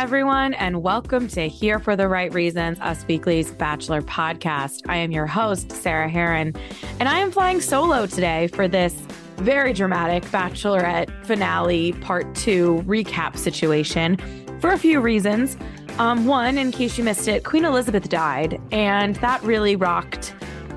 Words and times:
Everyone, 0.00 0.54
and 0.54 0.82
welcome 0.82 1.28
to 1.28 1.46
Here 1.46 1.78
for 1.78 1.94
the 1.94 2.08
Right 2.08 2.32
Reasons, 2.32 2.80
Us 2.80 3.04
Weekly's 3.06 3.50
Bachelor 3.50 4.00
podcast. 4.00 4.80
I 4.88 4.96
am 4.96 5.10
your 5.10 5.26
host, 5.26 5.70
Sarah 5.72 6.08
Hearon, 6.08 6.56
and 6.98 7.06
I 7.06 7.18
am 7.18 7.30
flying 7.30 7.60
solo 7.60 8.06
today 8.06 8.46
for 8.46 8.66
this 8.66 8.94
very 9.36 9.74
dramatic 9.74 10.22
Bachelorette 10.30 11.10
finale 11.26 11.92
part 11.92 12.34
two 12.34 12.82
recap 12.86 13.36
situation 13.36 14.16
for 14.58 14.70
a 14.70 14.78
few 14.78 15.02
reasons. 15.02 15.58
Um, 15.98 16.24
one, 16.24 16.56
in 16.56 16.72
case 16.72 16.96
you 16.96 17.04
missed 17.04 17.28
it, 17.28 17.44
Queen 17.44 17.66
Elizabeth 17.66 18.08
died, 18.08 18.58
and 18.72 19.16
that 19.16 19.42
really 19.42 19.76
rocked 19.76 20.34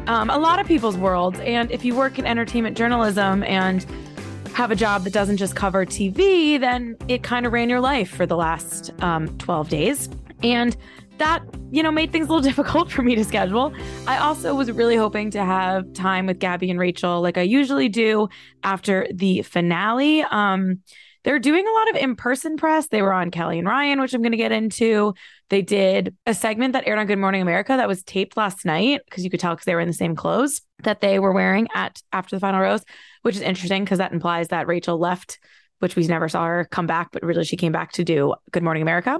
um, 0.07 0.29
a 0.31 0.37
lot 0.37 0.59
of 0.59 0.67
people's 0.67 0.97
worlds. 0.97 1.39
And 1.39 1.71
if 1.71 1.85
you 1.85 1.95
work 1.95 2.19
in 2.19 2.25
entertainment 2.25 2.77
journalism 2.77 3.41
and 3.43 3.85
have 4.53 4.71
a 4.71 4.75
job 4.75 5.03
that 5.03 5.13
doesn't 5.13 5.37
just 5.37 5.55
cover 5.55 5.85
TV, 5.85 6.59
then 6.59 6.95
it 7.07 7.23
kind 7.23 7.45
of 7.45 7.53
ran 7.53 7.69
your 7.69 7.79
life 7.79 8.09
for 8.09 8.25
the 8.25 8.35
last 8.35 8.91
um, 9.01 9.35
12 9.39 9.69
days. 9.69 10.09
And 10.43 10.75
that, 11.17 11.43
you 11.71 11.81
know, 11.81 11.91
made 11.91 12.11
things 12.11 12.27
a 12.27 12.29
little 12.29 12.43
difficult 12.49 12.91
for 12.91 13.01
me 13.01 13.15
to 13.15 13.23
schedule. 13.23 13.73
I 14.07 14.17
also 14.17 14.53
was 14.53 14.71
really 14.71 14.95
hoping 14.95 15.31
to 15.31 15.43
have 15.43 15.91
time 15.93 16.27
with 16.27 16.39
Gabby 16.39 16.69
and 16.69 16.79
Rachel 16.79 17.21
like 17.21 17.37
I 17.37 17.41
usually 17.41 17.89
do 17.89 18.29
after 18.63 19.07
the 19.11 19.41
finale. 19.41 20.21
Um, 20.23 20.81
they're 21.23 21.39
doing 21.39 21.67
a 21.67 21.71
lot 21.71 21.89
of 21.89 21.95
in 21.95 22.15
person 22.15 22.57
press. 22.57 22.87
They 22.87 23.01
were 23.01 23.13
on 23.13 23.31
Kelly 23.31 23.59
and 23.59 23.67
Ryan, 23.67 24.01
which 24.01 24.13
I'm 24.13 24.21
going 24.21 24.31
to 24.31 24.37
get 24.37 24.51
into. 24.51 25.13
They 25.49 25.61
did 25.61 26.15
a 26.25 26.33
segment 26.33 26.73
that 26.73 26.87
aired 26.87 26.99
on 26.99 27.07
Good 27.07 27.19
Morning 27.19 27.41
America 27.41 27.75
that 27.77 27.87
was 27.87 28.03
taped 28.03 28.35
last 28.35 28.65
night 28.65 29.01
because 29.05 29.23
you 29.23 29.29
could 29.29 29.39
tell 29.39 29.53
because 29.53 29.65
they 29.65 29.75
were 29.75 29.81
in 29.81 29.87
the 29.87 29.93
same 29.93 30.15
clothes 30.15 30.61
that 30.83 31.01
they 31.01 31.19
were 31.19 31.31
wearing 31.31 31.67
at 31.73 32.01
after 32.11 32.35
the 32.35 32.39
final 32.39 32.61
rose, 32.61 32.83
which 33.21 33.35
is 33.35 33.41
interesting 33.41 33.83
because 33.83 33.99
that 33.99 34.11
implies 34.11 34.49
that 34.49 34.67
Rachel 34.67 34.97
left, 34.97 35.39
which 35.79 35.95
we 35.95 36.05
never 36.07 36.27
saw 36.27 36.45
her 36.45 36.67
come 36.69 36.87
back, 36.87 37.09
but 37.11 37.23
really 37.23 37.45
she 37.45 37.57
came 37.57 37.71
back 37.71 37.93
to 37.93 38.03
do 38.03 38.35
Good 38.51 38.63
Morning 38.63 38.83
America. 38.83 39.19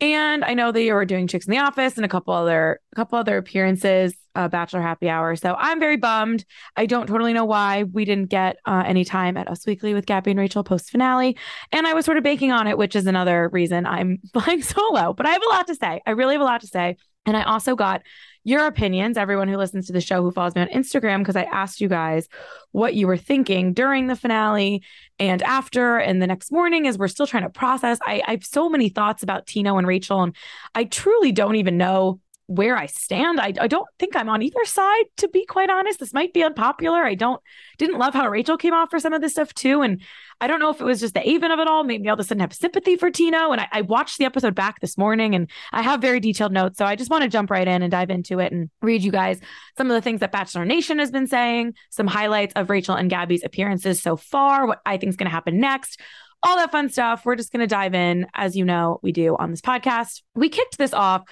And 0.00 0.44
I 0.44 0.54
know 0.54 0.70
they 0.70 0.92
were 0.92 1.04
doing 1.04 1.26
Chicks 1.26 1.46
in 1.46 1.50
the 1.50 1.58
Office 1.58 1.96
and 1.96 2.04
a 2.04 2.08
couple 2.08 2.32
other 2.32 2.80
a 2.92 2.96
couple 2.96 3.18
other 3.18 3.36
appearances, 3.36 4.14
uh, 4.36 4.46
Bachelor 4.46 4.80
Happy 4.80 5.08
Hour. 5.08 5.34
So 5.34 5.56
I'm 5.58 5.80
very 5.80 5.96
bummed. 5.96 6.44
I 6.76 6.86
don't 6.86 7.08
totally 7.08 7.32
know 7.32 7.44
why 7.44 7.82
we 7.82 8.04
didn't 8.04 8.30
get 8.30 8.58
uh, 8.64 8.84
any 8.86 9.04
time 9.04 9.36
at 9.36 9.48
Us 9.48 9.66
Weekly 9.66 9.94
with 9.94 10.06
Gabby 10.06 10.30
and 10.30 10.38
Rachel 10.38 10.62
post 10.62 10.90
finale. 10.90 11.36
And 11.72 11.86
I 11.86 11.94
was 11.94 12.04
sort 12.04 12.16
of 12.16 12.22
baking 12.22 12.52
on 12.52 12.68
it, 12.68 12.78
which 12.78 12.94
is 12.94 13.06
another 13.06 13.48
reason 13.52 13.86
I'm 13.86 14.18
flying 14.32 14.62
solo. 14.62 15.14
But 15.14 15.26
I 15.26 15.30
have 15.30 15.42
a 15.42 15.48
lot 15.48 15.66
to 15.66 15.74
say. 15.74 16.00
I 16.06 16.10
really 16.12 16.34
have 16.34 16.42
a 16.42 16.44
lot 16.44 16.60
to 16.60 16.68
say. 16.68 16.96
And 17.26 17.36
I 17.36 17.42
also 17.42 17.74
got 17.74 18.02
your 18.48 18.66
opinions, 18.66 19.18
everyone 19.18 19.46
who 19.46 19.58
listens 19.58 19.86
to 19.86 19.92
the 19.92 20.00
show 20.00 20.22
who 20.22 20.30
follows 20.30 20.54
me 20.54 20.62
on 20.62 20.68
Instagram, 20.68 21.18
because 21.18 21.36
I 21.36 21.42
asked 21.42 21.82
you 21.82 21.88
guys 21.88 22.28
what 22.72 22.94
you 22.94 23.06
were 23.06 23.18
thinking 23.18 23.74
during 23.74 24.06
the 24.06 24.16
finale 24.16 24.82
and 25.18 25.42
after 25.42 25.98
and 25.98 26.22
the 26.22 26.26
next 26.26 26.50
morning 26.50 26.86
as 26.86 26.96
we're 26.96 27.08
still 27.08 27.26
trying 27.26 27.42
to 27.42 27.50
process. 27.50 27.98
I, 28.06 28.22
I 28.26 28.30
have 28.32 28.46
so 28.46 28.70
many 28.70 28.88
thoughts 28.88 29.22
about 29.22 29.46
Tino 29.46 29.76
and 29.76 29.86
Rachel, 29.86 30.22
and 30.22 30.34
I 30.74 30.84
truly 30.84 31.30
don't 31.30 31.56
even 31.56 31.76
know 31.76 32.20
where 32.48 32.78
I 32.78 32.86
stand. 32.86 33.38
I, 33.38 33.52
I 33.60 33.66
don't 33.66 33.86
think 33.98 34.16
I'm 34.16 34.30
on 34.30 34.40
either 34.40 34.64
side, 34.64 35.04
to 35.18 35.28
be 35.28 35.44
quite 35.44 35.68
honest. 35.68 36.00
This 36.00 36.14
might 36.14 36.32
be 36.32 36.42
unpopular. 36.42 37.04
I 37.04 37.14
don't 37.14 37.42
didn't 37.76 37.98
love 37.98 38.14
how 38.14 38.26
Rachel 38.26 38.56
came 38.56 38.72
off 38.72 38.88
for 38.90 38.98
some 38.98 39.12
of 39.12 39.20
this 39.20 39.32
stuff 39.32 39.52
too. 39.52 39.82
And 39.82 40.00
I 40.40 40.46
don't 40.46 40.58
know 40.58 40.70
if 40.70 40.80
it 40.80 40.84
was 40.84 40.98
just 40.98 41.12
the 41.12 41.28
Aven 41.28 41.50
of 41.50 41.58
it 41.58 41.68
all. 41.68 41.84
Maybe 41.84 42.08
all 42.08 42.14
of 42.14 42.20
a 42.20 42.24
sudden 42.24 42.40
have 42.40 42.54
sympathy 42.54 42.96
for 42.96 43.10
Tino. 43.10 43.52
And 43.52 43.60
I, 43.60 43.68
I 43.70 43.80
watched 43.82 44.16
the 44.16 44.24
episode 44.24 44.54
back 44.54 44.80
this 44.80 44.96
morning 44.96 45.34
and 45.34 45.50
I 45.72 45.82
have 45.82 46.00
very 46.00 46.20
detailed 46.20 46.52
notes. 46.52 46.78
So 46.78 46.86
I 46.86 46.96
just 46.96 47.10
want 47.10 47.22
to 47.22 47.28
jump 47.28 47.50
right 47.50 47.68
in 47.68 47.82
and 47.82 47.90
dive 47.90 48.08
into 48.08 48.38
it 48.38 48.50
and 48.50 48.70
read 48.80 49.04
you 49.04 49.12
guys 49.12 49.40
some 49.76 49.90
of 49.90 49.94
the 49.94 50.00
things 50.00 50.20
that 50.20 50.32
Bachelor 50.32 50.64
Nation 50.64 51.00
has 51.00 51.10
been 51.10 51.26
saying, 51.26 51.74
some 51.90 52.06
highlights 52.06 52.54
of 52.56 52.70
Rachel 52.70 52.94
and 52.94 53.10
Gabby's 53.10 53.44
appearances 53.44 54.00
so 54.00 54.16
far, 54.16 54.66
what 54.66 54.80
I 54.86 54.96
think 54.96 55.10
is 55.10 55.16
going 55.16 55.28
to 55.28 55.34
happen 55.34 55.60
next 55.60 56.00
all 56.44 56.54
that 56.54 56.70
fun 56.70 56.88
stuff. 56.88 57.26
We're 57.26 57.34
just 57.34 57.50
going 57.50 57.62
to 57.62 57.66
dive 57.66 57.94
in, 57.94 58.28
as 58.32 58.54
you 58.54 58.64
know, 58.64 59.00
we 59.02 59.10
do 59.10 59.34
on 59.36 59.50
this 59.50 59.60
podcast. 59.60 60.22
We 60.36 60.48
kicked 60.48 60.78
this 60.78 60.94
off 60.94 61.24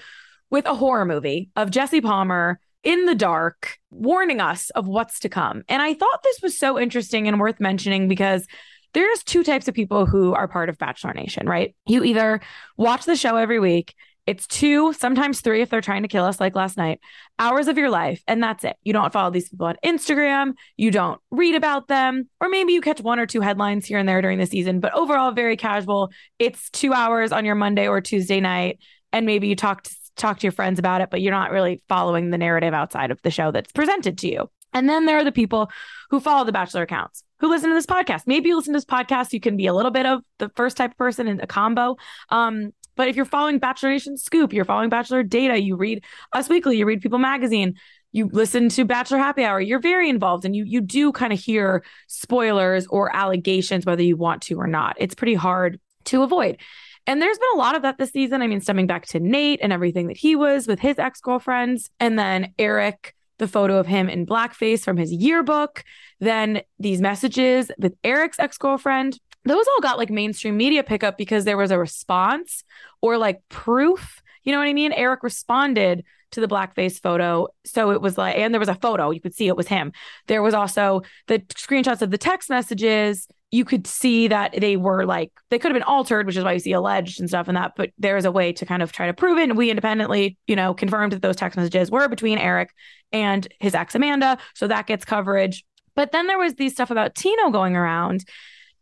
with 0.51 0.67
a 0.67 0.75
horror 0.75 1.05
movie 1.05 1.51
of 1.57 1.71
Jesse 1.71 2.01
Palmer 2.01 2.61
in 2.85 3.07
the 3.07 3.15
dark, 3.15 3.79
warning 3.91 4.41
us 4.41 4.71
of 4.71 4.87
what's 4.87 5.21
to 5.21 5.29
come. 5.29 5.63
And 5.69 5.83
I 5.83 5.95
thought 5.95 6.23
this 6.23 6.41
was 6.43 6.59
so 6.59 6.79
interesting 6.79 7.27
and 7.27 7.41
worth 7.41 7.59
mentioning 7.59 8.07
because 8.07 8.47
there's 8.95 9.25
two 9.25 9.43
types 9.43 9.69
of 9.69 9.75
people 9.75 10.07
who 10.07 10.35
are 10.35 10.49
part 10.49 10.69
of 10.69 10.79
Bachelor 10.79 11.13
Nation, 11.13 11.49
right? 11.49 11.75
You 11.87 12.05
either 12.05 12.41
watch 12.77 13.05
the 13.05 13.17
show 13.17 13.37
every 13.37 13.59
week, 13.59 13.95
it's 14.27 14.47
two, 14.47 14.93
sometimes 14.93 15.41
three 15.41 15.63
if 15.63 15.71
they're 15.71 15.81
trying 15.81 16.03
to 16.03 16.09
kill 16.09 16.25
us, 16.25 16.41
like 16.41 16.57
last 16.57 16.77
night, 16.77 17.01
hours 17.39 17.69
of 17.69 17.79
your 17.79 17.91
life, 17.91 18.23
and 18.27 18.43
that's 18.43 18.65
it. 18.65 18.77
You 18.83 18.93
don't 18.93 19.13
follow 19.13 19.31
these 19.31 19.49
people 19.49 19.67
on 19.67 19.77
Instagram, 19.85 20.55
you 20.77 20.91
don't 20.91 21.21
read 21.31 21.55
about 21.55 21.87
them, 21.87 22.29
or 22.41 22.49
maybe 22.49 22.73
you 22.73 22.81
catch 22.81 23.01
one 23.01 23.21
or 23.21 23.27
two 23.27 23.41
headlines 23.41 23.87
here 23.87 23.99
and 23.99 24.09
there 24.09 24.23
during 24.23 24.39
the 24.39 24.47
season, 24.47 24.81
but 24.81 24.95
overall, 24.95 25.31
very 25.31 25.57
casual. 25.57 26.11
It's 26.39 26.71
two 26.71 26.93
hours 26.93 27.31
on 27.31 27.45
your 27.45 27.55
Monday 27.55 27.87
or 27.87 28.01
Tuesday 28.01 28.41
night, 28.41 28.81
and 29.13 29.27
maybe 29.27 29.47
you 29.47 29.55
talk 29.55 29.83
to 29.83 29.91
talk 30.17 30.39
to 30.39 30.45
your 30.45 30.53
friends 30.53 30.79
about 30.79 31.01
it, 31.01 31.11
but 31.11 31.21
you're 31.21 31.33
not 31.33 31.51
really 31.51 31.83
following 31.89 32.31
the 32.31 32.39
narrative 32.39 32.75
outside 32.75 33.11
of 33.11 33.21
the 33.23 33.31
show 33.31 33.51
that's 33.51 33.73
presented 33.73 34.19
to 34.19 34.29
you. 34.29 34.51
And 34.73 34.89
then 34.89 35.07
there 35.07 35.19
are 35.19 35.25
the 35.25 35.33
people 35.33 35.71
who 36.11 36.21
follow 36.21 36.45
the 36.45 36.53
Bachelor 36.53 36.83
accounts, 36.83 37.23
who 37.41 37.49
listen 37.49 37.71
to 37.71 37.75
this 37.75 37.87
podcast. 37.87 38.23
Maybe 38.27 38.49
you 38.49 38.57
listen 38.57 38.73
to 38.75 38.77
this 38.77 38.85
podcast, 38.85 39.33
you 39.33 39.41
can 39.41 39.57
be 39.57 39.67
a 39.67 39.73
little 39.73 39.91
bit 39.91 40.07
of 40.07 40.23
the 40.39 40.51
first 40.51 40.77
type 40.77 40.91
of 40.93 40.99
person 40.99 41.29
in 41.29 41.41
a 41.41 41.47
combo. 41.47 41.97
Um, 42.31 42.73
but 42.95 43.09
if 43.09 43.17
you're 43.17 43.25
following 43.25 43.59
Bachelor 43.59 43.91
Nation 43.91 44.17
Scoop, 44.17 44.53
you're 44.53 44.65
following 44.65 44.89
Bachelor 44.89 45.23
Data, 45.23 45.61
you 45.61 45.77
read 45.77 46.05
Us 46.33 46.49
Weekly, 46.49 46.79
you 46.79 46.87
read 46.87 47.01
People 47.01 47.19
Magazine, 47.19 47.75
you 48.13 48.29
listen 48.33 48.71
to 48.71 48.85
Bachelor 48.85 49.19
Happy 49.19 49.45
Hour, 49.45 49.61
you're 49.61 49.81
very 49.81 50.09
involved 50.09 50.45
and 50.45 50.57
you 50.57 50.65
you 50.65 50.81
do 50.81 51.13
kind 51.13 51.33
of 51.33 51.39
hear 51.39 51.85
spoilers 52.07 52.87
or 52.87 53.15
allegations 53.15 53.85
whether 53.85 54.03
you 54.03 54.17
want 54.17 54.43
to 54.43 54.59
or 54.59 54.67
not. 54.67 54.97
It's 54.99 55.15
pretty 55.15 55.35
hard 55.35 55.79
to 56.07 56.23
avoid. 56.23 56.59
And 57.07 57.23
there's 57.23 57.39
been 57.39 57.49
a 57.55 57.59
lot 57.59 57.77
of 57.77 57.83
that 57.83 57.99
this 57.99 58.11
season. 58.11 58.43
I 58.43 58.47
mean, 58.47 58.61
stemming 58.61 58.87
back 58.87 59.07
to 59.07 59.21
Nate 59.21 59.61
and 59.63 59.73
everything 59.73 60.09
that 60.09 60.17
he 60.17 60.35
was 60.35 60.67
with 60.67 60.81
his 60.81 60.99
ex 60.99 61.21
girlfriends, 61.21 61.91
and 62.01 62.19
then 62.19 62.53
Erich, 62.59 63.15
the 63.39 63.49
photo 63.49 63.79
of 63.79 63.87
him 63.87 64.09
in 64.09 64.27
blackface 64.27 64.83
from 64.83 64.97
his 64.97 65.13
yearbook, 65.13 65.85
then 66.21 66.63
these 66.79 67.01
messages 67.01 67.71
with 67.79 67.95
Erich's 68.03 68.39
ex 68.39 68.59
girlfriend. 68.59 69.19
Those 69.45 69.67
all 69.69 69.81
got 69.81 69.99
like 69.99 70.11
mainstream 70.11 70.57
media 70.57 70.83
pickup 70.83 71.17
because 71.17 71.45
there 71.45 71.57
was 71.57 71.71
a 71.71 71.79
response 71.79 72.65
or 73.01 73.17
like 73.17 73.41
proof. 73.49 74.21
You 74.43 74.53
know 74.53 74.59
what 74.59 74.67
I 74.67 74.73
mean? 74.73 74.93
Erich 74.93 75.23
responded 75.23 76.05
to 76.33 76.41
the 76.41 76.49
blackface 76.49 77.01
photo. 77.01 77.49
So 77.65 77.91
it 77.91 78.01
was 78.01 78.19
like, 78.19 78.37
and 78.37 78.53
there 78.53 78.59
was 78.59 78.69
a 78.69 78.75
photo, 78.75 79.11
you 79.11 79.21
could 79.21 79.35
see 79.35 79.47
it 79.47 79.57
was 79.57 79.69
him. 79.69 79.93
There 80.27 80.43
was 80.43 80.55
also 80.55 81.03
the 81.29 81.39
screenshots 81.39 82.03
of 82.03 82.11
the 82.11 82.19
text 82.19 82.51
messages 82.51 83.29
you 83.51 83.65
could 83.65 83.87
see 83.87 84.29
that 84.29 84.55
they 84.59 84.77
were 84.77 85.07
like 85.07 85.31
they 85.51 85.59
could 85.59 85.71
have 85.71 85.77
been 85.77 85.83
altered, 85.85 86.27
which 86.27 86.37
is 86.37 86.45
why 86.45 86.53
you 86.53 86.59
see 86.59 86.73
alleged 86.73 87.21
and 87.21 87.29
stuff 87.29 87.49
and 87.49 87.57
that. 87.57 87.73
But 87.77 87.91
there 87.99 88.17
is 88.17 88.25
a 88.25 88.33
way 88.33 88.53
to 88.53 88.67
kind 88.67 88.83
of 88.83 88.93
try 88.93 89.07
to 89.07 89.15
prove 89.15 89.39
it. 89.39 89.45
And 89.45 89.57
we 89.57 89.71
independently, 89.71 90.37
you 90.47 90.57
know, 90.57 90.75
confirmed 90.75 91.13
that 91.13 91.23
those 91.23 91.37
text 91.37 91.57
messages 91.57 91.91
were 91.91 92.09
between 92.09 92.39
Erich 92.39 92.71
and 93.13 93.47
his 93.61 93.75
ex 93.75 93.95
Amanda. 93.95 94.39
So 94.55 94.67
that 94.69 94.87
gets 94.87 95.05
coverage. 95.05 95.65
But 95.95 96.13
then 96.13 96.27
there 96.27 96.39
was 96.39 96.55
these 96.55 96.73
stuff 96.73 96.91
about 96.91 97.15
Tino 97.15 97.51
going 97.51 97.77
around. 97.77 98.25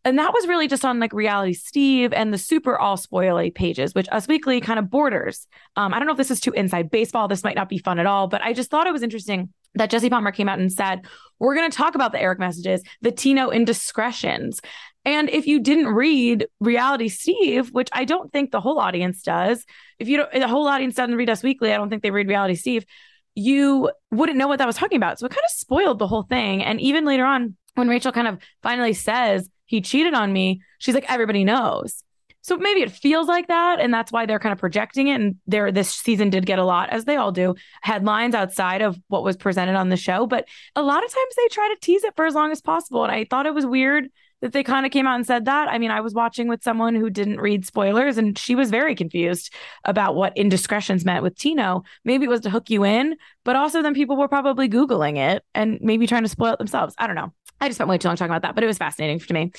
And 0.06 0.18
that 0.18 0.34
was 0.34 0.46
really 0.46 0.68
just 0.68 0.84
on 0.84 0.98
like 1.00 1.14
Reality 1.14 1.54
Steve 1.54 2.12
and 2.12 2.32
the 2.32 2.38
super 2.38 2.78
all 2.78 2.98
spoily 2.98 3.54
pages, 3.54 3.94
which 3.94 4.08
Us 4.12 4.28
Weekly 4.28 4.60
kind 4.60 4.78
of 4.78 4.90
borders. 4.90 5.46
Um, 5.76 5.94
I 5.94 5.98
don't 5.98 6.06
know 6.06 6.12
if 6.12 6.18
this 6.18 6.30
is 6.30 6.40
too 6.40 6.52
inside 6.52 6.90
baseball. 6.90 7.26
This 7.26 7.44
might 7.44 7.56
not 7.56 7.70
be 7.70 7.78
fun 7.78 7.98
at 7.98 8.04
all, 8.04 8.28
but 8.28 8.42
I 8.42 8.52
just 8.52 8.70
thought 8.70 8.86
it 8.86 8.92
was 8.92 9.02
interesting 9.02 9.50
that 9.74 9.90
Jesse 9.90 10.10
Palmer 10.10 10.32
came 10.32 10.48
out 10.48 10.58
and 10.58 10.72
said, 10.72 11.06
we're 11.38 11.54
going 11.54 11.70
to 11.70 11.76
talk 11.76 11.94
about 11.94 12.12
the 12.12 12.20
Erich 12.20 12.38
messages, 12.38 12.82
the 13.02 13.12
Tino 13.12 13.50
indiscretions. 13.50 14.60
And 15.04 15.28
if 15.28 15.46
you 15.46 15.60
didn't 15.60 15.88
read 15.88 16.46
Reality 16.60 17.08
Steve, 17.08 17.68
which 17.68 17.88
I 17.92 18.04
don't 18.04 18.32
think 18.32 18.50
the 18.50 18.60
whole 18.60 18.78
audience 18.78 19.22
does, 19.22 19.64
if 19.98 20.08
you 20.08 20.18
don't, 20.18 20.32
the 20.32 20.48
whole 20.48 20.66
audience 20.66 20.94
doesn't 20.94 21.16
read 21.16 21.28
Us 21.28 21.42
Weekly, 21.42 21.72
I 21.72 21.76
don't 21.76 21.90
think 21.90 22.02
they 22.02 22.10
read 22.10 22.28
Reality 22.28 22.54
Steve, 22.54 22.86
you 23.34 23.90
wouldn't 24.10 24.38
know 24.38 24.48
what 24.48 24.58
that 24.58 24.66
was 24.66 24.76
talking 24.76 24.96
about. 24.96 25.18
So 25.18 25.26
it 25.26 25.30
kind 25.30 25.44
of 25.44 25.50
spoiled 25.50 25.98
the 25.98 26.06
whole 26.06 26.22
thing. 26.22 26.62
And 26.62 26.80
even 26.80 27.04
later 27.04 27.24
on, 27.24 27.56
when 27.74 27.88
Rachel 27.88 28.12
kind 28.12 28.28
of 28.28 28.38
finally 28.62 28.92
says 28.92 29.48
he 29.66 29.80
cheated 29.80 30.14
on 30.14 30.32
me, 30.32 30.62
she's 30.78 30.94
like, 30.94 31.10
everybody 31.10 31.44
knows. 31.44 32.02
So 32.44 32.58
maybe 32.58 32.82
it 32.82 32.92
feels 32.92 33.26
like 33.26 33.48
that, 33.48 33.80
and 33.80 33.92
that's 33.92 34.12
why 34.12 34.26
they're 34.26 34.38
kind 34.38 34.52
of 34.52 34.58
projecting 34.58 35.08
it. 35.08 35.14
And 35.14 35.36
there, 35.46 35.72
this 35.72 35.90
season 35.90 36.28
did 36.28 36.44
get 36.44 36.58
a 36.58 36.64
lot, 36.64 36.90
as 36.90 37.06
they 37.06 37.16
all 37.16 37.32
do, 37.32 37.54
headlines 37.80 38.34
outside 38.34 38.82
of 38.82 39.00
what 39.08 39.24
was 39.24 39.38
presented 39.38 39.76
on 39.76 39.88
the 39.88 39.96
show. 39.96 40.26
But 40.26 40.46
a 40.76 40.82
lot 40.82 41.02
of 41.02 41.10
times 41.10 41.34
they 41.36 41.48
try 41.48 41.68
to 41.68 41.80
tease 41.80 42.04
it 42.04 42.14
for 42.16 42.26
as 42.26 42.34
long 42.34 42.52
as 42.52 42.60
possible, 42.60 43.02
and 43.02 43.10
I 43.10 43.24
thought 43.24 43.46
it 43.46 43.54
was 43.54 43.64
weird 43.64 44.10
that 44.44 44.52
they 44.52 44.62
kind 44.62 44.84
of 44.84 44.92
came 44.92 45.06
out 45.06 45.14
and 45.14 45.26
said 45.26 45.46
that. 45.46 45.70
I 45.70 45.78
mean, 45.78 45.90
I 45.90 46.02
was 46.02 46.12
watching 46.12 46.48
with 46.48 46.62
someone 46.62 46.94
who 46.94 47.08
didn't 47.08 47.40
read 47.40 47.64
spoilers 47.64 48.18
and 48.18 48.38
she 48.38 48.54
was 48.54 48.68
very 48.68 48.94
confused 48.94 49.50
about 49.84 50.16
what 50.16 50.36
indiscretions 50.36 51.02
meant 51.02 51.22
with 51.22 51.34
Tino. 51.34 51.82
Maybe 52.04 52.26
it 52.26 52.28
was 52.28 52.42
to 52.42 52.50
hook 52.50 52.68
you 52.68 52.84
in, 52.84 53.16
but 53.46 53.56
also 53.56 53.80
then 53.80 53.94
people 53.94 54.18
were 54.18 54.28
probably 54.28 54.68
Googling 54.68 55.16
it 55.16 55.42
and 55.54 55.78
maybe 55.80 56.06
trying 56.06 56.24
to 56.24 56.28
spoil 56.28 56.52
it 56.52 56.58
themselves. 56.58 56.94
I 56.98 57.06
don't 57.06 57.16
know. 57.16 57.32
I 57.58 57.68
just 57.68 57.78
spent 57.78 57.88
way 57.88 57.96
too 57.96 58.06
long 58.06 58.18
talking 58.18 58.32
about 58.32 58.42
that, 58.42 58.54
but 58.54 58.62
it 58.62 58.66
was 58.66 58.76
fascinating 58.76 59.18
to 59.18 59.32
me. 59.32 59.52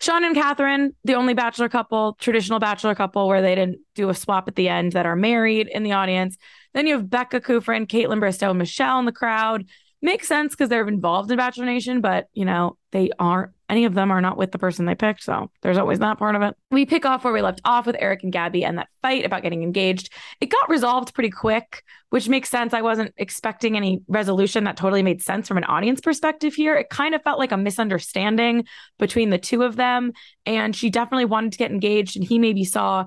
Sean 0.00 0.24
and 0.24 0.34
Catherine, 0.34 0.96
the 1.04 1.14
only 1.14 1.34
bachelor 1.34 1.68
couple, 1.68 2.16
traditional 2.18 2.58
bachelor 2.58 2.96
couple 2.96 3.28
where 3.28 3.42
they 3.42 3.54
didn't 3.54 3.78
do 3.94 4.08
a 4.08 4.14
swap 4.14 4.48
at 4.48 4.56
the 4.56 4.68
end 4.68 4.90
that 4.92 5.06
are 5.06 5.14
married 5.14 5.68
in 5.68 5.84
the 5.84 5.92
audience. 5.92 6.36
Then 6.74 6.88
you 6.88 6.94
have 6.94 7.08
Becca 7.08 7.40
Kufrin, 7.40 7.86
Kaitlyn 7.86 8.18
Bristowe, 8.18 8.50
and 8.50 8.58
Michelle 8.58 8.98
in 8.98 9.04
the 9.04 9.12
crowd. 9.12 9.66
Makes 10.04 10.26
sense 10.26 10.52
because 10.52 10.68
they're 10.68 10.86
involved 10.88 11.30
in 11.30 11.36
Bachelor 11.36 11.64
Nation, 11.64 12.00
but 12.00 12.26
you 12.34 12.44
know, 12.44 12.76
they 12.90 13.10
aren't 13.18 13.52
any 13.72 13.86
of 13.86 13.94
them 13.94 14.10
are 14.10 14.20
not 14.20 14.36
with 14.36 14.52
the 14.52 14.58
person 14.58 14.84
they 14.84 14.94
picked. 14.94 15.22
So 15.22 15.50
there's 15.62 15.78
always 15.78 16.00
that 16.00 16.18
part 16.18 16.36
of 16.36 16.42
it. 16.42 16.54
We 16.70 16.84
pick 16.84 17.06
off 17.06 17.24
where 17.24 17.32
we 17.32 17.40
left 17.40 17.62
off 17.64 17.86
with 17.86 17.96
Erich 17.98 18.22
and 18.22 18.30
Gabby 18.30 18.66
and 18.66 18.76
that 18.76 18.88
fight 19.00 19.24
about 19.24 19.42
getting 19.42 19.62
engaged. 19.62 20.12
It 20.42 20.50
got 20.50 20.68
resolved 20.68 21.14
pretty 21.14 21.30
quick, 21.30 21.82
which 22.10 22.28
makes 22.28 22.50
sense. 22.50 22.74
I 22.74 22.82
wasn't 22.82 23.14
expecting 23.16 23.74
any 23.74 24.02
resolution 24.08 24.64
that 24.64 24.76
totally 24.76 25.02
made 25.02 25.22
sense 25.22 25.48
from 25.48 25.56
an 25.56 25.64
audience 25.64 26.02
perspective 26.02 26.52
here. 26.52 26.74
It 26.74 26.90
kind 26.90 27.14
of 27.14 27.22
felt 27.22 27.38
like 27.38 27.52
a 27.52 27.56
misunderstanding 27.56 28.66
between 28.98 29.30
the 29.30 29.38
two 29.38 29.62
of 29.62 29.76
them. 29.76 30.12
And 30.44 30.76
she 30.76 30.90
definitely 30.90 31.24
wanted 31.24 31.52
to 31.52 31.58
get 31.58 31.70
engaged. 31.70 32.16
And 32.16 32.26
he 32.26 32.38
maybe 32.38 32.64
saw 32.64 33.06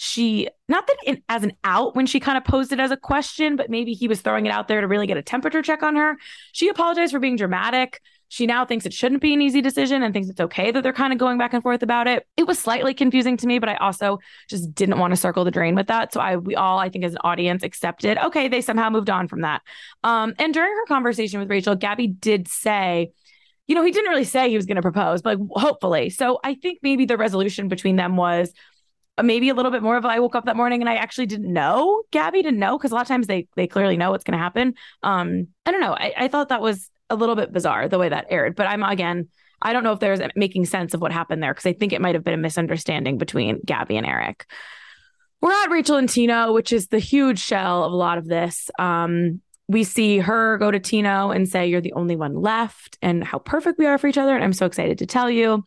she 0.00 0.48
not 0.68 0.86
that 0.86 0.96
in, 1.04 1.22
as 1.28 1.42
an 1.42 1.54
out 1.64 1.96
when 1.96 2.06
she 2.06 2.20
kind 2.20 2.38
of 2.38 2.44
posed 2.44 2.70
it 2.70 2.78
as 2.78 2.92
a 2.92 2.96
question, 2.96 3.56
but 3.56 3.68
maybe 3.68 3.94
he 3.94 4.06
was 4.06 4.20
throwing 4.20 4.46
it 4.46 4.50
out 4.50 4.68
there 4.68 4.80
to 4.80 4.86
really 4.86 5.08
get 5.08 5.16
a 5.16 5.22
temperature 5.22 5.60
check 5.60 5.82
on 5.82 5.96
her. 5.96 6.16
She 6.52 6.68
apologized 6.68 7.12
for 7.12 7.18
being 7.18 7.34
dramatic. 7.34 8.00
She 8.28 8.46
now 8.46 8.64
thinks 8.64 8.86
it 8.86 8.92
shouldn't 8.92 9.22
be 9.22 9.34
an 9.34 9.42
easy 9.42 9.60
decision 9.60 10.04
and 10.04 10.14
thinks 10.14 10.28
it's 10.28 10.38
okay 10.38 10.70
that 10.70 10.84
they're 10.84 10.92
kind 10.92 11.12
of 11.12 11.18
going 11.18 11.36
back 11.36 11.52
and 11.52 11.64
forth 11.64 11.82
about 11.82 12.06
it. 12.06 12.24
It 12.36 12.46
was 12.46 12.60
slightly 12.60 12.94
confusing 12.94 13.36
to 13.38 13.46
me, 13.48 13.58
but 13.58 13.68
I 13.68 13.74
also 13.74 14.20
just 14.48 14.72
didn't 14.72 15.00
want 15.00 15.10
to 15.10 15.16
circle 15.16 15.44
the 15.44 15.50
drain 15.50 15.74
with 15.74 15.88
that. 15.88 16.12
So 16.12 16.20
I 16.20 16.36
we 16.36 16.54
all 16.54 16.78
I 16.78 16.90
think 16.90 17.04
as 17.04 17.14
an 17.14 17.20
audience 17.24 17.64
accepted, 17.64 18.18
okay, 18.18 18.46
they 18.46 18.60
somehow 18.60 18.90
moved 18.90 19.10
on 19.10 19.26
from 19.26 19.40
that. 19.40 19.62
Um, 20.04 20.32
and 20.38 20.54
during 20.54 20.70
her 20.70 20.86
conversation 20.86 21.40
with 21.40 21.50
Rachel, 21.50 21.74
Gabby 21.74 22.06
did 22.06 22.46
say, 22.46 23.10
you 23.66 23.74
know, 23.74 23.84
he 23.84 23.90
didn't 23.90 24.10
really 24.10 24.22
say 24.22 24.48
he 24.48 24.56
was 24.56 24.66
going 24.66 24.76
to 24.76 24.82
propose, 24.82 25.22
but 25.22 25.38
hopefully. 25.50 26.08
So 26.08 26.38
I 26.44 26.54
think 26.54 26.78
maybe 26.84 27.04
the 27.04 27.16
resolution 27.16 27.66
between 27.66 27.96
them 27.96 28.16
was 28.16 28.52
maybe 29.22 29.48
a 29.48 29.54
little 29.54 29.70
bit 29.70 29.82
more 29.82 29.96
of 29.96 30.04
I 30.04 30.20
woke 30.20 30.34
up 30.34 30.46
that 30.46 30.56
morning 30.56 30.80
and 30.80 30.88
I 30.88 30.96
actually 30.96 31.26
didn't 31.26 31.52
know. 31.52 32.02
Gabby 32.10 32.42
didn't 32.42 32.58
know 32.58 32.78
because 32.78 32.92
a 32.92 32.94
lot 32.94 33.02
of 33.02 33.08
times 33.08 33.26
they 33.26 33.46
they 33.56 33.66
clearly 33.66 33.96
know 33.96 34.10
what's 34.10 34.24
going 34.24 34.38
to 34.38 34.42
happen. 34.42 34.74
Um, 35.02 35.48
I 35.66 35.72
don't 35.72 35.80
know. 35.80 35.92
I, 35.92 36.12
I 36.16 36.28
thought 36.28 36.50
that 36.50 36.60
was 36.60 36.90
a 37.10 37.16
little 37.16 37.34
bit 37.34 37.52
bizarre 37.52 37.88
the 37.88 37.98
way 37.98 38.08
that 38.08 38.26
aired. 38.30 38.56
But 38.56 38.66
I'm 38.66 38.82
again, 38.82 39.28
I 39.60 39.72
don't 39.72 39.84
know 39.84 39.92
if 39.92 40.00
there's 40.00 40.20
making 40.36 40.66
sense 40.66 40.94
of 40.94 41.00
what 41.00 41.12
happened 41.12 41.42
there 41.42 41.52
because 41.52 41.66
I 41.66 41.72
think 41.72 41.92
it 41.92 42.00
might 42.00 42.14
have 42.14 42.24
been 42.24 42.34
a 42.34 42.38
misunderstanding 42.38 43.18
between 43.18 43.60
Gabby 43.64 43.96
and 43.96 44.06
Erich. 44.06 44.46
We're 45.40 45.52
at 45.52 45.70
Rachel 45.70 45.96
and 45.96 46.08
Tino, 46.08 46.52
which 46.52 46.72
is 46.72 46.88
the 46.88 46.98
huge 46.98 47.38
shell 47.38 47.84
of 47.84 47.92
a 47.92 47.96
lot 47.96 48.18
of 48.18 48.26
this. 48.26 48.70
Um, 48.78 49.40
we 49.68 49.84
see 49.84 50.18
her 50.18 50.58
go 50.58 50.70
to 50.70 50.80
Tino 50.80 51.30
and 51.30 51.48
say, 51.48 51.68
You're 51.68 51.80
the 51.80 51.92
only 51.92 52.16
one 52.16 52.34
left, 52.34 52.98
and 53.02 53.22
how 53.22 53.38
perfect 53.38 53.78
we 53.78 53.86
are 53.86 53.98
for 53.98 54.08
each 54.08 54.18
other. 54.18 54.34
And 54.34 54.42
I'm 54.42 54.52
so 54.52 54.66
excited 54.66 54.98
to 54.98 55.06
tell 55.06 55.30
you. 55.30 55.64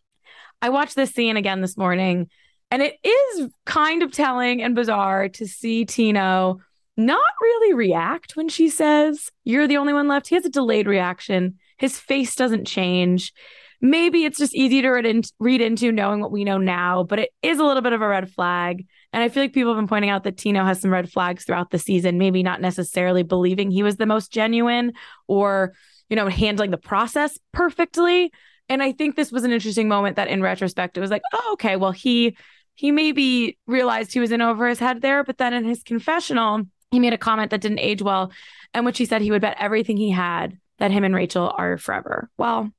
I 0.62 0.70
watched 0.70 0.96
this 0.96 1.12
scene 1.12 1.38
again 1.38 1.62
this 1.62 1.78
morning, 1.78 2.30
and 2.72 2.82
it 2.82 2.96
is 3.04 3.50
kind 3.66 4.02
of 4.02 4.12
telling 4.12 4.64
and 4.64 4.74
bizarre 4.74 5.28
to 5.30 5.46
see 5.46 5.86
Tino 5.86 6.60
not 6.98 7.20
really 7.42 7.74
react 7.74 8.36
when 8.36 8.50
she 8.50 8.70
says, 8.70 9.30
You're 9.44 9.68
the 9.68 9.78
only 9.78 9.94
one 9.94 10.08
left. 10.08 10.30
He 10.30 10.36
has 10.36 10.46
a 10.46 10.50
delayed 10.50 10.88
reaction. 10.88 11.60
His 11.78 12.00
face 12.00 12.36
doesn't 12.36 12.66
change. 12.66 13.34
Maybe 13.82 14.26
it's 14.26 14.38
just 14.38 14.54
easy 14.54 14.82
to 14.84 14.90
read, 14.90 15.06
in- 15.08 15.24
read 15.40 15.60
into 15.60 15.92
knowing 15.92 16.22
what 16.22 16.32
we 16.32 16.44
know 16.44 16.60
now, 16.60 17.04
but 17.04 17.18
it 17.18 17.32
is 17.42 17.58
a 17.58 17.64
little 17.64 17.82
bit 17.82 17.94
of 17.94 18.02
a 18.02 18.08
red 18.08 18.32
flag. 18.32 18.86
And 19.12 19.24
I 19.24 19.30
feel 19.30 19.44
like 19.44 19.54
people 19.54 19.74
have 19.74 19.80
been 19.80 19.88
pointing 19.88 20.12
out 20.12 20.24
that 20.24 20.38
Tino 20.38 20.64
has 20.64 20.80
some 20.80 20.92
red 20.92 21.12
flags 21.12 21.44
throughout 21.44 21.72
the 21.72 21.80
season, 21.80 22.20
maybe 22.20 22.44
not 22.44 22.62
necessarily 22.62 23.24
believing 23.24 23.72
he 23.72 23.82
was 23.82 23.98
the 23.98 24.06
most 24.06 24.32
genuine 24.32 24.94
or, 25.28 25.74
you 26.10 26.16
know, 26.16 26.30
handling 26.30 26.70
the 26.70 26.78
process 26.78 27.40
perfectly. 27.52 28.32
And 28.70 28.84
I 28.84 28.92
think 28.92 29.16
this 29.16 29.32
was 29.32 29.44
an 29.44 29.52
interesting 29.52 29.88
moment 29.88 30.16
that 30.16 30.28
in 30.28 30.44
retrospect, 30.44 30.96
it 30.96 31.02
was 31.02 31.12
like, 31.12 31.24
oh, 31.34 31.50
okay, 31.54 31.76
well, 31.76 31.92
he 31.92 32.38
he 32.82 32.92
maybe 32.92 33.60
realized 33.68 34.12
he 34.12 34.20
was 34.20 34.32
in 34.32 34.42
over 34.42 34.68
his 34.68 34.80
head 34.80 35.04
there, 35.04 35.24
but 35.24 35.38
then 35.38 35.54
in 35.54 35.66
his 35.66 35.84
confessional, 35.84 36.64
he 36.90 37.00
made 37.00 37.14
a 37.14 37.18
comment 37.18 37.52
that 37.52 37.62
didn't 37.62 37.78
age 37.78 38.02
well, 38.02 38.32
in 38.74 38.86
which 38.86 38.98
he 38.98 39.06
said 39.06 39.22
he 39.22 39.30
would 39.30 39.44
bet 39.44 39.56
everything 39.60 39.98
he 39.98 40.10
had 40.10 40.58
that 40.80 40.90
him 40.90 41.04
and 41.04 41.14
Rachel 41.14 41.54
are 41.56 41.78
forever. 41.78 42.32
Well, 42.40 42.72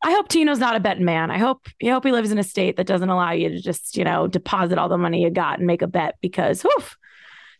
I 0.00 0.12
hope 0.12 0.28
Tino's 0.28 0.60
not 0.60 0.76
a 0.76 0.80
betting 0.80 1.04
man. 1.04 1.32
I 1.32 1.38
hope 1.38 1.66
I 1.84 1.88
hope 1.88 2.04
he 2.04 2.12
lives 2.12 2.30
in 2.30 2.38
a 2.38 2.44
state 2.44 2.76
that 2.76 2.86
doesn't 2.86 3.08
allow 3.08 3.32
you 3.32 3.48
to 3.48 3.60
just, 3.60 3.96
you 3.96 4.04
know, 4.04 4.28
deposit 4.28 4.78
all 4.78 4.88
the 4.88 4.96
money 4.96 5.24
you 5.24 5.30
got 5.30 5.58
and 5.58 5.66
make 5.66 5.82
a 5.82 5.88
bet 5.88 6.14
because 6.20 6.62
whew, 6.62 6.84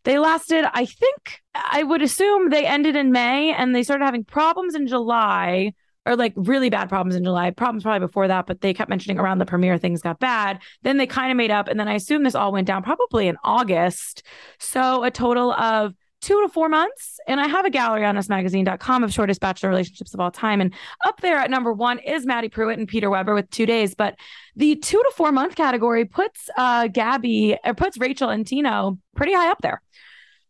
they 0.05 0.21
lasted, 0.21 0.67
I 0.73 0.85
think 0.85 1.41
I 1.53 1.83
would 1.83 2.01
assume 2.01 2.51
they 2.51 2.65
ended 2.65 2.95
in 2.95 3.11
May 3.11 3.53
and 3.53 3.75
they 3.75 3.83
started 3.83 4.05
having 4.05 4.23
problems 4.23 4.77
in 4.77 4.87
July 4.87 5.73
or 6.09 6.17
like 6.17 6.33
really 6.37 6.71
bad 6.71 6.89
problems 6.89 7.15
in 7.15 7.23
July. 7.23 7.51
Problems 7.51 7.83
probably 7.83 8.07
before 8.07 8.27
that, 8.29 8.47
but 8.47 8.63
they 8.63 8.73
kept 8.73 8.89
mentioning 8.89 9.19
around 9.19 9.39
the 9.39 9.47
premiere 9.47 9.77
things 9.77 10.01
got 10.01 10.19
bad. 10.19 10.59
Then 10.83 10.97
they 10.97 11.07
kind 11.07 11.31
of 11.31 11.37
made 11.37 11.51
up. 11.51 11.69
And 11.69 11.79
then 11.79 11.87
I 11.87 11.95
assume 11.95 12.23
this 12.23 12.35
all 12.35 12.51
went 12.51 12.67
down 12.67 12.83
probably 12.83 13.29
in 13.29 13.37
August. 13.45 14.23
So 14.59 15.05
a 15.05 15.11
total 15.11 15.53
of 15.53 15.95
two 16.21 16.41
to 16.43 16.49
four 16.49 16.69
months. 16.69 17.21
And 17.29 17.41
I 17.41 17.47
have 17.47 17.67
a 17.67 17.71
gallery 17.71 18.05
on 18.05 18.17
usmagazine.com 18.17 19.05
of 19.05 19.13
shortest 19.13 19.41
bachelor 19.41 19.69
relationships 19.69 20.15
of 20.15 20.21
all 20.21 20.31
time. 20.31 20.61
And 20.61 20.73
up 21.05 21.21
there 21.21 21.37
at 21.37 21.51
number 21.51 21.73
one 21.73 21.99
is 21.99 22.27
Madi 22.27 22.49
Prewett 22.49 22.79
and 22.79 22.89
Peter 22.89 23.11
Weber 23.11 23.35
with 23.35 23.51
two 23.51 23.67
days. 23.67 23.95
But 23.95 24.17
the 24.57 24.77
two 24.77 24.99
to 24.99 25.13
four 25.15 25.31
month 25.31 25.55
category 25.55 26.07
puts 26.07 26.49
uh, 26.57 26.89
Gabby 26.89 27.59
or 27.65 27.75
puts 27.75 27.99
Rachel 27.99 28.31
and 28.31 28.47
Tino 28.47 28.99
pretty 29.15 29.35
high 29.35 29.51
up 29.51 29.61
there. 29.61 29.83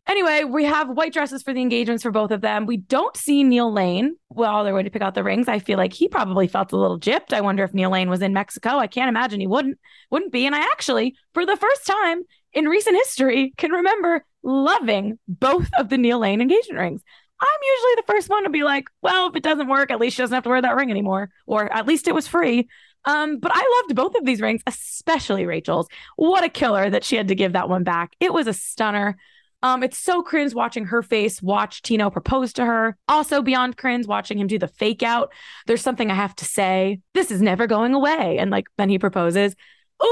Anyway, 0.08 0.42
we 0.44 0.64
have 0.64 0.88
white 0.88 1.12
dresses 1.12 1.42
for 1.42 1.52
the 1.52 1.60
engagements 1.60 2.02
for 2.02 2.10
both 2.10 2.30
of 2.30 2.40
them. 2.40 2.64
We 2.64 2.78
don't 2.78 3.14
see 3.14 3.44
Neil 3.44 3.70
Lane 3.70 4.16
while 4.28 4.64
they're 4.64 4.72
going 4.72 4.86
to 4.86 4.90
pick 4.90 5.02
out 5.02 5.14
the 5.14 5.22
rings. 5.22 5.48
I 5.48 5.58
feel 5.58 5.76
like 5.76 5.92
he 5.92 6.08
probably 6.08 6.48
felt 6.48 6.72
a 6.72 6.78
little 6.78 6.98
gypped. 6.98 7.34
I 7.34 7.42
wonder 7.42 7.62
if 7.62 7.74
Neil 7.74 7.90
Lane 7.90 8.08
was 8.08 8.22
in 8.22 8.32
Mexico. 8.32 8.78
I 8.78 8.86
can't 8.86 9.10
imagine 9.10 9.38
he 9.38 9.46
wouldn't 9.46 9.78
wouldn't 10.10 10.32
be. 10.32 10.46
And 10.46 10.54
I 10.54 10.60
actually, 10.60 11.14
for 11.34 11.44
the 11.44 11.56
first 11.56 11.86
time 11.86 12.22
in 12.54 12.64
recent 12.64 12.96
history, 12.96 13.52
can 13.58 13.70
remember 13.70 14.24
loving 14.42 15.18
both 15.28 15.68
of 15.78 15.90
the 15.90 15.98
Neil 15.98 16.20
Lane 16.20 16.40
engagement 16.40 16.80
rings. 16.80 17.02
I'm 17.40 17.60
usually 17.62 17.94
the 17.96 18.12
first 18.12 18.30
one 18.30 18.44
to 18.44 18.50
be 18.50 18.64
like, 18.64 18.86
well, 19.02 19.28
if 19.28 19.36
it 19.36 19.42
doesn't 19.42 19.68
work, 19.68 19.90
at 19.90 20.00
least 20.00 20.16
she 20.16 20.22
doesn't 20.22 20.34
have 20.34 20.44
to 20.44 20.48
wear 20.48 20.62
that 20.62 20.74
ring 20.74 20.90
anymore, 20.90 21.30
or 21.46 21.70
at 21.72 21.86
least 21.86 22.08
it 22.08 22.14
was 22.14 22.26
free. 22.26 22.68
Um, 23.04 23.38
but 23.38 23.52
I 23.54 23.82
loved 23.82 23.94
both 23.94 24.16
of 24.16 24.24
these 24.24 24.40
rings, 24.40 24.62
especially 24.66 25.46
Rachel's. 25.46 25.86
What 26.16 26.44
a 26.44 26.48
killer 26.48 26.90
that 26.90 27.04
she 27.04 27.16
had 27.16 27.28
to 27.28 27.34
give 27.34 27.52
that 27.52 27.68
one 27.68 27.84
back. 27.84 28.16
It 28.20 28.32
was 28.32 28.46
a 28.46 28.54
stunner. 28.54 29.18
Um, 29.62 29.82
it's 29.82 29.98
so 29.98 30.22
cringe 30.22 30.54
watching 30.54 30.84
her 30.86 31.02
face 31.02 31.42
watch 31.42 31.82
Tino 31.82 32.10
propose 32.10 32.52
to 32.54 32.64
her. 32.64 32.96
Also, 33.08 33.42
beyond 33.42 33.76
cringe, 33.76 34.06
watching 34.06 34.38
him 34.38 34.46
do 34.46 34.58
the 34.58 34.68
fake 34.68 35.02
out. 35.02 35.32
There's 35.66 35.82
something 35.82 36.10
I 36.10 36.14
have 36.14 36.36
to 36.36 36.44
say. 36.44 37.00
This 37.14 37.30
is 37.30 37.42
never 37.42 37.66
going 37.66 37.94
away. 37.94 38.38
And 38.38 38.50
like 38.50 38.66
then 38.76 38.88
he 38.88 38.98
proposes. 38.98 39.56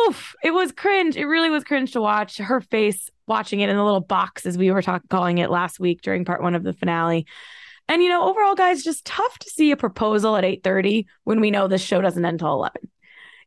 Oof, 0.08 0.34
it 0.42 0.52
was 0.52 0.72
cringe. 0.72 1.16
It 1.16 1.26
really 1.26 1.48
was 1.50 1.62
cringe 1.62 1.92
to 1.92 2.00
watch 2.00 2.38
her 2.38 2.60
face 2.60 3.08
watching 3.28 3.60
it 3.60 3.68
in 3.68 3.76
the 3.76 3.84
little 3.84 4.00
box 4.00 4.44
as 4.44 4.58
we 4.58 4.72
were 4.72 4.82
talking 4.82 5.06
calling 5.08 5.38
it 5.38 5.50
last 5.50 5.78
week 5.78 6.02
during 6.02 6.24
part 6.24 6.42
one 6.42 6.56
of 6.56 6.64
the 6.64 6.72
finale. 6.72 7.26
And 7.88 8.02
you 8.02 8.08
know, 8.08 8.28
overall, 8.28 8.56
guys, 8.56 8.82
just 8.82 9.04
tough 9.04 9.38
to 9.38 9.50
see 9.50 9.70
a 9.70 9.76
proposal 9.76 10.34
at 10.36 10.44
8:30 10.44 11.06
when 11.22 11.40
we 11.40 11.52
know 11.52 11.68
this 11.68 11.82
show 11.82 12.00
doesn't 12.00 12.24
end 12.24 12.34
until 12.34 12.54
11. 12.54 12.90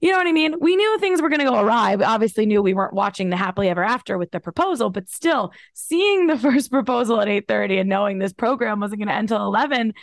You 0.02 0.12
know 0.12 0.18
what 0.18 0.28
I 0.28 0.32
mean? 0.32 0.56
We 0.60 0.76
knew 0.76 0.98
things 1.00 1.22
were 1.22 1.30
going 1.30 1.40
to 1.40 1.46
go 1.46 1.60
awry. 1.60 1.96
We 1.96 2.04
obviously 2.04 2.46
knew 2.46 2.62
we 2.62 2.74
weren't 2.74 2.94
watching 2.94 3.30
the 3.30 3.38
happily 3.38 3.68
ever 3.70 3.84
after 3.84 4.18
with 4.18 4.32
the 4.32 4.40
proposal, 4.40 4.90
but 4.90 5.10
still 5.10 5.52
seeing 5.74 6.28
the 6.28 6.38
first 6.40 6.72
proposal 6.72 7.20
at 7.22 7.28
8:30 7.28 7.82
and 7.82 7.90
knowing 7.90 8.18
this 8.18 8.34
program 8.34 8.80
wasn't 8.80 9.00
going 9.00 9.10
to 9.10 9.14
end 9.14 9.32
until 9.32 9.46
11, 9.46 9.94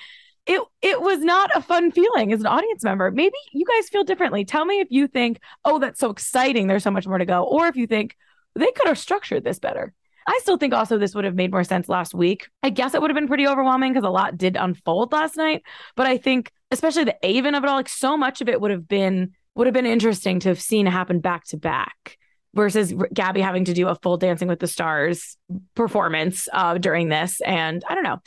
it 0.46 0.60
it 0.82 1.00
was 1.00 1.20
not 1.20 1.50
a 1.56 1.62
fun 1.62 1.90
feeling 1.90 2.32
as 2.32 2.40
an 2.40 2.46
audience 2.46 2.84
member. 2.84 3.10
Maybe 3.10 3.36
you 3.52 3.64
guys 3.64 3.88
feel 3.88 4.04
differently. 4.04 4.44
Tell 4.44 4.64
me 4.64 4.80
if 4.80 4.88
you 4.90 5.08
think, 5.08 5.40
"Oh, 5.64 5.78
that's 5.78 6.00
so 6.00 6.10
exciting. 6.10 6.66
There's 6.66 6.84
so 6.84 6.90
much 6.90 7.06
more 7.06 7.18
to 7.18 7.24
go." 7.24 7.44
Or 7.44 7.66
if 7.66 7.76
you 7.76 7.86
think 7.86 8.16
they 8.54 8.72
could 8.72 8.88
have 8.88 8.98
structured 8.98 9.44
this 9.44 9.58
better. 9.58 9.92
I 10.26 10.38
still 10.42 10.56
think 10.56 10.74
also 10.74 10.98
this 10.98 11.14
would 11.14 11.24
have 11.24 11.36
made 11.36 11.52
more 11.52 11.62
sense 11.62 11.88
last 11.88 12.12
week. 12.12 12.48
I 12.62 12.70
guess 12.70 12.94
it 12.94 13.00
would 13.00 13.10
have 13.10 13.16
been 13.16 13.28
pretty 13.28 13.46
overwhelming 13.46 13.92
because 13.92 14.06
a 14.06 14.10
lot 14.10 14.36
did 14.36 14.56
unfold 14.56 15.12
last 15.12 15.36
night, 15.36 15.62
but 15.94 16.06
I 16.06 16.18
think 16.18 16.50
especially 16.72 17.04
the 17.04 17.24
Aven 17.24 17.54
of 17.54 17.62
it 17.62 17.68
all, 17.68 17.76
like 17.76 17.88
so 17.88 18.16
much 18.16 18.40
of 18.40 18.48
it 18.48 18.60
would 18.60 18.72
have 18.72 18.88
been 18.88 19.36
would 19.56 19.66
have 19.66 19.75
been 19.75 19.86
interesting 19.86 20.38
to 20.40 20.50
have 20.50 20.60
seen 20.60 20.86
happen 20.86 21.20
back 21.20 21.44
to 21.46 21.56
back 21.56 22.18
versus 22.54 22.94
Gabby 23.12 23.40
having 23.40 23.64
to 23.64 23.75
do 23.75 23.88
a 23.88 23.96
full 23.96 24.16
Dancing 24.16 24.48
with 24.48 24.60
the 24.60 24.66
Stars 24.66 25.36
performance 25.75 26.48
uh, 26.52 26.78
during 26.78 27.08
this. 27.08 27.40
And 27.40 27.82
I 27.88 27.94
don't 27.94 28.04
know, 28.04 28.18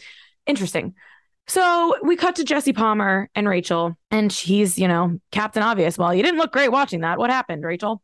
interesting. 0.46 0.94
So 1.48 1.96
we 2.04 2.16
cut 2.16 2.36
to 2.36 2.44
Jesse 2.44 2.74
Palmer 2.74 3.30
and 3.34 3.50
Rachel, 3.50 3.98
and 4.12 4.32
she's, 4.32 4.78
you 4.78 4.88
know, 4.88 5.20
Captain 5.32 5.64
Obvious. 5.64 5.98
Well, 5.98 6.14
you 6.14 6.22
didn't 6.22 6.40
look 6.40 6.52
great 6.52 6.72
watching 6.72 7.02
that. 7.02 7.18
What 7.18 7.32
happened, 7.32 7.64
Rachel? 7.64 8.04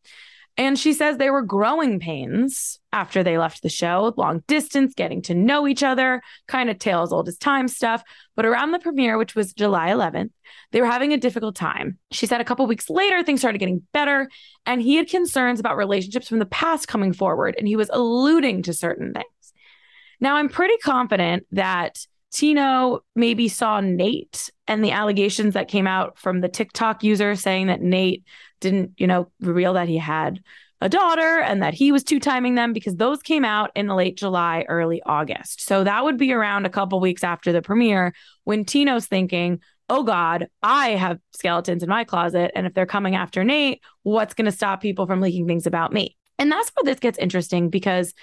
And 0.57 0.79
she 0.79 0.93
says 0.93 1.17
they 1.17 1.29
were 1.29 1.41
growing 1.41 1.99
pains 1.99 2.79
after 2.93 3.23
they 3.23 3.37
left 3.37 3.61
the 3.61 3.69
show, 3.69 4.13
long 4.15 4.41
distance, 4.47 4.93
getting 4.93 5.21
to 5.23 5.35
know 5.35 5.67
each 5.67 5.83
other, 5.83 6.21
kind 6.47 6.69
of 6.69 6.79
tale 6.79 7.01
as 7.01 7.11
old 7.11 7.27
as 7.27 7.37
time 7.37 7.67
stuff. 7.67 8.01
But 8.35 8.45
around 8.45 8.71
the 8.71 8.79
premiere, 8.79 9.17
which 9.17 9.35
was 9.35 9.53
July 9.53 9.89
11th, 9.89 10.31
they 10.71 10.79
were 10.79 10.87
having 10.87 11.11
a 11.11 11.17
difficult 11.17 11.55
time. 11.55 11.99
She 12.11 12.25
said 12.25 12.39
a 12.39 12.45
couple 12.45 12.65
weeks 12.67 12.89
later, 12.89 13.21
things 13.21 13.41
started 13.41 13.57
getting 13.57 13.85
better, 13.91 14.29
and 14.65 14.81
he 14.81 14.95
had 14.95 15.09
concerns 15.09 15.59
about 15.59 15.75
relationships 15.75 16.29
from 16.29 16.39
the 16.39 16.45
past 16.45 16.87
coming 16.87 17.11
forward, 17.11 17.55
and 17.57 17.67
he 17.67 17.75
was 17.75 17.89
alluding 17.91 18.63
to 18.63 18.73
certain 18.73 19.13
things. 19.13 19.25
Now, 20.21 20.37
I'm 20.37 20.47
pretty 20.47 20.77
confident 20.77 21.45
that 21.51 22.05
Tino 22.31 23.01
maybe 23.15 23.47
saw 23.47 23.81
Nate 23.81 24.49
and 24.67 24.83
the 24.83 24.91
allegations 24.91 25.53
that 25.53 25.67
came 25.67 25.87
out 25.87 26.17
from 26.17 26.41
the 26.41 26.49
TikTok 26.49 27.03
user 27.03 27.35
saying 27.35 27.67
that 27.67 27.81
Nate 27.81 28.23
didn't, 28.65 28.91
you 28.97 29.07
know, 29.07 29.31
reveal 29.39 29.73
that 29.73 29.87
he 29.87 29.97
had 29.97 30.41
a 30.81 30.89
daughter 30.89 31.39
and 31.39 31.63
that 31.63 31.73
he 31.73 31.91
was 31.91 32.03
two 32.03 32.19
timing 32.19 32.55
them 32.55 32.73
because 32.73 32.95
those 32.95 33.21
came 33.21 33.45
out 33.45 33.71
in 33.75 33.87
the 33.87 33.95
late 33.95 34.17
July, 34.17 34.65
early 34.67 35.01
August. 35.05 35.65
So 35.65 35.83
that 35.83 36.03
would 36.03 36.17
be 36.17 36.33
around 36.33 36.65
a 36.65 36.69
couple 36.69 36.99
weeks 36.99 37.23
after 37.23 37.51
the 37.51 37.61
premiere 37.61 38.13
when 38.43 38.65
Tino's 38.65 39.05
thinking, 39.05 39.61
oh 39.89 40.03
God, 40.03 40.47
I 40.61 40.89
have 40.89 41.19
skeletons 41.33 41.83
in 41.83 41.89
my 41.89 42.03
closet. 42.03 42.51
And 42.55 42.67
if 42.67 42.73
they're 42.73 42.85
coming 42.85 43.15
after 43.15 43.43
Nate, 43.43 43.81
what's 44.03 44.33
going 44.33 44.45
to 44.45 44.51
stop 44.51 44.81
people 44.81 45.07
from 45.07 45.21
leaking 45.21 45.47
things 45.47 45.67
about 45.67 45.93
me? 45.93 46.17
And 46.37 46.51
that's 46.51 46.71
where 46.71 46.83
this 46.83 46.99
gets 46.99 47.17
interesting 47.19 47.69
because 47.69 48.13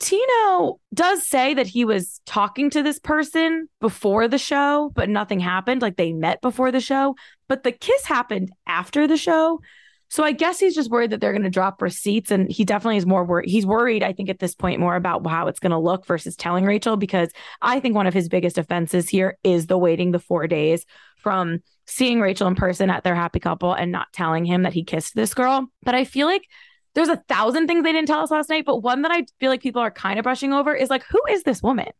Tino 0.00 0.80
does 0.92 1.26
say 1.26 1.54
that 1.54 1.66
he 1.66 1.84
was 1.84 2.20
talking 2.26 2.68
to 2.70 2.82
this 2.82 2.98
person 2.98 3.68
before 3.80 4.28
the 4.28 4.38
show, 4.38 4.90
but 4.94 5.08
nothing 5.08 5.40
happened. 5.40 5.82
Like 5.82 5.96
they 5.96 6.12
met 6.12 6.40
before 6.42 6.70
the 6.70 6.80
show, 6.80 7.14
but 7.48 7.62
the 7.62 7.72
kiss 7.72 8.04
happened 8.04 8.52
after 8.66 9.06
the 9.06 9.16
show. 9.16 9.60
So 10.14 10.22
I 10.22 10.30
guess 10.30 10.60
he's 10.60 10.76
just 10.76 10.92
worried 10.92 11.10
that 11.10 11.20
they're 11.20 11.32
going 11.32 11.42
to 11.42 11.50
drop 11.50 11.82
receipts. 11.82 12.30
And 12.30 12.48
he 12.48 12.64
definitely 12.64 12.98
is 12.98 13.04
more 13.04 13.24
worried. 13.24 13.48
He's 13.48 13.66
worried, 13.66 14.04
I 14.04 14.12
think, 14.12 14.28
at 14.28 14.38
this 14.38 14.54
point, 14.54 14.78
more 14.78 14.94
about 14.94 15.26
how 15.26 15.48
it's 15.48 15.58
going 15.58 15.72
to 15.72 15.76
look 15.76 16.06
versus 16.06 16.36
telling 16.36 16.64
Rachel, 16.64 16.96
because 16.96 17.30
I 17.60 17.80
think 17.80 17.96
one 17.96 18.06
of 18.06 18.14
his 18.14 18.28
biggest 18.28 18.56
offenses 18.56 19.08
here 19.08 19.38
is 19.42 19.66
the 19.66 19.76
waiting 19.76 20.12
the 20.12 20.20
four 20.20 20.46
days 20.46 20.86
from 21.16 21.64
seeing 21.86 22.20
Rachel 22.20 22.46
in 22.46 22.54
person 22.54 22.90
at 22.90 23.02
their 23.02 23.16
happy 23.16 23.40
couple 23.40 23.72
and 23.72 23.90
not 23.90 24.06
telling 24.12 24.44
him 24.44 24.62
that 24.62 24.72
he 24.72 24.84
kissed 24.84 25.16
this 25.16 25.34
girl. 25.34 25.66
But 25.82 25.96
I 25.96 26.04
feel 26.04 26.28
like 26.28 26.46
there's 26.94 27.08
a 27.08 27.24
thousand 27.26 27.66
things 27.66 27.82
they 27.82 27.90
didn't 27.90 28.06
tell 28.06 28.20
us 28.20 28.30
last 28.30 28.50
night, 28.50 28.66
but 28.66 28.84
one 28.84 29.02
that 29.02 29.10
I 29.10 29.26
feel 29.40 29.50
like 29.50 29.62
people 29.62 29.82
are 29.82 29.90
kind 29.90 30.20
of 30.20 30.22
brushing 30.22 30.52
over 30.52 30.72
is 30.76 30.90
like, 30.90 31.02
who 31.10 31.20
is 31.28 31.42
this 31.42 31.60
woman? 31.60 31.90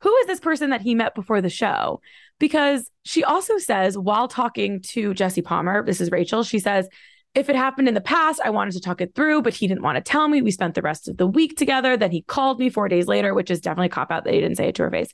Who 0.00 0.12
is 0.16 0.26
this 0.26 0.40
person 0.40 0.70
that 0.70 0.80
he 0.80 0.96
met 0.96 1.14
before 1.14 1.40
the 1.40 1.48
show? 1.48 2.00
Because 2.40 2.90
she 3.04 3.22
also 3.22 3.58
says, 3.58 3.96
while 3.96 4.26
talking 4.26 4.80
to 4.88 5.14
Jesse 5.14 5.42
Palmer, 5.42 5.86
this 5.86 6.00
is 6.00 6.10
Rachel, 6.10 6.42
she 6.42 6.58
says, 6.58 6.88
if 7.34 7.48
it 7.48 7.56
happened 7.56 7.88
in 7.88 7.94
the 7.94 8.00
past, 8.00 8.40
I 8.44 8.50
wanted 8.50 8.72
to 8.72 8.80
talk 8.80 9.00
it 9.00 9.14
through, 9.14 9.42
but 9.42 9.54
he 9.54 9.66
didn't 9.66 9.82
want 9.82 9.96
to 9.96 10.02
tell 10.02 10.28
me. 10.28 10.42
We 10.42 10.50
spent 10.50 10.74
the 10.74 10.82
rest 10.82 11.08
of 11.08 11.16
the 11.16 11.26
week 11.26 11.56
together. 11.56 11.96
Then 11.96 12.10
he 12.10 12.22
called 12.22 12.58
me 12.58 12.68
four 12.68 12.88
days 12.88 13.06
later, 13.06 13.32
which 13.32 13.50
is 13.50 13.60
definitely 13.60 13.88
cop 13.88 14.10
out 14.10 14.24
that 14.24 14.34
he 14.34 14.40
didn't 14.40 14.56
say 14.56 14.68
it 14.68 14.74
to 14.76 14.82
her 14.82 14.90
face. 14.90 15.10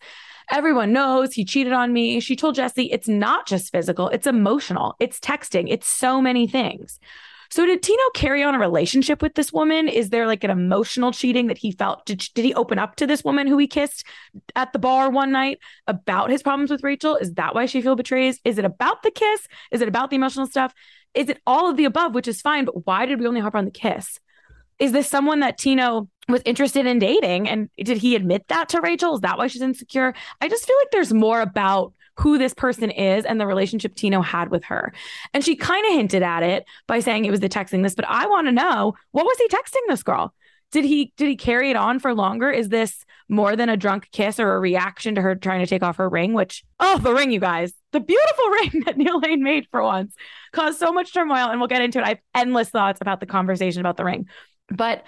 Everyone 0.51 0.93
knows 0.93 1.33
he 1.33 1.45
cheated 1.45 1.73
on 1.73 1.93
me. 1.93 2.21
She 2.21 2.35
told 2.35 2.55
Jesse 2.55 2.91
it's 2.91 3.09
not 3.09 3.47
just 3.47 3.71
physical, 3.71 4.09
it's 4.09 4.27
emotional, 4.27 4.97
it's 4.99 5.21
texting, 5.21 5.67
it's 5.69 5.87
so 5.87 6.23
many 6.23 6.49
things. 6.49 6.99
So 7.51 7.65
did 7.65 7.83
Tino 7.83 8.03
carry 8.15 8.43
on 8.43 8.55
a 8.55 8.59
relationship 8.59 9.23
with 9.23 9.35
this 9.35 9.53
woman? 9.53 9.89
Is 9.89 10.11
there 10.11 10.27
like 10.27 10.45
an 10.45 10.51
emotional 10.51 11.13
cheating 11.13 11.47
that 11.47 11.57
he 11.57 11.73
felt? 11.73 12.05
Did, 12.05 12.19
did 12.35 12.45
he 12.45 12.53
open 12.55 12.79
up 12.79 12.97
to 12.97 13.07
this 13.07 13.25
woman 13.25 13.47
who 13.47 13.57
he 13.57 13.67
kissed 13.67 14.05
at 14.55 14.73
the 14.73 14.79
bar 14.79 15.09
one 15.09 15.33
night 15.33 15.59
about 15.87 16.31
his 16.31 16.43
problems 16.43 16.71
with 16.71 16.83
Rachel? 16.83 17.17
Is 17.17 17.33
that 17.35 17.55
why 17.55 17.65
she 17.65 17.81
feel 17.81 17.97
betrayed? 17.97 18.37
Is 18.45 18.59
it 18.59 18.67
about 18.67 19.03
the 19.03 19.11
kiss? 19.11 19.47
Is 19.71 19.81
it 19.81 19.89
about 19.89 20.11
the 20.11 20.17
emotional 20.17 20.47
stuff? 20.47 20.75
Is 21.15 21.29
it 21.29 21.41
all 21.47 21.71
of 21.71 21.77
the 21.77 21.85
above, 21.85 22.15
which 22.15 22.29
is 22.29 22.41
fine, 22.41 22.65
but 22.65 22.87
why 22.87 23.07
did 23.07 23.19
we 23.21 23.27
only 23.27 23.41
harp 23.41 23.55
on 23.55 23.65
the 23.65 23.71
kiss? 23.71 24.21
Is 24.79 24.93
this 24.93 25.09
someone 25.09 25.41
that 25.41 25.59
Tino 25.59 26.09
was 26.29 26.43
interested 26.45 26.87
in 26.87 26.99
dating? 26.99 27.49
And 27.49 27.69
did 27.77 27.99
he 27.99 28.15
admit 28.15 28.47
that 28.49 28.69
to 28.71 28.81
Rachel? 28.81 29.15
Is 29.15 29.23
that 29.23 29.39
why 29.39 29.47
she's 29.49 29.63
insecure? 29.63 30.15
I 30.41 30.49
just 30.49 30.67
feel 30.67 30.77
like 30.81 30.91
there's 30.93 31.13
more 31.13 31.41
about 31.41 31.93
who 32.19 32.37
this 32.37 32.53
person 32.53 32.91
is 32.91 33.25
and 33.25 33.41
the 33.41 33.47
relationship 33.47 33.95
Tino 33.95 34.21
had 34.21 34.51
with 34.51 34.65
her. 34.65 34.93
And 35.33 35.45
she 35.45 35.57
kind 35.57 35.87
of 35.87 35.93
hinted 35.93 36.23
at 36.23 36.43
it 36.43 36.65
by 36.87 37.01
saying 37.01 37.25
it 37.25 37.31
was 37.31 37.41
the 37.41 37.49
texting 37.49 37.83
this, 37.83 37.95
but 37.95 38.09
I 38.09 38.27
want 38.27 38.49
to 38.49 38.53
know 38.53 38.95
what 39.13 39.25
was 39.25 39.39
he 39.39 39.49
texting 39.49 39.87
this 39.89 40.03
girl? 40.03 40.35
Did 40.71 40.85
he 40.85 41.13
did 41.17 41.29
he 41.29 41.37
carry 41.37 41.71
it 41.71 41.77
on 41.77 41.99
for 41.99 42.15
longer? 42.15 42.51
Is 42.51 42.69
this 42.69 43.05
more 43.29 43.57
than 43.57 43.69
a 43.69 43.77
drunk 43.77 44.09
kiss 44.13 44.39
or 44.39 44.55
a 44.55 44.61
reaction 44.61 45.15
to 45.15 45.23
her 45.23 45.35
trying 45.35 45.61
to 45.61 45.67
take 45.67 45.83
off 45.83 45.97
her 45.97 46.09
ring? 46.09 46.35
Which 46.35 46.65
oh, 46.79 46.99
the 46.99 47.15
ring, 47.15 47.31
you 47.31 47.41
guys, 47.41 47.73
the 47.93 48.01
beautiful 48.01 48.45
ring 48.51 48.83
that 48.87 48.97
Neil 48.99 49.21
Lane 49.21 49.43
made 49.43 49.67
for 49.71 49.83
once 49.83 50.15
caused 50.53 50.79
so 50.79 50.93
much 50.93 51.15
turmoil, 51.15 51.49
and 51.49 51.61
we'll 51.61 51.69
get 51.69 51.83
into 51.83 51.99
it. 51.99 52.05
I 52.05 52.09
have 52.09 52.19
endless 52.35 52.71
thoughts 52.71 53.01
about 53.01 53.21
the 53.21 53.27
conversation 53.27 53.81
about 53.81 53.97
the 53.97 54.05
ring, 54.05 54.29
but 54.69 55.05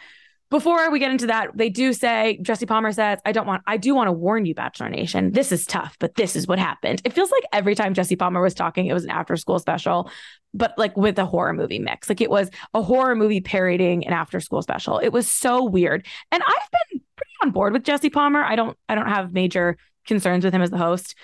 before 0.50 0.90
we 0.90 0.98
get 0.98 1.12
into 1.12 1.28
that, 1.28 1.50
they 1.54 1.68
do 1.68 1.92
say, 1.92 2.38
Jesse 2.42 2.66
Palmer 2.66 2.90
says, 2.90 3.20
I 3.24 3.30
don't 3.30 3.46
want, 3.46 3.62
I 3.68 3.76
do 3.76 3.94
want 3.94 4.08
to 4.08 4.12
warn 4.12 4.46
you, 4.46 4.54
Bachelor 4.54 4.88
Nation. 4.88 5.30
This 5.30 5.52
is 5.52 5.64
tough, 5.64 5.96
but 6.00 6.16
this 6.16 6.34
is 6.34 6.48
what 6.48 6.58
happened. 6.58 7.00
It 7.04 7.12
feels 7.12 7.30
like 7.30 7.44
every 7.52 7.76
time 7.76 7.94
Jesse 7.94 8.16
Palmer 8.16 8.42
was 8.42 8.54
talking, 8.54 8.86
it 8.86 8.92
was 8.92 9.04
an 9.04 9.10
after 9.10 9.36
school 9.36 9.60
special, 9.60 10.10
but 10.52 10.76
like 10.76 10.96
with 10.96 11.18
a 11.20 11.24
horror 11.24 11.52
movie 11.52 11.78
mix. 11.78 12.08
Like 12.08 12.20
it 12.20 12.30
was 12.30 12.50
a 12.74 12.82
horror 12.82 13.14
movie 13.14 13.40
parodying 13.40 14.04
an 14.04 14.12
after 14.12 14.40
school 14.40 14.60
special. 14.60 14.98
It 14.98 15.10
was 15.10 15.28
so 15.28 15.64
weird. 15.64 16.04
And 16.32 16.42
I've 16.42 16.70
been 16.90 17.00
pretty 17.14 17.32
on 17.42 17.52
board 17.52 17.72
with 17.72 17.84
Jesse 17.84 18.10
Palmer. 18.10 18.42
I 18.42 18.56
don't, 18.56 18.76
I 18.88 18.96
don't 18.96 19.08
have 19.08 19.32
major 19.32 19.76
concerns 20.04 20.44
with 20.44 20.52
him 20.52 20.62
as 20.62 20.70
the 20.70 20.78
host. 20.78 21.14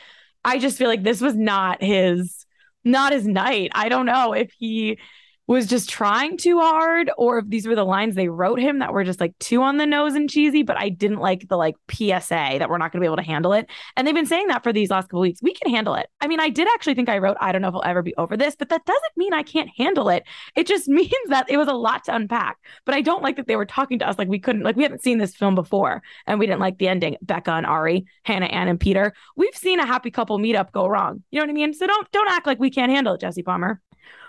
I 0.44 0.58
just 0.60 0.78
feel 0.78 0.88
like 0.88 1.02
this 1.02 1.20
was 1.20 1.34
not 1.34 1.82
his, 1.82 2.46
not 2.84 3.12
his 3.12 3.26
night. 3.26 3.72
I 3.74 3.88
don't 3.88 4.06
know 4.06 4.34
if 4.34 4.52
he, 4.56 5.00
was 5.46 5.66
just 5.66 5.88
trying 5.88 6.36
too 6.36 6.58
hard 6.58 7.10
or 7.16 7.38
if 7.38 7.48
these 7.48 7.66
were 7.66 7.74
the 7.74 7.84
lines 7.84 8.14
they 8.14 8.28
wrote 8.28 8.58
him 8.58 8.80
that 8.80 8.92
were 8.92 9.04
just 9.04 9.20
like 9.20 9.38
too 9.38 9.62
on 9.62 9.76
the 9.76 9.86
nose 9.86 10.14
and 10.14 10.28
cheesy 10.28 10.62
but 10.62 10.76
i 10.76 10.88
didn't 10.88 11.18
like 11.18 11.48
the 11.48 11.56
like 11.56 11.76
psa 11.90 12.58
that 12.58 12.68
we're 12.68 12.78
not 12.78 12.92
going 12.92 13.00
to 13.00 13.04
be 13.04 13.06
able 13.06 13.16
to 13.16 13.22
handle 13.22 13.52
it. 13.52 13.66
And 13.96 14.06
they've 14.06 14.14
been 14.14 14.26
saying 14.26 14.48
that 14.48 14.62
for 14.62 14.72
these 14.72 14.90
last 14.90 15.04
couple 15.04 15.20
weeks. 15.20 15.42
We 15.42 15.54
can 15.54 15.72
handle 15.72 15.94
it. 15.94 16.08
I 16.20 16.26
mean 16.26 16.40
i 16.40 16.48
did 16.48 16.68
actually 16.68 16.94
think 16.94 17.08
i 17.08 17.18
wrote 17.18 17.36
i 17.40 17.52
don't 17.52 17.62
know 17.62 17.68
if 17.68 17.74
i'll 17.74 17.84
ever 17.84 18.02
be 18.02 18.14
over 18.16 18.36
this 18.36 18.56
but 18.56 18.68
that 18.70 18.84
doesn't 18.84 19.16
mean 19.16 19.34
i 19.34 19.42
can't 19.42 19.70
handle 19.76 20.08
it. 20.08 20.24
It 20.54 20.66
just 20.66 20.88
means 20.96 21.12
that 21.28 21.48
it 21.48 21.56
was 21.56 21.68
a 21.68 21.74
lot 21.74 22.04
to 22.04 22.14
unpack. 22.14 22.58
But 22.84 22.94
i 22.94 23.00
don't 23.00 23.22
like 23.22 23.36
that 23.36 23.46
they 23.46 23.56
were 23.56 23.66
talking 23.66 23.98
to 24.00 24.08
us 24.08 24.18
like 24.18 24.28
we 24.28 24.38
couldn't 24.38 24.62
like 24.62 24.76
we 24.76 24.82
haven't 24.82 25.02
seen 25.02 25.18
this 25.18 25.34
film 25.34 25.54
before 25.54 26.02
and 26.26 26.38
we 26.38 26.46
didn't 26.46 26.60
like 26.60 26.78
the 26.78 26.88
ending. 26.88 27.16
Becca 27.22 27.52
and 27.52 27.66
ari 27.66 28.06
hannah 28.24 28.46
ann 28.46 28.68
and 28.68 28.80
peter. 28.80 29.14
We've 29.36 29.56
seen 29.56 29.80
a 29.80 29.86
happy 29.86 30.10
couple 30.10 30.38
meetup 30.38 30.72
go 30.72 30.86
wrong. 30.86 31.22
You 31.30 31.40
know 31.40 31.44
what 31.44 31.50
i 31.50 31.54
mean? 31.54 31.74
So 31.74 31.86
don't 31.86 32.10
don't 32.10 32.30
act 32.30 32.46
like 32.46 32.58
we 32.58 32.70
can't 32.70 32.92
handle 32.92 33.14
it 33.14 33.20
jesse 33.20 33.42
palmer 33.42 33.80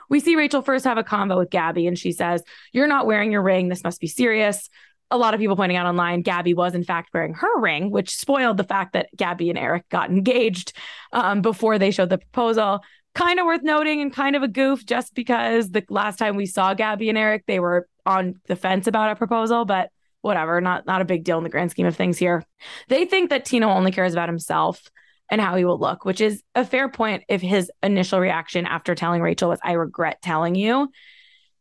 we 0.10 0.20
see 0.20 0.36
Rachel 0.36 0.62
first 0.62 0.86
have 0.86 0.98
a 0.98 1.04
convo 1.04 1.38
with 1.38 1.50
Gabby, 1.50 1.88
and 1.88 1.98
she 1.98 2.12
says, 2.12 2.44
You're 2.72 2.88
not 2.88 3.06
wearing 3.06 3.32
your 3.32 3.42
ring. 3.42 3.70
This 3.70 3.84
must 3.84 4.00
be 4.00 4.08
serious. 4.08 4.70
A 5.10 5.18
lot 5.18 5.34
of 5.34 5.40
people 5.40 5.56
pointing 5.56 5.78
out 5.78 5.86
online, 5.86 6.22
Gabby 6.22 6.54
was 6.54 6.76
in 6.76 6.84
fact 6.84 7.14
wearing 7.14 7.34
her 7.34 7.60
ring, 7.60 7.92
which 7.92 8.16
spoiled 8.16 8.58
the 8.58 8.64
fact 8.64 8.94
that 8.94 9.10
Gabby 9.16 9.50
and 9.50 9.58
Erich 9.58 9.88
got 9.90 10.10
engaged 10.10 10.74
um, 11.14 11.42
before 11.42 11.80
they 11.80 11.92
showed 11.92 12.10
the 12.10 12.18
proposal. 12.18 12.82
Kind 13.16 13.40
of 13.40 13.46
worth 13.46 13.64
noting 13.64 14.02
and 14.02 14.14
kind 14.14 14.36
of 14.36 14.44
a 14.44 14.48
goof 14.48 14.86
just 14.86 15.16
because 15.16 15.72
the 15.72 15.84
last 15.90 16.18
time 16.18 16.36
we 16.36 16.46
saw 16.46 16.74
Gabby 16.74 17.10
and 17.10 17.18
Erich, 17.18 17.46
they 17.48 17.60
were 17.60 17.88
on 18.06 18.36
the 18.48 18.56
fence 18.56 18.86
about 18.86 19.12
a 19.12 19.16
proposal, 19.16 19.66
but 19.66 19.90
whatever, 20.22 20.60
not 20.62 20.86
not 20.86 21.02
a 21.02 21.06
big 21.06 21.24
deal 21.24 21.38
in 21.38 21.44
the 21.44 21.50
grand 21.50 21.72
scheme 21.72 21.86
of 21.86 21.96
things 21.96 22.18
here. 22.18 22.44
They 22.90 23.06
think 23.06 23.30
that 23.30 23.46
Tino 23.46 23.70
only 23.70 23.92
cares 23.92 24.14
about 24.14 24.30
himself 24.30 24.92
and 25.30 25.42
how 25.42 25.56
he 25.56 25.66
will 25.66 25.80
look, 25.80 26.06
which 26.06 26.22
is 26.22 26.44
a 26.56 26.66
fair 26.66 26.90
point 26.90 27.24
if 27.28 27.42
his 27.42 27.72
initial 27.84 28.20
reaction 28.20 28.66
after 28.66 28.96
telling 28.96 29.22
Rachel 29.22 29.50
was, 29.50 29.60
I 29.64 29.74
regret 29.74 30.22
telling 30.22 30.56
you. 30.56 30.90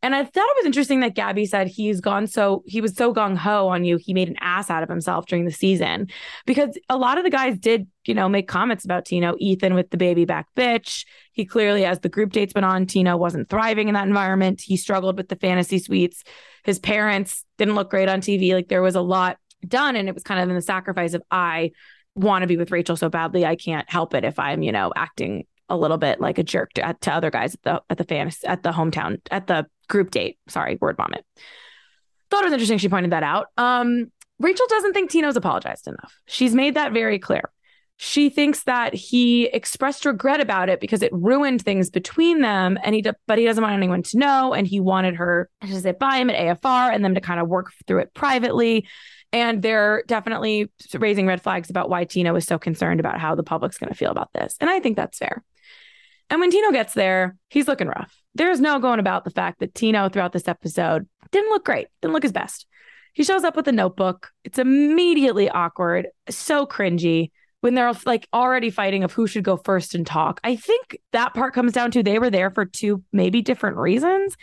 And 0.02 0.14
I 0.14 0.22
thought 0.22 0.48
it 0.48 0.56
was 0.58 0.66
interesting 0.66 1.00
that 1.00 1.14
Gabby 1.14 1.46
said 1.46 1.66
he's 1.66 2.00
gone 2.00 2.26
so, 2.26 2.62
he 2.66 2.80
was 2.80 2.94
so 2.94 3.12
gung 3.12 3.36
ho 3.36 3.68
on 3.68 3.84
you, 3.84 3.96
he 3.96 4.14
made 4.14 4.28
an 4.28 4.36
ass 4.40 4.70
out 4.70 4.82
of 4.82 4.88
himself 4.88 5.26
during 5.26 5.46
the 5.46 5.50
season. 5.50 6.08
Because 6.44 6.78
a 6.88 6.98
lot 6.98 7.18
of 7.18 7.24
the 7.24 7.30
guys 7.30 7.58
did, 7.58 7.88
you 8.04 8.14
know, 8.14 8.28
make 8.28 8.46
comments 8.46 8.84
about 8.84 9.06
Tino, 9.06 9.34
Ethan 9.38 9.74
with 9.74 9.90
the 9.90 9.96
baby 9.96 10.24
back 10.24 10.46
bitch. 10.56 11.06
He 11.32 11.44
clearly, 11.44 11.84
as 11.84 12.00
the 12.00 12.08
group 12.08 12.32
dates 12.32 12.54
went 12.54 12.66
on, 12.66 12.86
Tino 12.86 13.16
wasn't 13.16 13.48
thriving 13.48 13.88
in 13.88 13.94
that 13.94 14.06
environment. 14.06 14.60
He 14.60 14.76
struggled 14.76 15.16
with 15.16 15.28
the 15.28 15.36
fantasy 15.36 15.78
suites. 15.78 16.22
His 16.62 16.78
parents 16.78 17.44
didn't 17.58 17.74
look 17.74 17.90
great 17.90 18.08
on 18.08 18.20
TV. 18.20 18.52
Like 18.52 18.68
there 18.68 18.82
was 18.82 18.94
a 18.94 19.00
lot 19.00 19.38
done. 19.66 19.96
And 19.96 20.08
it 20.08 20.14
was 20.14 20.22
kind 20.22 20.40
of 20.40 20.48
in 20.48 20.54
the 20.54 20.62
sacrifice 20.62 21.14
of 21.14 21.22
I 21.30 21.72
want 22.16 22.42
to 22.42 22.48
be 22.48 22.56
with 22.56 22.70
Rachel 22.72 22.96
so 22.96 23.08
badly, 23.08 23.46
I 23.46 23.56
can't 23.56 23.88
help 23.88 24.14
it 24.14 24.24
if 24.24 24.38
I'm, 24.38 24.62
you 24.62 24.72
know, 24.72 24.92
acting 24.96 25.44
a 25.68 25.76
little 25.76 25.98
bit 25.98 26.20
like 26.20 26.38
a 26.38 26.42
jerk 26.42 26.72
to, 26.74 26.96
to 27.00 27.12
other 27.12 27.30
guys 27.30 27.54
at 27.54 27.62
the 27.62 27.82
at 27.90 27.98
the 27.98 28.04
fantasy 28.04 28.46
at 28.46 28.62
the 28.62 28.70
hometown 28.72 29.20
at 29.30 29.46
the 29.46 29.66
group 29.88 30.10
date. 30.10 30.38
Sorry, 30.48 30.78
word 30.80 30.96
vomit. 30.96 31.24
Thought 32.30 32.42
it 32.42 32.46
was 32.46 32.52
interesting 32.52 32.78
she 32.78 32.88
pointed 32.88 33.12
that 33.12 33.22
out. 33.22 33.46
Um, 33.56 34.10
Rachel 34.38 34.66
doesn't 34.68 34.92
think 34.92 35.10
Tino's 35.10 35.36
apologized 35.36 35.86
enough. 35.88 36.14
She's 36.26 36.54
made 36.54 36.74
that 36.74 36.92
very 36.92 37.18
clear. 37.18 37.50
she 37.98 38.28
thinks 38.28 38.64
that 38.64 38.94
he 38.94 39.46
expressed 39.46 40.04
regret 40.04 40.40
about 40.40 40.68
it 40.68 40.80
because 40.80 41.02
it 41.02 41.10
ruined 41.12 41.62
things 41.62 41.88
between 41.88 42.42
them 42.42 42.78
and 42.82 42.94
he 42.94 43.02
but 43.26 43.38
he 43.38 43.44
doesn't 43.44 43.62
want 43.62 43.74
anyone 43.74 44.02
to 44.02 44.18
know 44.18 44.52
and 44.52 44.66
he 44.66 44.80
wanted 44.80 45.16
her 45.16 45.48
to 45.62 45.80
sit 45.80 45.98
by 45.98 46.18
him 46.18 46.28
at 46.30 46.36
AFR 46.36 46.94
and 46.94 47.04
them 47.04 47.14
to 47.14 47.20
kind 47.20 47.40
of 47.40 47.48
work 47.48 47.72
through 47.86 48.00
it 48.00 48.12
privately 48.14 48.86
and 49.32 49.62
they're 49.62 50.02
definitely 50.06 50.70
raising 50.94 51.26
red 51.26 51.42
flags 51.42 51.70
about 51.70 51.90
why 51.90 52.04
Tino 52.04 52.34
is 52.36 52.44
so 52.44 52.58
concerned 52.58 53.00
about 53.00 53.18
how 53.18 53.34
the 53.34 53.42
public's 53.42 53.78
going 53.78 53.90
to 53.90 53.96
feel 53.96 54.10
about 54.10 54.30
this 54.34 54.56
and 54.60 54.70
I 54.70 54.80
think 54.80 54.96
that's 54.96 55.18
fair. 55.18 55.44
And 56.28 56.40
when 56.40 56.50
Tino 56.50 56.72
gets 56.72 56.94
there, 56.94 57.36
he's 57.48 57.68
looking 57.68 57.86
rough. 57.86 58.12
There's 58.34 58.60
no 58.60 58.78
going 58.78 58.98
about 58.98 59.24
the 59.24 59.30
fact 59.30 59.60
that 59.60 59.74
Tino 59.74 60.08
throughout 60.08 60.32
this 60.32 60.48
episode 60.48 61.08
didn't 61.30 61.50
look 61.50 61.64
great, 61.64 61.88
didn't 62.02 62.14
look 62.14 62.22
his 62.22 62.32
best. 62.32 62.66
He 63.12 63.24
shows 63.24 63.44
up 63.44 63.56
with 63.56 63.68
a 63.68 63.72
notebook. 63.72 64.30
It's 64.44 64.58
immediately 64.58 65.48
awkward, 65.48 66.08
so 66.28 66.66
cringy 66.66 67.30
when 67.60 67.74
they're 67.74 67.92
like 68.04 68.28
already 68.34 68.70
fighting 68.70 69.04
of 69.04 69.12
who 69.12 69.26
should 69.26 69.42
go 69.42 69.56
first 69.56 69.94
and 69.94 70.06
talk. 70.06 70.40
I 70.44 70.56
think 70.56 70.98
that 71.12 71.34
part 71.34 71.54
comes 71.54 71.72
down 71.72 71.90
to 71.92 72.02
they 72.02 72.18
were 72.18 72.30
there 72.30 72.50
for 72.50 72.64
two 72.64 73.02
maybe 73.12 73.40
different 73.40 73.78
reasons. 73.78 74.36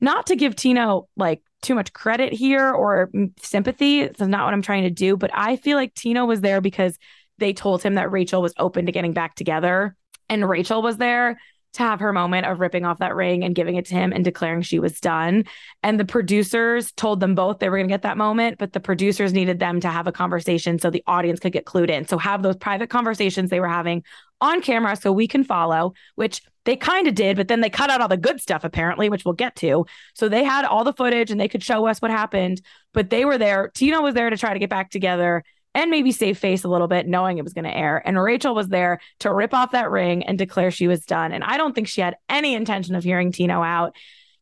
Not 0.00 0.26
to 0.26 0.36
give 0.36 0.56
Tino 0.56 1.08
like 1.16 1.42
too 1.62 1.74
much 1.74 1.92
credit 1.92 2.32
here 2.32 2.70
or 2.70 3.10
sympathy. 3.40 4.00
It's 4.00 4.20
not 4.20 4.44
what 4.44 4.54
I'm 4.54 4.62
trying 4.62 4.84
to 4.84 4.90
do, 4.90 5.16
but 5.16 5.30
I 5.34 5.56
feel 5.56 5.76
like 5.76 5.94
Tino 5.94 6.24
was 6.24 6.40
there 6.40 6.60
because 6.60 6.98
they 7.38 7.52
told 7.52 7.82
him 7.82 7.94
that 7.94 8.10
Rachel 8.10 8.42
was 8.42 8.54
open 8.58 8.86
to 8.86 8.92
getting 8.92 9.12
back 9.12 9.34
together 9.34 9.96
and 10.28 10.48
Rachel 10.48 10.82
was 10.82 10.96
there 10.96 11.38
to 11.76 11.82
have 11.82 12.00
her 12.00 12.12
moment 12.12 12.46
of 12.46 12.58
ripping 12.58 12.86
off 12.86 13.00
that 13.00 13.14
ring 13.14 13.44
and 13.44 13.54
giving 13.54 13.76
it 13.76 13.84
to 13.86 13.94
him 13.94 14.10
and 14.12 14.24
declaring 14.24 14.62
she 14.62 14.78
was 14.78 14.98
done. 14.98 15.44
And 15.82 16.00
the 16.00 16.06
producers 16.06 16.90
told 16.92 17.20
them 17.20 17.34
both 17.34 17.58
they 17.58 17.68
were 17.68 17.76
going 17.76 17.88
to 17.88 17.92
get 17.92 18.02
that 18.02 18.16
moment, 18.16 18.56
but 18.58 18.72
the 18.72 18.80
producers 18.80 19.34
needed 19.34 19.58
them 19.58 19.80
to 19.80 19.88
have 19.88 20.06
a 20.06 20.12
conversation 20.12 20.78
so 20.78 20.88
the 20.88 21.04
audience 21.06 21.38
could 21.38 21.52
get 21.52 21.66
clued 21.66 21.90
in. 21.90 22.08
So 22.08 22.16
have 22.16 22.42
those 22.42 22.56
private 22.56 22.88
conversations 22.88 23.50
they 23.50 23.60
were 23.60 23.68
having 23.68 24.04
on 24.40 24.60
camera 24.60 24.96
so 24.96 25.12
we 25.12 25.26
can 25.26 25.44
follow, 25.44 25.94
which 26.14 26.42
they 26.64 26.76
kind 26.76 27.06
of 27.06 27.14
did, 27.14 27.36
but 27.36 27.48
then 27.48 27.60
they 27.60 27.70
cut 27.70 27.90
out 27.90 28.00
all 28.00 28.08
the 28.08 28.16
good 28.16 28.40
stuff 28.40 28.64
apparently, 28.64 29.08
which 29.08 29.24
we'll 29.24 29.34
get 29.34 29.56
to. 29.56 29.86
So 30.14 30.28
they 30.28 30.44
had 30.44 30.64
all 30.64 30.84
the 30.84 30.92
footage 30.92 31.30
and 31.30 31.40
they 31.40 31.48
could 31.48 31.62
show 31.62 31.86
us 31.86 32.02
what 32.02 32.10
happened, 32.10 32.60
but 32.92 33.08
they 33.10 33.24
were 33.24 33.38
there. 33.38 33.70
Tino 33.74 34.02
was 34.02 34.14
there 34.14 34.30
to 34.30 34.36
try 34.36 34.52
to 34.52 34.58
get 34.58 34.70
back 34.70 34.90
together 34.90 35.44
and 35.74 35.90
maybe 35.90 36.10
save 36.10 36.38
face 36.38 36.64
a 36.64 36.68
little 36.68 36.88
bit, 36.88 37.06
knowing 37.06 37.36
it 37.36 37.44
was 37.44 37.52
going 37.52 37.66
to 37.66 37.76
air. 37.76 38.02
And 38.04 38.20
Rachel 38.20 38.54
was 38.54 38.68
there 38.68 38.98
to 39.20 39.32
rip 39.32 39.52
off 39.52 39.72
that 39.72 39.90
ring 39.90 40.24
and 40.24 40.38
declare 40.38 40.70
she 40.70 40.88
was 40.88 41.04
done. 41.04 41.32
And 41.32 41.44
I 41.44 41.58
don't 41.58 41.74
think 41.74 41.86
she 41.86 42.00
had 42.00 42.16
any 42.30 42.54
intention 42.54 42.94
of 42.94 43.04
hearing 43.04 43.30
Tino 43.30 43.62
out. 43.62 43.94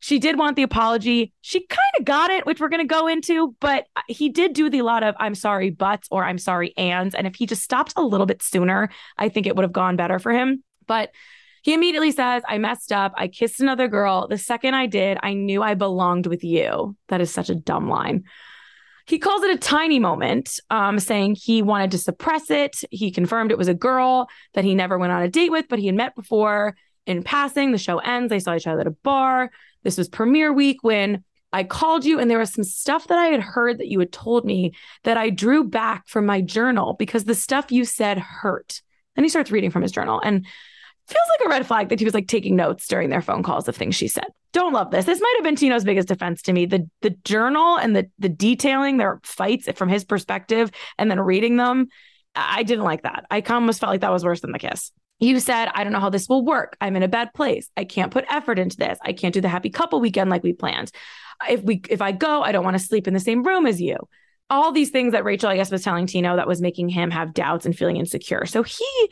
She 0.04 0.18
did 0.18 0.38
want 0.38 0.56
the 0.56 0.64
apology. 0.64 1.32
She 1.40 1.60
kind 1.60 1.80
of 1.98 2.04
got 2.04 2.28
it, 2.28 2.44
which 2.44 2.60
we're 2.60 2.68
going 2.68 2.86
to 2.86 2.94
go 2.94 3.06
into, 3.06 3.56
but 3.58 3.86
he 4.06 4.28
did 4.28 4.52
do 4.52 4.68
the 4.68 4.82
lot 4.82 5.02
of 5.02 5.14
I'm 5.18 5.34
sorry, 5.34 5.70
buts 5.70 6.08
or 6.10 6.22
I'm 6.22 6.36
sorry, 6.36 6.74
ands. 6.76 7.14
And 7.14 7.26
if 7.26 7.36
he 7.36 7.46
just 7.46 7.62
stopped 7.62 7.94
a 7.96 8.02
little 8.02 8.26
bit 8.26 8.42
sooner, 8.42 8.90
I 9.16 9.30
think 9.30 9.46
it 9.46 9.56
would 9.56 9.62
have 9.62 9.72
gone 9.72 9.96
better 9.96 10.18
for 10.18 10.30
him. 10.30 10.62
But 10.86 11.12
he 11.62 11.72
immediately 11.72 12.10
says, 12.10 12.42
I 12.46 12.58
messed 12.58 12.92
up. 12.92 13.14
I 13.16 13.28
kissed 13.28 13.60
another 13.60 13.88
girl. 13.88 14.28
The 14.28 14.36
second 14.36 14.74
I 14.74 14.84
did, 14.84 15.16
I 15.22 15.32
knew 15.32 15.62
I 15.62 15.72
belonged 15.72 16.26
with 16.26 16.44
you. 16.44 16.94
That 17.08 17.22
is 17.22 17.32
such 17.32 17.48
a 17.48 17.54
dumb 17.54 17.88
line. 17.88 18.24
He 19.06 19.18
calls 19.18 19.42
it 19.42 19.56
a 19.56 19.58
tiny 19.58 20.00
moment, 20.00 20.60
um, 20.68 20.98
saying 20.98 21.38
he 21.40 21.62
wanted 21.62 21.92
to 21.92 21.98
suppress 21.98 22.50
it. 22.50 22.76
He 22.90 23.10
confirmed 23.10 23.52
it 23.52 23.56
was 23.56 23.68
a 23.68 23.74
girl 23.74 24.28
that 24.52 24.64
he 24.64 24.74
never 24.74 24.98
went 24.98 25.14
on 25.14 25.22
a 25.22 25.30
date 25.30 25.50
with, 25.50 25.64
but 25.70 25.78
he 25.78 25.86
had 25.86 25.94
met 25.94 26.14
before. 26.14 26.76
In 27.06 27.22
passing, 27.22 27.72
the 27.72 27.78
show 27.78 27.98
ends. 27.98 28.28
They 28.28 28.38
saw 28.38 28.54
each 28.54 28.66
other 28.66 28.80
at 28.80 28.86
a 28.86 28.90
bar. 28.90 29.50
This 29.84 29.96
was 29.98 30.08
premiere 30.08 30.52
week 30.52 30.78
when 30.82 31.22
I 31.52 31.62
called 31.62 32.04
you, 32.04 32.18
and 32.18 32.28
there 32.28 32.38
was 32.38 32.52
some 32.52 32.64
stuff 32.64 33.06
that 33.06 33.18
I 33.18 33.26
had 33.26 33.40
heard 33.40 33.78
that 33.78 33.86
you 33.86 34.00
had 34.00 34.10
told 34.10 34.44
me 34.44 34.72
that 35.04 35.16
I 35.16 35.30
drew 35.30 35.62
back 35.62 36.08
from 36.08 36.26
my 36.26 36.40
journal 36.40 36.94
because 36.94 37.24
the 37.24 37.34
stuff 37.34 37.70
you 37.70 37.84
said 37.84 38.18
hurt. 38.18 38.82
And 39.14 39.24
he 39.24 39.30
starts 39.30 39.52
reading 39.52 39.70
from 39.70 39.82
his 39.82 39.92
journal 39.92 40.20
and 40.24 40.44
feels 41.06 41.28
like 41.38 41.46
a 41.46 41.50
red 41.50 41.66
flag 41.66 41.90
that 41.90 42.00
he 42.00 42.04
was 42.04 42.14
like 42.14 42.26
taking 42.26 42.56
notes 42.56 42.88
during 42.88 43.10
their 43.10 43.22
phone 43.22 43.44
calls 43.44 43.68
of 43.68 43.76
things 43.76 43.94
she 43.94 44.08
said 44.08 44.26
don't 44.54 44.72
love 44.72 44.90
this. 44.90 45.04
This 45.04 45.20
might 45.20 45.34
have 45.36 45.44
been 45.44 45.56
Tino's 45.56 45.84
biggest 45.84 46.08
defense 46.08 46.40
to 46.42 46.52
me. 46.52 46.64
The 46.64 46.88
the 47.02 47.10
journal 47.24 47.76
and 47.76 47.94
the 47.94 48.08
the 48.18 48.30
detailing 48.30 48.96
their 48.96 49.20
fights 49.24 49.68
from 49.74 49.90
his 49.90 50.04
perspective 50.04 50.70
and 50.96 51.10
then 51.10 51.20
reading 51.20 51.56
them. 51.56 51.88
I 52.34 52.62
didn't 52.62 52.84
like 52.84 53.02
that. 53.02 53.26
I 53.30 53.42
almost 53.48 53.80
felt 53.80 53.90
like 53.90 54.00
that 54.00 54.12
was 54.12 54.24
worse 54.24 54.40
than 54.40 54.52
the 54.52 54.58
kiss. 54.58 54.92
You 55.20 55.38
said, 55.40 55.68
I 55.74 55.84
don't 55.84 55.92
know 55.92 56.00
how 56.00 56.10
this 56.10 56.28
will 56.28 56.44
work. 56.44 56.76
I'm 56.80 56.96
in 56.96 57.02
a 57.02 57.08
bad 57.08 57.32
place. 57.34 57.68
I 57.76 57.84
can't 57.84 58.12
put 58.12 58.24
effort 58.28 58.58
into 58.58 58.76
this. 58.76 58.98
I 59.02 59.12
can't 59.12 59.32
do 59.32 59.40
the 59.40 59.48
happy 59.48 59.70
couple 59.70 60.00
weekend 60.00 60.30
like 60.30 60.42
we 60.42 60.52
planned. 60.52 60.90
If 61.48 61.62
we 61.62 61.82
if 61.88 62.02
I 62.02 62.12
go, 62.12 62.42
I 62.42 62.52
don't 62.52 62.64
want 62.64 62.78
to 62.78 62.84
sleep 62.84 63.06
in 63.06 63.14
the 63.14 63.20
same 63.20 63.42
room 63.42 63.66
as 63.66 63.80
you. 63.80 63.96
All 64.50 64.72
these 64.72 64.90
things 64.90 65.12
that 65.12 65.24
Rachel, 65.24 65.48
I 65.48 65.56
guess, 65.56 65.70
was 65.70 65.82
telling 65.82 66.06
Tino 66.06 66.36
that 66.36 66.48
was 66.48 66.60
making 66.60 66.88
him 66.90 67.10
have 67.10 67.32
doubts 67.32 67.64
and 67.64 67.76
feeling 67.76 67.96
insecure. 67.96 68.44
So 68.46 68.62
he 68.62 69.10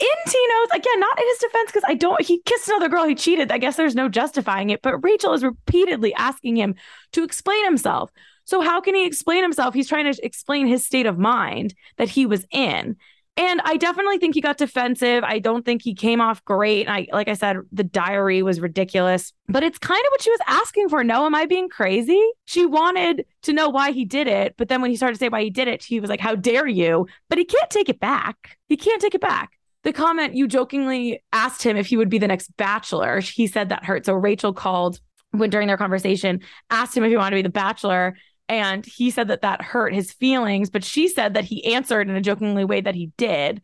in 0.00 0.06
Tino's 0.26 0.70
again, 0.74 1.00
not 1.00 1.18
in 1.18 1.26
his 1.28 1.38
defense, 1.38 1.70
because 1.70 1.84
I 1.86 1.94
don't 1.94 2.20
he 2.20 2.42
kissed 2.44 2.68
another 2.68 2.88
girl, 2.88 3.04
he 3.04 3.14
cheated. 3.14 3.52
I 3.52 3.58
guess 3.58 3.76
there's 3.76 3.94
no 3.94 4.08
justifying 4.08 4.70
it, 4.70 4.82
but 4.82 4.98
Rachel 4.98 5.34
is 5.34 5.44
repeatedly 5.44 6.12
asking 6.14 6.56
him 6.56 6.74
to 7.12 7.22
explain 7.22 7.64
himself. 7.64 8.10
So 8.44 8.60
how 8.60 8.80
can 8.80 8.94
he 8.94 9.06
explain 9.06 9.42
himself? 9.42 9.72
He's 9.72 9.88
trying 9.88 10.12
to 10.12 10.24
explain 10.24 10.66
his 10.66 10.84
state 10.84 11.06
of 11.06 11.18
mind 11.18 11.74
that 11.96 12.10
he 12.10 12.26
was 12.26 12.44
in. 12.50 12.96
And 13.36 13.60
I 13.64 13.76
definitely 13.76 14.18
think 14.18 14.36
he 14.36 14.40
got 14.40 14.58
defensive. 14.58 15.24
I 15.24 15.40
don't 15.40 15.64
think 15.64 15.82
he 15.82 15.92
came 15.94 16.20
off 16.20 16.44
great. 16.44 16.88
I 16.88 17.08
like 17.12 17.28
I 17.28 17.34
said, 17.34 17.56
the 17.72 17.82
diary 17.82 18.42
was 18.42 18.60
ridiculous, 18.60 19.32
but 19.48 19.64
it's 19.64 19.78
kind 19.78 20.00
of 20.00 20.10
what 20.12 20.22
she 20.22 20.30
was 20.30 20.40
asking 20.46 20.88
for. 20.88 21.02
No, 21.02 21.26
am 21.26 21.34
I 21.34 21.46
being 21.46 21.68
crazy? 21.68 22.22
She 22.44 22.64
wanted 22.64 23.26
to 23.42 23.52
know 23.52 23.68
why 23.68 23.90
he 23.90 24.04
did 24.04 24.28
it, 24.28 24.54
but 24.56 24.68
then 24.68 24.80
when 24.80 24.90
he 24.90 24.96
started 24.96 25.14
to 25.14 25.18
say 25.18 25.28
why 25.28 25.42
he 25.42 25.50
did 25.50 25.66
it, 25.66 25.82
he 25.82 25.98
was 25.98 26.10
like, 26.10 26.20
"How 26.20 26.36
dare 26.36 26.68
you?" 26.68 27.08
But 27.28 27.38
he 27.38 27.44
can't 27.44 27.70
take 27.70 27.88
it 27.88 27.98
back. 27.98 28.56
He 28.68 28.76
can't 28.76 29.02
take 29.02 29.14
it 29.14 29.20
back 29.20 29.50
the 29.82 29.92
comment 29.92 30.34
you 30.34 30.48
jokingly 30.48 31.22
asked 31.32 31.62
him 31.62 31.76
if 31.76 31.86
he 31.86 31.98
would 31.98 32.08
be 32.08 32.16
the 32.18 32.26
next 32.26 32.48
bachelor. 32.56 33.20
He 33.20 33.46
said 33.46 33.68
that 33.68 33.84
hurt. 33.84 34.06
So 34.06 34.14
Rachel 34.14 34.54
called 34.54 34.98
when 35.34 35.50
during 35.50 35.68
their 35.68 35.76
conversation, 35.76 36.40
asked 36.70 36.96
him 36.96 37.04
if 37.04 37.10
he 37.10 37.16
wanted 37.16 37.30
to 37.30 37.38
be 37.38 37.42
the 37.42 37.48
bachelor. 37.50 38.16
And 38.48 38.84
he 38.84 39.10
said 39.10 39.28
that 39.28 39.42
that 39.42 39.62
hurt 39.62 39.94
his 39.94 40.12
feelings, 40.12 40.70
but 40.70 40.84
she 40.84 41.08
said 41.08 41.34
that 41.34 41.44
he 41.44 41.74
answered 41.74 42.08
in 42.08 42.16
a 42.16 42.20
jokingly 42.20 42.64
way 42.64 42.80
that 42.80 42.94
he 42.94 43.10
did. 43.16 43.62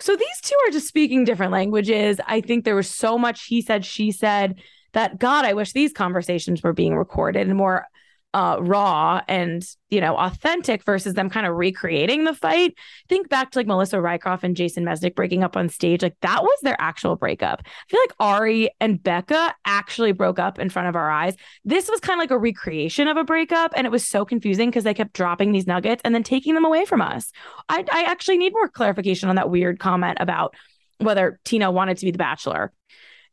So 0.00 0.16
these 0.16 0.40
two 0.42 0.56
are 0.66 0.72
just 0.72 0.88
speaking 0.88 1.24
different 1.24 1.52
languages. 1.52 2.20
I 2.26 2.40
think 2.40 2.64
there 2.64 2.74
was 2.74 2.90
so 2.90 3.16
much 3.16 3.44
he 3.44 3.62
said, 3.62 3.84
she 3.84 4.10
said 4.10 4.60
that 4.92 5.18
God, 5.18 5.44
I 5.44 5.54
wish 5.54 5.72
these 5.72 5.92
conversations 5.92 6.62
were 6.62 6.72
being 6.72 6.96
recorded 6.96 7.46
and 7.46 7.56
more 7.56 7.86
uh, 8.36 8.58
raw 8.60 9.22
and 9.28 9.66
you 9.88 9.98
know 9.98 10.14
authentic 10.14 10.84
versus 10.84 11.14
them 11.14 11.30
kind 11.30 11.46
of 11.46 11.56
recreating 11.56 12.24
the 12.24 12.34
fight. 12.34 12.74
Think 13.08 13.30
back 13.30 13.50
to 13.50 13.58
like 13.58 13.66
Melissa 13.66 13.96
Rycroft 13.96 14.42
and 14.42 14.54
Jason 14.54 14.84
Mesnick 14.84 15.14
breaking 15.14 15.42
up 15.42 15.56
on 15.56 15.70
stage. 15.70 16.02
Like 16.02 16.16
that 16.20 16.42
was 16.42 16.58
their 16.62 16.76
actual 16.78 17.16
breakup. 17.16 17.62
I 17.64 17.70
feel 17.88 18.00
like 18.00 18.14
Arie 18.20 18.68
and 18.78 19.02
Becca 19.02 19.54
actually 19.64 20.12
broke 20.12 20.38
up 20.38 20.58
in 20.58 20.68
front 20.68 20.86
of 20.86 20.96
our 20.96 21.10
eyes. 21.10 21.34
This 21.64 21.88
was 21.88 21.98
kind 21.98 22.20
of 22.20 22.22
like 22.22 22.30
a 22.30 22.36
recreation 22.36 23.08
of 23.08 23.16
a 23.16 23.24
breakup, 23.24 23.72
and 23.74 23.86
it 23.86 23.90
was 23.90 24.06
so 24.06 24.26
confusing 24.26 24.68
because 24.68 24.84
they 24.84 24.92
kept 24.92 25.14
dropping 25.14 25.52
these 25.52 25.66
nuggets 25.66 26.02
and 26.04 26.14
then 26.14 26.22
taking 26.22 26.54
them 26.54 26.66
away 26.66 26.84
from 26.84 27.00
us. 27.00 27.32
I, 27.70 27.86
I 27.90 28.02
actually 28.02 28.36
need 28.36 28.52
more 28.52 28.68
clarification 28.68 29.30
on 29.30 29.36
that 29.36 29.48
weird 29.48 29.78
comment 29.78 30.18
about 30.20 30.54
whether 30.98 31.40
Tino 31.46 31.70
wanted 31.70 31.96
to 31.96 32.04
be 32.04 32.10
the 32.10 32.18
bachelor. 32.18 32.70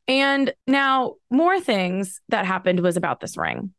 And 0.08 0.54
now, 0.66 1.16
more 1.30 1.60
things 1.60 2.22
that 2.30 2.46
happened 2.46 2.80
was 2.80 2.96
about 2.96 3.20
this 3.20 3.36
ring 3.36 3.74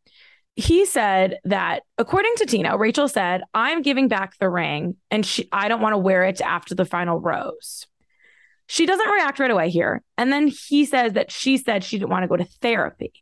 he 0.57 0.87
said 0.87 1.39
that 1.45 1.83
according 1.99 2.35
to 2.37 2.47
Tino, 2.47 2.77
Rachel 2.77 3.09
said, 3.09 3.43
I'm 3.53 3.83
giving 3.83 4.09
back 4.09 4.39
the 4.39 4.49
ring 4.49 4.97
and 5.11 5.27
she, 5.27 5.49
I 5.51 5.69
don't 5.69 5.81
want 5.81 5.95
to 5.95 5.99
wear 5.99 6.25
it 6.25 6.41
after 6.41 6.75
the 6.75 6.85
final 6.85 7.19
rose. 7.19 7.87
She 8.67 8.87
doesn't 8.87 9.11
react 9.11 9.41
right 9.41 9.51
away 9.51 9.69
here. 9.69 10.03
And 10.17 10.33
then 10.33 10.47
he 10.47 10.85
says 10.85 11.15
that 11.15 11.31
she 11.31 11.59
said 11.59 11.83
she 11.83 11.99
didn't 11.99 12.11
want 12.11 12.23
to 12.23 12.29
go 12.29 12.37
to 12.37 12.45
therapy. 12.45 13.13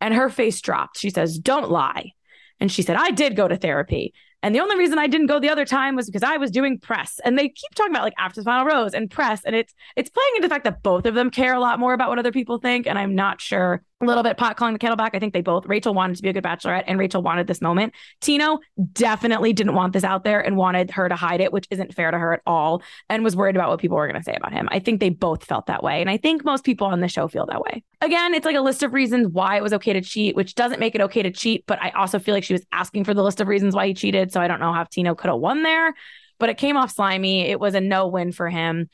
And 0.00 0.14
her 0.14 0.28
face 0.28 0.60
dropped. 0.60 0.98
She 0.98 1.10
says, 1.10 1.38
Don't 1.38 1.70
lie. 1.70 2.12
And 2.60 2.72
she 2.72 2.82
said, 2.82 2.96
I 2.96 3.10
did 3.10 3.36
go 3.36 3.46
to 3.46 3.56
therapy. 3.56 4.14
And 4.42 4.54
the 4.54 4.60
only 4.60 4.76
reason 4.76 4.98
I 4.98 5.08
didn't 5.08 5.26
go 5.26 5.40
the 5.40 5.50
other 5.50 5.64
time 5.64 5.96
was 5.96 6.06
because 6.06 6.22
I 6.22 6.36
was 6.36 6.50
doing 6.50 6.78
press. 6.78 7.20
And 7.24 7.36
they 7.36 7.48
keep 7.48 7.74
talking 7.74 7.92
about 7.92 8.04
like 8.04 8.14
after 8.18 8.40
the 8.40 8.44
final 8.44 8.66
rose 8.66 8.94
and 8.94 9.10
press. 9.10 9.42
And 9.44 9.54
it's 9.54 9.74
it's 9.96 10.10
playing 10.10 10.32
into 10.36 10.48
the 10.48 10.54
fact 10.54 10.64
that 10.64 10.82
both 10.82 11.06
of 11.06 11.14
them 11.14 11.30
care 11.30 11.54
a 11.54 11.60
lot 11.60 11.80
more 11.80 11.92
about 11.92 12.08
what 12.08 12.18
other 12.18 12.32
people 12.32 12.58
think. 12.58 12.86
And 12.86 12.98
I'm 12.98 13.14
not 13.14 13.40
sure 13.40 13.82
a 14.00 14.04
little 14.04 14.22
bit 14.22 14.36
pot 14.36 14.56
calling 14.56 14.74
the 14.74 14.78
kettle 14.78 14.96
back. 14.96 15.14
I 15.14 15.18
think 15.18 15.32
they 15.32 15.40
both 15.40 15.66
Rachel 15.66 15.92
wanted 15.92 16.16
to 16.16 16.22
be 16.22 16.28
a 16.28 16.32
good 16.32 16.44
bachelorette 16.44 16.84
and 16.86 16.98
Rachel 16.98 17.20
wanted 17.20 17.48
this 17.48 17.60
moment. 17.60 17.94
Tino 18.20 18.60
definitely 18.92 19.52
didn't 19.52 19.74
want 19.74 19.92
this 19.92 20.04
out 20.04 20.22
there 20.22 20.40
and 20.40 20.56
wanted 20.56 20.90
her 20.92 21.08
to 21.08 21.16
hide 21.16 21.40
it, 21.40 21.52
which 21.52 21.66
isn't 21.70 21.94
fair 21.94 22.10
to 22.10 22.18
her 22.18 22.32
at 22.32 22.42
all, 22.46 22.82
and 23.08 23.24
was 23.24 23.34
worried 23.34 23.56
about 23.56 23.70
what 23.70 23.80
people 23.80 23.96
were 23.96 24.06
going 24.06 24.20
to 24.20 24.22
say 24.22 24.36
about 24.36 24.52
him. 24.52 24.68
I 24.70 24.78
think 24.78 25.00
they 25.00 25.10
both 25.10 25.44
felt 25.44 25.66
that 25.66 25.82
way. 25.82 26.00
And 26.00 26.08
I 26.08 26.16
think 26.16 26.44
most 26.44 26.64
people 26.64 26.86
on 26.86 27.00
the 27.00 27.08
show 27.08 27.26
feel 27.26 27.46
that 27.46 27.60
way. 27.60 27.82
Again, 28.00 28.34
it's 28.34 28.46
like 28.46 28.56
a 28.56 28.60
list 28.60 28.84
of 28.84 28.92
reasons 28.92 29.26
why 29.28 29.56
it 29.56 29.62
was 29.62 29.72
okay 29.72 29.92
to 29.92 30.00
cheat, 30.00 30.36
which 30.36 30.54
doesn't 30.54 30.78
make 30.78 30.94
it 30.94 31.00
okay 31.00 31.22
to 31.22 31.32
cheat, 31.32 31.64
but 31.66 31.82
I 31.82 31.90
also 31.90 32.20
feel 32.20 32.34
like 32.34 32.44
she 32.44 32.52
was 32.52 32.64
asking 32.70 33.02
for 33.04 33.14
the 33.14 33.24
list 33.24 33.40
of 33.40 33.48
reasons 33.48 33.74
why 33.74 33.88
he 33.88 33.94
cheated. 33.94 34.32
So 34.32 34.40
I 34.40 34.46
don't 34.46 34.60
know 34.60 34.72
how 34.72 34.84
Tino 34.84 35.16
could 35.16 35.30
have 35.30 35.40
won 35.40 35.64
there, 35.64 35.92
but 36.38 36.48
it 36.48 36.56
came 36.56 36.76
off 36.76 36.92
slimy. 36.92 37.42
It 37.42 37.58
was 37.58 37.74
a 37.74 37.80
no 37.80 38.06
win 38.06 38.30
for 38.30 38.48
him. 38.48 38.90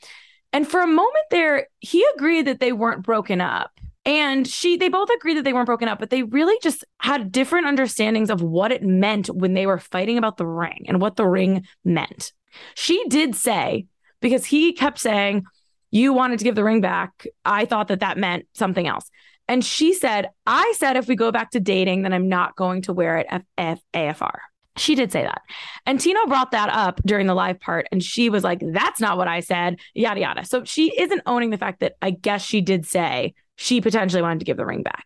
And 0.51 0.67
for 0.67 0.81
a 0.81 0.87
moment 0.87 1.25
there, 1.29 1.67
he 1.79 2.03
agreed 2.15 2.47
that 2.47 2.59
they 2.59 2.71
weren't 2.71 3.03
broken 3.03 3.39
up. 3.41 3.71
And 4.05 4.47
she, 4.47 4.77
they 4.77 4.89
both 4.89 5.09
agreed 5.09 5.35
that 5.35 5.43
they 5.43 5.53
weren't 5.53 5.65
broken 5.65 5.87
up, 5.87 5.99
but 5.99 6.11
they 6.11 6.23
really 6.23 6.57
just 6.61 6.85
had 6.99 7.31
different 7.31 7.65
understandings 7.65 8.29
of 8.29 8.41
what 8.41 8.71
it 8.71 8.83
meant 8.83 9.27
when 9.27 9.53
they 9.53 9.65
were 9.65 9.79
fighting 9.79 10.17
about 10.17 10.37
the 10.37 10.45
ring 10.45 10.85
and 10.87 11.01
what 11.01 11.15
the 11.15 11.27
ring 11.27 11.65
meant. 11.83 12.31
She 12.75 13.03
did 13.09 13.35
say 13.35 13.87
because 14.21 14.45
he 14.45 14.73
kept 14.73 14.99
saying, 14.99 15.43
You 15.89 16.13
wanted 16.13 16.39
to 16.39 16.45
give 16.45 16.55
the 16.55 16.63
ring 16.63 16.81
back. 16.81 17.25
I 17.43 17.65
thought 17.65 17.87
that 17.87 18.01
that 18.01 18.17
meant 18.17 18.45
something 18.53 18.87
else. 18.87 19.09
And 19.47 19.63
she 19.63 19.93
said, 19.93 20.29
I 20.45 20.73
said, 20.77 20.97
if 20.97 21.07
we 21.07 21.15
go 21.15 21.31
back 21.31 21.51
to 21.51 21.59
dating, 21.59 22.01
then 22.01 22.13
I'm 22.13 22.29
not 22.29 22.55
going 22.55 22.81
to 22.83 22.93
wear 22.93 23.17
it 23.17 23.27
at 23.57 23.79
AFR. 23.93 24.37
She 24.77 24.95
did 24.95 25.11
say 25.11 25.23
that. 25.23 25.41
And 25.85 25.99
Tino 25.99 26.25
brought 26.25 26.51
that 26.51 26.69
up 26.69 26.99
during 27.05 27.27
the 27.27 27.35
live 27.35 27.59
part. 27.59 27.87
And 27.91 28.03
she 28.03 28.29
was 28.29 28.43
like, 28.43 28.61
that's 28.73 28.99
not 28.99 29.17
what 29.17 29.27
I 29.27 29.39
said, 29.39 29.79
yada, 29.93 30.19
yada. 30.19 30.45
So 30.45 30.63
she 30.65 30.99
isn't 30.99 31.21
owning 31.25 31.51
the 31.51 31.57
fact 31.57 31.79
that 31.79 31.93
I 32.01 32.11
guess 32.11 32.43
she 32.43 32.61
did 32.61 32.85
say 32.85 33.35
she 33.55 33.81
potentially 33.81 34.21
wanted 34.21 34.39
to 34.39 34.45
give 34.45 34.57
the 34.57 34.65
ring 34.65 34.83
back. 34.83 35.05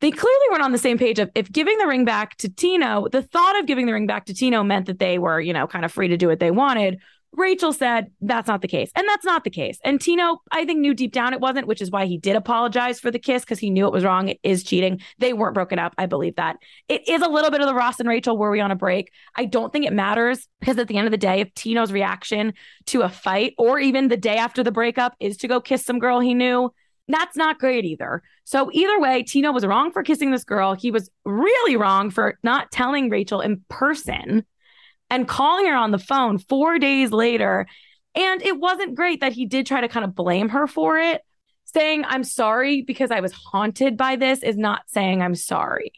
They 0.00 0.10
clearly 0.10 0.46
weren't 0.50 0.62
on 0.62 0.72
the 0.72 0.78
same 0.78 0.96
page 0.96 1.18
of 1.18 1.30
if 1.34 1.50
giving 1.50 1.76
the 1.78 1.86
ring 1.86 2.04
back 2.04 2.36
to 2.36 2.48
Tino, 2.48 3.08
the 3.10 3.22
thought 3.22 3.58
of 3.58 3.66
giving 3.66 3.86
the 3.86 3.92
ring 3.92 4.06
back 4.06 4.26
to 4.26 4.34
Tino 4.34 4.62
meant 4.62 4.86
that 4.86 5.00
they 5.00 5.18
were, 5.18 5.40
you 5.40 5.52
know, 5.52 5.66
kind 5.66 5.84
of 5.84 5.92
free 5.92 6.08
to 6.08 6.16
do 6.16 6.28
what 6.28 6.38
they 6.38 6.52
wanted, 6.52 7.00
Rachel 7.32 7.72
said 7.72 8.10
that's 8.20 8.48
not 8.48 8.62
the 8.62 8.68
case. 8.68 8.90
And 8.96 9.06
that's 9.06 9.24
not 9.24 9.44
the 9.44 9.50
case. 9.50 9.78
And 9.84 10.00
Tino, 10.00 10.40
I 10.50 10.64
think, 10.64 10.80
knew 10.80 10.94
deep 10.94 11.12
down 11.12 11.34
it 11.34 11.40
wasn't, 11.40 11.66
which 11.66 11.82
is 11.82 11.90
why 11.90 12.06
he 12.06 12.16
did 12.16 12.36
apologize 12.36 13.00
for 13.00 13.10
the 13.10 13.18
kiss 13.18 13.44
because 13.44 13.58
he 13.58 13.70
knew 13.70 13.86
it 13.86 13.92
was 13.92 14.04
wrong. 14.04 14.28
It 14.28 14.40
is 14.42 14.62
cheating. 14.62 15.00
They 15.18 15.32
weren't 15.32 15.54
broken 15.54 15.78
up. 15.78 15.94
I 15.98 16.06
believe 16.06 16.36
that. 16.36 16.56
It 16.88 17.06
is 17.08 17.22
a 17.22 17.28
little 17.28 17.50
bit 17.50 17.60
of 17.60 17.66
the 17.66 17.74
Ross 17.74 18.00
and 18.00 18.08
Rachel, 18.08 18.38
were 18.38 18.50
we 18.50 18.60
on 18.60 18.70
a 18.70 18.76
break? 18.76 19.12
I 19.36 19.44
don't 19.44 19.72
think 19.72 19.84
it 19.84 19.92
matters 19.92 20.48
because 20.60 20.78
at 20.78 20.88
the 20.88 20.96
end 20.96 21.06
of 21.06 21.10
the 21.10 21.18
day, 21.18 21.40
if 21.40 21.52
Tino's 21.54 21.92
reaction 21.92 22.54
to 22.86 23.02
a 23.02 23.08
fight 23.08 23.54
or 23.58 23.78
even 23.78 24.08
the 24.08 24.16
day 24.16 24.36
after 24.36 24.62
the 24.62 24.72
breakup 24.72 25.14
is 25.20 25.36
to 25.38 25.48
go 25.48 25.60
kiss 25.60 25.84
some 25.84 25.98
girl 25.98 26.20
he 26.20 26.34
knew, 26.34 26.72
that's 27.08 27.36
not 27.36 27.58
great 27.58 27.84
either. 27.84 28.22
So 28.44 28.70
either 28.72 29.00
way, 29.00 29.22
Tino 29.22 29.52
was 29.52 29.66
wrong 29.66 29.92
for 29.92 30.02
kissing 30.02 30.30
this 30.30 30.44
girl. 30.44 30.74
He 30.74 30.90
was 30.90 31.10
really 31.24 31.76
wrong 31.76 32.10
for 32.10 32.38
not 32.42 32.70
telling 32.70 33.10
Rachel 33.10 33.40
in 33.40 33.62
person 33.68 34.44
and 35.10 35.26
calling 35.26 35.66
her 35.66 35.74
on 35.74 35.90
the 35.90 35.98
phone 35.98 36.38
four 36.38 36.78
days 36.78 37.10
later. 37.10 37.66
And 38.14 38.42
it 38.42 38.58
wasn't 38.58 38.94
great 38.94 39.20
that 39.20 39.32
he 39.32 39.46
did 39.46 39.66
try 39.66 39.80
to 39.80 39.88
kind 39.88 40.04
of 40.04 40.14
blame 40.14 40.50
her 40.50 40.66
for 40.66 40.98
it. 40.98 41.22
Saying, 41.64 42.04
I'm 42.06 42.24
sorry 42.24 42.82
because 42.82 43.10
I 43.10 43.20
was 43.20 43.32
haunted 43.32 43.96
by 43.96 44.16
this 44.16 44.42
is 44.42 44.56
not 44.56 44.82
saying 44.86 45.20
I'm 45.20 45.34
sorry. 45.34 45.92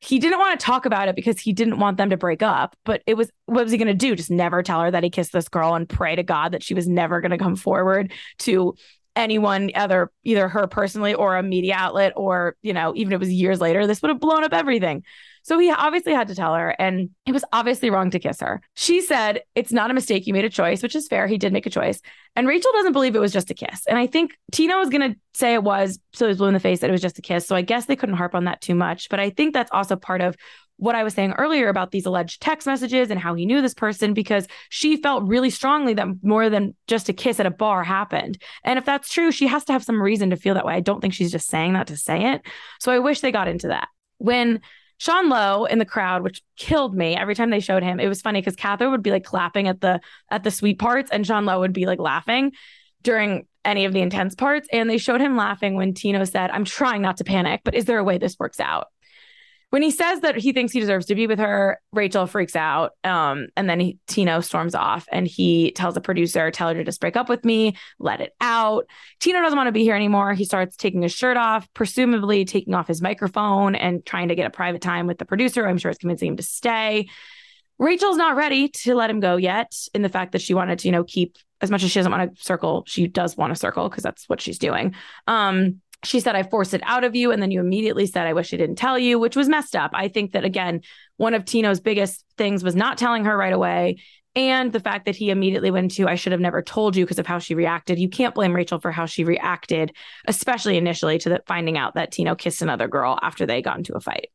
He 0.00 0.18
didn't 0.18 0.38
want 0.38 0.58
to 0.58 0.64
talk 0.64 0.86
about 0.86 1.08
it 1.08 1.16
because 1.16 1.38
he 1.38 1.52
didn't 1.52 1.78
want 1.78 1.96
them 1.96 2.10
to 2.10 2.16
break 2.16 2.42
up. 2.42 2.76
But 2.84 3.02
it 3.06 3.14
was, 3.14 3.30
what 3.46 3.64
was 3.64 3.72
he 3.72 3.78
going 3.78 3.88
to 3.88 3.94
do? 3.94 4.14
Just 4.16 4.30
never 4.30 4.62
tell 4.62 4.80
her 4.80 4.90
that 4.90 5.02
he 5.02 5.10
kissed 5.10 5.32
this 5.32 5.48
girl 5.48 5.74
and 5.74 5.88
pray 5.88 6.16
to 6.16 6.22
God 6.22 6.52
that 6.52 6.62
she 6.62 6.74
was 6.74 6.86
never 6.86 7.20
going 7.20 7.30
to 7.30 7.38
come 7.38 7.56
forward 7.56 8.12
to 8.38 8.74
anyone 9.16 9.70
other 9.74 10.10
either 10.24 10.48
her 10.48 10.66
personally 10.66 11.14
or 11.14 11.36
a 11.36 11.42
media 11.42 11.74
outlet 11.74 12.12
or 12.16 12.56
you 12.62 12.72
know 12.72 12.92
even 12.94 13.12
if 13.12 13.16
it 13.16 13.20
was 13.20 13.32
years 13.32 13.60
later 13.60 13.86
this 13.86 14.02
would 14.02 14.10
have 14.10 14.20
blown 14.20 14.44
up 14.44 14.52
everything 14.52 15.02
so 15.46 15.60
he 15.60 15.70
obviously 15.70 16.12
had 16.12 16.26
to 16.26 16.34
tell 16.34 16.56
her, 16.56 16.74
and 16.76 17.10
it 17.24 17.30
was 17.30 17.44
obviously 17.52 17.88
wrong 17.88 18.10
to 18.10 18.18
kiss 18.18 18.40
her. 18.40 18.60
She 18.74 19.00
said, 19.00 19.42
It's 19.54 19.70
not 19.70 19.92
a 19.92 19.94
mistake. 19.94 20.26
You 20.26 20.32
made 20.32 20.44
a 20.44 20.50
choice, 20.50 20.82
which 20.82 20.96
is 20.96 21.06
fair. 21.06 21.28
He 21.28 21.38
did 21.38 21.52
make 21.52 21.66
a 21.66 21.70
choice. 21.70 22.00
And 22.34 22.48
Rachel 22.48 22.72
doesn't 22.72 22.92
believe 22.92 23.14
it 23.14 23.20
was 23.20 23.32
just 23.32 23.52
a 23.52 23.54
kiss. 23.54 23.86
And 23.86 23.96
I 23.96 24.08
think 24.08 24.36
tino 24.50 24.76
was 24.76 24.88
going 24.88 25.12
to 25.12 25.18
say 25.34 25.54
it 25.54 25.62
was, 25.62 26.00
so 26.12 26.24
it 26.24 26.30
was 26.30 26.38
blue 26.38 26.48
in 26.48 26.54
the 26.54 26.58
face 26.58 26.80
that 26.80 26.90
it 26.90 26.92
was 26.92 27.00
just 27.00 27.20
a 27.20 27.22
kiss. 27.22 27.46
So 27.46 27.54
I 27.54 27.62
guess 27.62 27.84
they 27.84 27.94
couldn't 27.94 28.16
harp 28.16 28.34
on 28.34 28.46
that 28.46 28.60
too 28.60 28.74
much. 28.74 29.08
But 29.08 29.20
I 29.20 29.30
think 29.30 29.54
that's 29.54 29.70
also 29.72 29.94
part 29.94 30.20
of 30.20 30.34
what 30.78 30.94
I 30.94 31.04
was 31.04 31.14
saying 31.14 31.32
earlier 31.32 31.68
about 31.68 31.90
these 31.90 32.06
alleged 32.06 32.40
text 32.40 32.66
messages 32.66 33.10
and 33.10 33.18
how 33.18 33.34
he 33.34 33.46
knew 33.46 33.62
this 33.62 33.74
person 33.74 34.12
because 34.12 34.46
she 34.68 34.96
felt 34.96 35.24
really 35.24 35.50
strongly 35.50 35.94
that 35.94 36.06
more 36.22 36.50
than 36.50 36.74
just 36.86 37.08
a 37.08 37.12
kiss 37.12 37.40
at 37.40 37.46
a 37.46 37.50
bar 37.50 37.82
happened. 37.82 38.38
And 38.62 38.78
if 38.78 38.84
that's 38.84 39.12
true, 39.12 39.32
she 39.32 39.46
has 39.46 39.64
to 39.64 39.72
have 39.72 39.84
some 39.84 40.00
reason 40.00 40.30
to 40.30 40.36
feel 40.36 40.54
that 40.54 40.66
way. 40.66 40.74
I 40.74 40.80
don't 40.80 41.00
think 41.00 41.14
she's 41.14 41.32
just 41.32 41.48
saying 41.48 41.72
that 41.72 41.86
to 41.88 41.96
say 41.96 42.32
it. 42.32 42.42
So 42.80 42.92
I 42.92 42.98
wish 42.98 43.20
they 43.20 43.32
got 43.32 43.48
into 43.48 43.68
that. 43.68 43.88
When 44.18 44.60
Sean 44.98 45.28
Lowe 45.28 45.64
in 45.66 45.78
the 45.78 45.84
crowd, 45.84 46.22
which 46.22 46.42
killed 46.56 46.94
me 46.94 47.16
every 47.16 47.34
time 47.34 47.50
they 47.50 47.60
showed 47.60 47.82
him. 47.82 48.00
It 48.00 48.08
was 48.08 48.22
funny 48.22 48.40
because 48.40 48.56
Catherine 48.56 48.90
would 48.90 49.02
be 49.02 49.10
like 49.10 49.24
clapping 49.24 49.68
at 49.68 49.80
the 49.80 50.00
at 50.30 50.42
the 50.42 50.50
sweet 50.50 50.78
parts, 50.78 51.10
and 51.10 51.26
Sean 51.26 51.44
Lowe 51.44 51.60
would 51.60 51.72
be 51.74 51.86
like 51.86 51.98
laughing 51.98 52.52
during 53.02 53.46
any 53.64 53.84
of 53.84 53.92
the 53.92 54.00
intense 54.00 54.34
parts. 54.34 54.68
And 54.72 54.88
they 54.88 54.98
showed 54.98 55.20
him 55.20 55.36
laughing 55.36 55.74
when 55.74 55.92
Tino 55.92 56.24
said, 56.24 56.50
"I'm 56.50 56.64
trying 56.64 57.02
not 57.02 57.18
to 57.18 57.24
panic, 57.24 57.60
but 57.62 57.74
is 57.74 57.84
there 57.84 57.98
a 57.98 58.04
way 58.04 58.16
this 58.16 58.38
works 58.38 58.58
out?" 58.58 58.88
When 59.70 59.82
he 59.82 59.90
says 59.90 60.20
that 60.20 60.36
he 60.36 60.52
thinks 60.52 60.72
he 60.72 60.80
deserves 60.80 61.06
to 61.06 61.14
be 61.14 61.26
with 61.26 61.40
her, 61.40 61.80
Rachel 61.92 62.26
freaks 62.26 62.54
out. 62.54 62.92
Um, 63.02 63.48
and 63.56 63.68
then 63.68 63.80
he, 63.80 63.98
Tino 64.06 64.40
storms 64.40 64.74
off 64.74 65.06
and 65.10 65.26
he 65.26 65.72
tells 65.72 65.94
the 65.94 66.00
producer, 66.00 66.50
tell 66.50 66.68
her 66.68 66.74
to 66.74 66.84
just 66.84 67.00
break 67.00 67.16
up 67.16 67.28
with 67.28 67.44
me, 67.44 67.76
let 67.98 68.20
it 68.20 68.32
out. 68.40 68.88
Tino 69.18 69.40
doesn't 69.42 69.56
want 69.56 69.66
to 69.66 69.72
be 69.72 69.82
here 69.82 69.96
anymore. 69.96 70.34
He 70.34 70.44
starts 70.44 70.76
taking 70.76 71.02
his 71.02 71.12
shirt 71.12 71.36
off, 71.36 71.68
presumably 71.74 72.44
taking 72.44 72.74
off 72.74 72.86
his 72.86 73.02
microphone 73.02 73.74
and 73.74 74.06
trying 74.06 74.28
to 74.28 74.36
get 74.36 74.46
a 74.46 74.50
private 74.50 74.82
time 74.82 75.06
with 75.08 75.18
the 75.18 75.24
producer. 75.24 75.66
I'm 75.66 75.78
sure 75.78 75.90
it's 75.90 75.98
convincing 75.98 76.28
him 76.28 76.36
to 76.36 76.44
stay. 76.44 77.08
Rachel's 77.78 78.16
not 78.16 78.36
ready 78.36 78.68
to 78.68 78.94
let 78.94 79.10
him 79.10 79.20
go 79.20 79.36
yet 79.36 79.72
in 79.92 80.02
the 80.02 80.08
fact 80.08 80.32
that 80.32 80.40
she 80.40 80.54
wanted 80.54 80.78
to, 80.78 80.88
you 80.88 80.92
know, 80.92 81.04
keep 81.04 81.36
as 81.60 81.70
much 81.70 81.82
as 81.82 81.90
she 81.90 81.98
doesn't 81.98 82.12
want 82.12 82.36
to 82.36 82.42
circle, 82.42 82.84
she 82.86 83.06
does 83.06 83.36
want 83.36 83.52
to 83.52 83.58
circle 83.58 83.88
because 83.88 84.02
that's 84.02 84.28
what 84.28 84.40
she's 84.40 84.58
doing. 84.58 84.94
Um, 85.26 85.80
she 86.04 86.20
said, 86.20 86.36
I 86.36 86.42
forced 86.42 86.74
it 86.74 86.82
out 86.84 87.04
of 87.04 87.16
you. 87.16 87.32
And 87.32 87.42
then 87.42 87.50
you 87.50 87.60
immediately 87.60 88.06
said, 88.06 88.26
I 88.26 88.32
wish 88.32 88.52
I 88.52 88.56
didn't 88.56 88.76
tell 88.76 88.98
you, 88.98 89.18
which 89.18 89.36
was 89.36 89.48
messed 89.48 89.74
up. 89.74 89.90
I 89.94 90.08
think 90.08 90.32
that, 90.32 90.44
again, 90.44 90.82
one 91.16 91.34
of 91.34 91.44
Tino's 91.44 91.80
biggest 91.80 92.24
things 92.36 92.62
was 92.62 92.76
not 92.76 92.98
telling 92.98 93.24
her 93.24 93.36
right 93.36 93.52
away. 93.52 93.96
And 94.34 94.70
the 94.70 94.80
fact 94.80 95.06
that 95.06 95.16
he 95.16 95.30
immediately 95.30 95.70
went 95.70 95.92
to, 95.92 96.06
I 96.06 96.14
should 96.14 96.32
have 96.32 96.42
never 96.42 96.60
told 96.60 96.94
you 96.94 97.04
because 97.04 97.18
of 97.18 97.26
how 97.26 97.38
she 97.38 97.54
reacted. 97.54 97.98
You 97.98 98.10
can't 98.10 98.34
blame 98.34 98.54
Rachel 98.54 98.78
for 98.78 98.92
how 98.92 99.06
she 99.06 99.24
reacted, 99.24 99.96
especially 100.26 100.76
initially 100.76 101.18
to 101.20 101.30
the, 101.30 101.42
finding 101.46 101.78
out 101.78 101.94
that 101.94 102.12
Tino 102.12 102.34
kissed 102.34 102.60
another 102.60 102.86
girl 102.86 103.18
after 103.22 103.46
they 103.46 103.62
got 103.62 103.78
into 103.78 103.94
a 103.94 104.00
fight. 104.00 104.28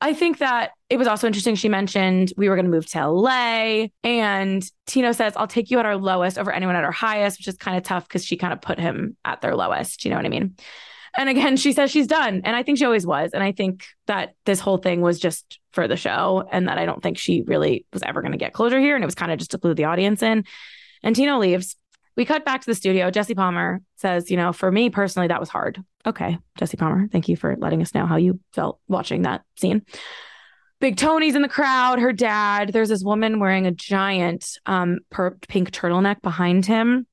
I 0.00 0.14
think 0.14 0.38
that 0.38 0.70
it 0.88 0.96
was 0.96 1.06
also 1.06 1.26
interesting. 1.26 1.54
She 1.54 1.68
mentioned 1.68 2.32
we 2.36 2.48
were 2.48 2.56
going 2.56 2.64
to 2.64 2.70
move 2.70 2.86
to 2.86 3.06
LA, 3.06 3.88
and 4.02 4.64
Tino 4.86 5.12
says, 5.12 5.34
I'll 5.36 5.46
take 5.46 5.70
you 5.70 5.78
at 5.78 5.86
our 5.86 5.96
lowest 5.96 6.38
over 6.38 6.50
anyone 6.50 6.74
at 6.74 6.84
our 6.84 6.90
highest, 6.90 7.38
which 7.38 7.48
is 7.48 7.56
kind 7.56 7.76
of 7.76 7.82
tough 7.82 8.08
because 8.08 8.24
she 8.24 8.36
kind 8.36 8.52
of 8.52 8.62
put 8.62 8.78
him 8.78 9.16
at 9.24 9.42
their 9.42 9.54
lowest. 9.54 10.04
You 10.04 10.10
know 10.10 10.16
what 10.16 10.24
I 10.24 10.30
mean? 10.30 10.56
And 11.16 11.28
again, 11.28 11.56
she 11.56 11.72
says 11.72 11.90
she's 11.90 12.06
done. 12.06 12.42
And 12.44 12.56
I 12.56 12.62
think 12.62 12.78
she 12.78 12.84
always 12.84 13.06
was. 13.06 13.32
And 13.34 13.42
I 13.42 13.52
think 13.52 13.84
that 14.06 14.34
this 14.46 14.60
whole 14.60 14.78
thing 14.78 15.00
was 15.00 15.18
just 15.18 15.58
for 15.72 15.86
the 15.86 15.96
show, 15.96 16.48
and 16.50 16.68
that 16.68 16.78
I 16.78 16.86
don't 16.86 17.02
think 17.02 17.18
she 17.18 17.42
really 17.42 17.84
was 17.92 18.02
ever 18.02 18.22
going 18.22 18.32
to 18.32 18.38
get 18.38 18.52
closure 18.52 18.80
here. 18.80 18.94
And 18.94 19.04
it 19.04 19.06
was 19.06 19.14
kind 19.14 19.32
of 19.32 19.38
just 19.38 19.50
to 19.50 19.58
clue 19.58 19.74
the 19.74 19.84
audience 19.84 20.22
in. 20.22 20.44
And 21.02 21.14
Tino 21.14 21.38
leaves. 21.38 21.76
We 22.16 22.24
cut 22.24 22.44
back 22.44 22.60
to 22.60 22.66
the 22.66 22.74
studio. 22.74 23.10
Jesse 23.10 23.34
Palmer 23.34 23.80
says, 23.96 24.30
you 24.30 24.36
know, 24.36 24.52
for 24.52 24.70
me 24.70 24.90
personally, 24.90 25.28
that 25.28 25.40
was 25.40 25.48
hard. 25.48 25.82
Okay, 26.06 26.38
Jesse 26.58 26.76
Palmer, 26.76 27.08
thank 27.08 27.28
you 27.28 27.36
for 27.36 27.56
letting 27.58 27.82
us 27.82 27.94
know 27.94 28.06
how 28.06 28.16
you 28.16 28.40
felt 28.52 28.80
watching 28.88 29.22
that 29.22 29.42
scene. 29.56 29.82
Big 30.80 30.96
Tony's 30.96 31.34
in 31.34 31.42
the 31.42 31.48
crowd, 31.48 31.98
her 31.98 32.12
dad. 32.12 32.72
There's 32.72 32.88
this 32.88 33.04
woman 33.04 33.38
wearing 33.38 33.66
a 33.66 33.70
giant 33.70 34.58
um, 34.64 35.00
pink 35.46 35.70
turtleneck 35.72 36.22
behind 36.22 36.64
him. 36.64 37.06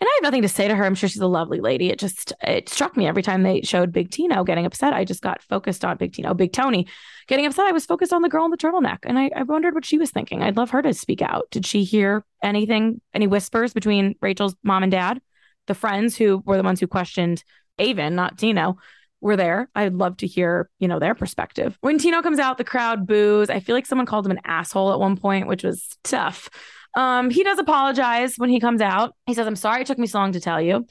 And 0.00 0.08
I 0.08 0.12
have 0.16 0.22
nothing 0.22 0.42
to 0.42 0.48
say 0.48 0.68
to 0.68 0.74
her. 0.74 0.84
I'm 0.84 0.94
sure 0.94 1.08
she's 1.08 1.22
a 1.22 1.26
lovely 1.26 1.60
lady. 1.60 1.90
It 1.90 1.98
just 1.98 2.32
it 2.42 2.68
struck 2.68 2.96
me 2.96 3.06
every 3.06 3.22
time 3.22 3.42
they 3.42 3.62
showed 3.62 3.92
Big 3.92 4.10
Tino 4.10 4.44
getting 4.44 4.66
upset. 4.66 4.92
I 4.92 5.04
just 5.04 5.22
got 5.22 5.42
focused 5.42 5.84
on 5.84 5.96
Big 5.96 6.12
Tino, 6.12 6.30
oh, 6.30 6.34
Big 6.34 6.52
Tony 6.52 6.86
getting 7.28 7.46
upset. 7.46 7.66
I 7.66 7.72
was 7.72 7.86
focused 7.86 8.12
on 8.12 8.22
the 8.22 8.28
girl 8.28 8.44
in 8.44 8.50
the 8.50 8.56
turtleneck, 8.56 8.98
and 9.04 9.18
I, 9.18 9.30
I 9.34 9.42
wondered 9.42 9.74
what 9.74 9.84
she 9.84 9.98
was 9.98 10.10
thinking. 10.10 10.42
I'd 10.42 10.56
love 10.56 10.70
her 10.70 10.82
to 10.82 10.92
speak 10.94 11.22
out. 11.22 11.48
Did 11.50 11.66
she 11.66 11.84
hear 11.84 12.24
anything, 12.42 13.00
any 13.14 13.26
whispers 13.26 13.72
between 13.72 14.16
Rachel's 14.20 14.56
mom 14.62 14.82
and 14.82 14.92
dad, 14.92 15.20
the 15.66 15.74
friends 15.74 16.16
who 16.16 16.42
were 16.44 16.56
the 16.56 16.62
ones 16.62 16.80
who 16.80 16.86
questioned 16.86 17.44
Aven, 17.78 18.14
not 18.14 18.38
Tino? 18.38 18.78
Were 19.20 19.36
there. 19.36 19.70
I'd 19.72 19.94
love 19.94 20.16
to 20.16 20.26
hear, 20.26 20.68
you 20.80 20.88
know, 20.88 20.98
their 20.98 21.14
perspective. 21.14 21.78
When 21.80 21.96
Tino 21.96 22.22
comes 22.22 22.40
out, 22.40 22.58
the 22.58 22.64
crowd 22.64 23.06
boos. 23.06 23.50
I 23.50 23.60
feel 23.60 23.76
like 23.76 23.86
someone 23.86 24.04
called 24.04 24.26
him 24.26 24.32
an 24.32 24.40
asshole 24.44 24.92
at 24.92 24.98
one 24.98 25.16
point, 25.16 25.46
which 25.46 25.62
was 25.62 25.96
tough. 26.02 26.50
Um, 26.94 27.30
he 27.30 27.42
does 27.42 27.58
apologize 27.58 28.34
when 28.36 28.50
he 28.50 28.60
comes 28.60 28.80
out. 28.80 29.14
He 29.26 29.34
says, 29.34 29.46
I'm 29.46 29.56
sorry 29.56 29.82
it 29.82 29.86
took 29.86 29.98
me 29.98 30.06
so 30.06 30.18
long 30.18 30.32
to 30.32 30.40
tell 30.40 30.60
you. 30.60 30.86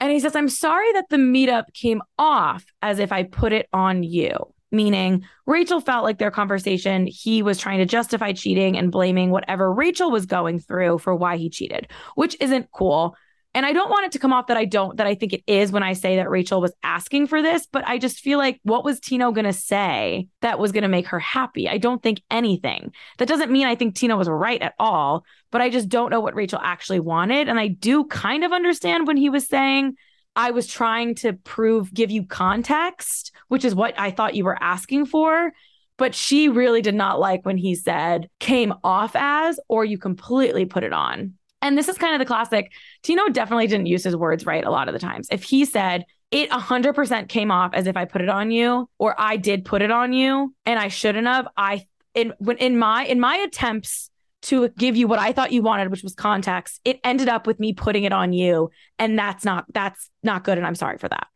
And 0.00 0.12
he 0.12 0.20
says, 0.20 0.34
I'm 0.34 0.48
sorry 0.48 0.92
that 0.92 1.06
the 1.10 1.16
meetup 1.16 1.72
came 1.72 2.02
off 2.18 2.64
as 2.82 2.98
if 2.98 3.12
I 3.12 3.22
put 3.22 3.52
it 3.52 3.68
on 3.72 4.02
you. 4.02 4.32
Meaning, 4.72 5.24
Rachel 5.46 5.80
felt 5.80 6.02
like 6.02 6.18
their 6.18 6.32
conversation, 6.32 7.06
he 7.06 7.42
was 7.42 7.58
trying 7.58 7.78
to 7.78 7.86
justify 7.86 8.32
cheating 8.32 8.76
and 8.76 8.90
blaming 8.90 9.30
whatever 9.30 9.72
Rachel 9.72 10.10
was 10.10 10.26
going 10.26 10.58
through 10.58 10.98
for 10.98 11.14
why 11.14 11.36
he 11.36 11.48
cheated, 11.48 11.88
which 12.16 12.36
isn't 12.40 12.72
cool. 12.72 13.16
And 13.54 13.64
I 13.64 13.72
don't 13.72 13.90
want 13.90 14.06
it 14.06 14.12
to 14.12 14.18
come 14.18 14.32
off 14.32 14.48
that 14.48 14.56
I 14.56 14.64
don't, 14.64 14.96
that 14.96 15.06
I 15.06 15.14
think 15.14 15.32
it 15.32 15.44
is 15.46 15.70
when 15.70 15.84
I 15.84 15.92
say 15.92 16.16
that 16.16 16.28
Rachel 16.28 16.60
was 16.60 16.72
asking 16.82 17.28
for 17.28 17.40
this, 17.40 17.66
but 17.70 17.86
I 17.86 17.98
just 17.98 18.18
feel 18.18 18.36
like 18.36 18.58
what 18.64 18.84
was 18.84 18.98
Tino 18.98 19.30
going 19.30 19.44
to 19.44 19.52
say 19.52 20.26
that 20.40 20.58
was 20.58 20.72
going 20.72 20.82
to 20.82 20.88
make 20.88 21.06
her 21.06 21.20
happy? 21.20 21.68
I 21.68 21.78
don't 21.78 22.02
think 22.02 22.20
anything. 22.32 22.92
That 23.18 23.28
doesn't 23.28 23.52
mean 23.52 23.66
I 23.66 23.76
think 23.76 23.94
Tino 23.94 24.16
was 24.16 24.28
right 24.28 24.60
at 24.60 24.74
all, 24.80 25.24
but 25.52 25.60
I 25.60 25.70
just 25.70 25.88
don't 25.88 26.10
know 26.10 26.18
what 26.18 26.34
Rachel 26.34 26.58
actually 26.60 26.98
wanted. 26.98 27.48
And 27.48 27.60
I 27.60 27.68
do 27.68 28.04
kind 28.04 28.42
of 28.42 28.52
understand 28.52 29.06
when 29.06 29.16
he 29.16 29.30
was 29.30 29.46
saying, 29.46 29.94
I 30.34 30.50
was 30.50 30.66
trying 30.66 31.14
to 31.16 31.34
prove, 31.34 31.94
give 31.94 32.10
you 32.10 32.26
context, 32.26 33.30
which 33.46 33.64
is 33.64 33.72
what 33.72 33.96
I 33.96 34.10
thought 34.10 34.34
you 34.34 34.44
were 34.44 34.60
asking 34.60 35.06
for. 35.06 35.52
But 35.96 36.16
she 36.16 36.48
really 36.48 36.82
did 36.82 36.96
not 36.96 37.20
like 37.20 37.46
when 37.46 37.56
he 37.56 37.76
said 37.76 38.28
came 38.40 38.74
off 38.82 39.12
as, 39.14 39.60
or 39.68 39.84
you 39.84 39.96
completely 39.96 40.64
put 40.64 40.82
it 40.82 40.92
on. 40.92 41.34
And 41.64 41.76
this 41.76 41.88
is 41.88 41.98
kind 41.98 42.14
of 42.14 42.18
the 42.20 42.26
classic. 42.26 42.70
Tino 43.02 43.28
definitely 43.28 43.66
didn't 43.66 43.86
use 43.86 44.04
his 44.04 44.14
words 44.14 44.46
right 44.46 44.64
a 44.64 44.70
lot 44.70 44.86
of 44.86 44.92
the 44.92 45.00
times. 45.00 45.26
If 45.32 45.42
he 45.42 45.64
said, 45.64 46.04
it 46.30 46.50
100% 46.50 47.28
came 47.28 47.50
off 47.50 47.72
as 47.74 47.86
if 47.86 47.96
I 47.96 48.04
put 48.04 48.20
it 48.20 48.28
on 48.28 48.50
you 48.50 48.88
or 48.98 49.14
I 49.18 49.36
did 49.36 49.64
put 49.64 49.80
it 49.82 49.90
on 49.90 50.12
you 50.12 50.54
and 50.66 50.78
I 50.78 50.88
shouldn't 50.88 51.26
have, 51.26 51.48
I 51.56 51.86
in 52.14 52.32
when 52.38 52.58
in 52.58 52.78
my 52.78 53.04
in 53.04 53.18
my 53.18 53.36
attempts 53.36 54.10
to 54.42 54.68
give 54.76 54.94
you 54.94 55.08
what 55.08 55.18
I 55.18 55.32
thought 55.32 55.52
you 55.52 55.62
wanted, 55.62 55.90
which 55.90 56.02
was 56.02 56.14
context, 56.14 56.80
it 56.84 57.00
ended 57.02 57.28
up 57.28 57.46
with 57.46 57.58
me 57.58 57.72
putting 57.72 58.04
it 58.04 58.12
on 58.12 58.32
you. 58.32 58.70
And 58.98 59.18
that's 59.18 59.44
not 59.44 59.64
that's 59.72 60.10
not 60.22 60.44
good. 60.44 60.58
And 60.58 60.66
I'm 60.66 60.74
sorry 60.74 60.98
for 60.98 61.08
that. 61.08 61.28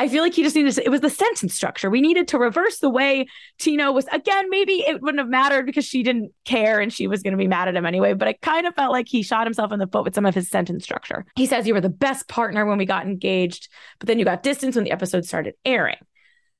I 0.00 0.08
feel 0.08 0.22
like 0.22 0.34
he 0.34 0.44
just 0.44 0.54
needed 0.54 0.72
to, 0.74 0.84
it 0.84 0.90
was 0.90 1.00
the 1.00 1.10
sentence 1.10 1.54
structure. 1.54 1.90
We 1.90 2.00
needed 2.00 2.28
to 2.28 2.38
reverse 2.38 2.78
the 2.78 2.88
way 2.88 3.26
Tino 3.58 3.90
was. 3.90 4.06
Again, 4.12 4.48
maybe 4.48 4.84
it 4.86 5.02
wouldn't 5.02 5.18
have 5.18 5.28
mattered 5.28 5.66
because 5.66 5.84
she 5.84 6.04
didn't 6.04 6.32
care 6.44 6.78
and 6.78 6.92
she 6.92 7.08
was 7.08 7.22
going 7.22 7.32
to 7.32 7.38
be 7.38 7.48
mad 7.48 7.66
at 7.66 7.74
him 7.74 7.84
anyway. 7.84 8.14
But 8.14 8.28
I 8.28 8.34
kind 8.34 8.66
of 8.66 8.74
felt 8.74 8.92
like 8.92 9.08
he 9.08 9.22
shot 9.22 9.46
himself 9.46 9.72
in 9.72 9.80
the 9.80 9.88
foot 9.88 10.04
with 10.04 10.14
some 10.14 10.26
of 10.26 10.34
his 10.34 10.48
sentence 10.48 10.84
structure. 10.84 11.24
He 11.34 11.46
says, 11.46 11.66
You 11.66 11.74
were 11.74 11.80
the 11.80 11.88
best 11.88 12.28
partner 12.28 12.64
when 12.64 12.78
we 12.78 12.86
got 12.86 13.06
engaged, 13.06 13.68
but 13.98 14.06
then 14.06 14.20
you 14.20 14.24
got 14.24 14.44
distance 14.44 14.76
when 14.76 14.84
the 14.84 14.92
episode 14.92 15.24
started 15.24 15.54
airing. 15.64 15.96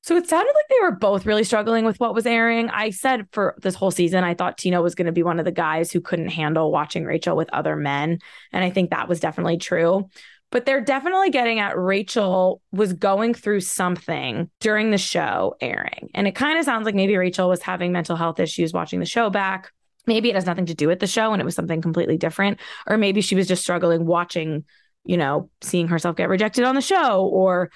So 0.03 0.17
it 0.17 0.29
sounded 0.29 0.53
like 0.55 0.69
they 0.71 0.83
were 0.83 0.97
both 0.97 1.27
really 1.27 1.45
struggling 1.45 1.85
with 1.85 1.99
what 2.01 2.15
was 2.15 2.25
airing. 2.25 2.71
I 2.71 2.91
said 2.91 3.27
for 3.33 3.57
this 3.61 3.75
whole 3.75 3.91
season, 3.91 4.25
I 4.25 4.35
thought 4.35 4.57
Tino 4.57 4.81
was 4.81 4.95
going 4.95 5.07
to 5.07 5.13
be 5.13 5.25
one 5.25 5.39
of 5.39 5.45
the 5.45 5.53
guys 5.53 5.91
who 5.91 6.01
couldn't 6.01 6.29
handle 6.29 6.71
watching 6.71 7.05
Rachel 7.05 7.37
with 7.37 7.51
other 7.53 7.77
men. 7.77 8.21
And 8.53 8.65
I 8.65 8.71
think 8.71 8.91
that 8.91 9.09
was 9.09 9.21
definitely 9.21 9.59
true 9.59 10.09
but 10.51 10.65
they're 10.65 10.81
definitely 10.81 11.31
getting 11.31 11.59
at 11.59 11.79
Rachel 11.79 12.63
was 12.73 12.93
going 12.93 13.35
through 13.35 13.61
something 13.61 14.51
during 14.61 14.91
the 14.91 14.99
show 14.99 15.55
airing. 15.61 16.11
And 16.15 16.27
it 16.27 16.35
kind 16.35 16.59
of 16.59 16.65
sounds 16.65 16.87
like 16.87 16.95
maybe 16.95 17.17
Rachel 17.17 17.49
was 17.49 17.63
having 17.63 17.93
mental 17.93 18.17
health 18.17 18.41
issues 18.41 18.73
watching 18.73 19.01
the 19.01 19.07
show 19.07 19.29
back. 19.29 19.73
Maybe 20.07 20.31
it 20.31 20.35
has 20.35 20.47
nothing 20.47 20.67
to 20.67 20.75
do 20.75 20.89
with 20.89 21.01
the 21.01 21.07
show 21.07 21.33
and 21.33 21.43
it 21.43 21.45
was 21.45 21.55
something 21.55 21.83
completely 21.83 22.17
different. 22.17 22.61
Or 22.87 22.97
maybe 22.97 23.21
she 23.21 23.35
was 23.35 23.47
just 23.47 23.63
struggling 23.63 24.07
watching, 24.07 24.65
you 25.05 25.19
know, 25.19 25.51
seeing 25.61 25.89
herself 25.89 26.17
get 26.17 26.31
rejected 26.31 26.65
on 26.65 26.75
the 26.75 26.81
show 26.81 27.27
or 27.27 27.71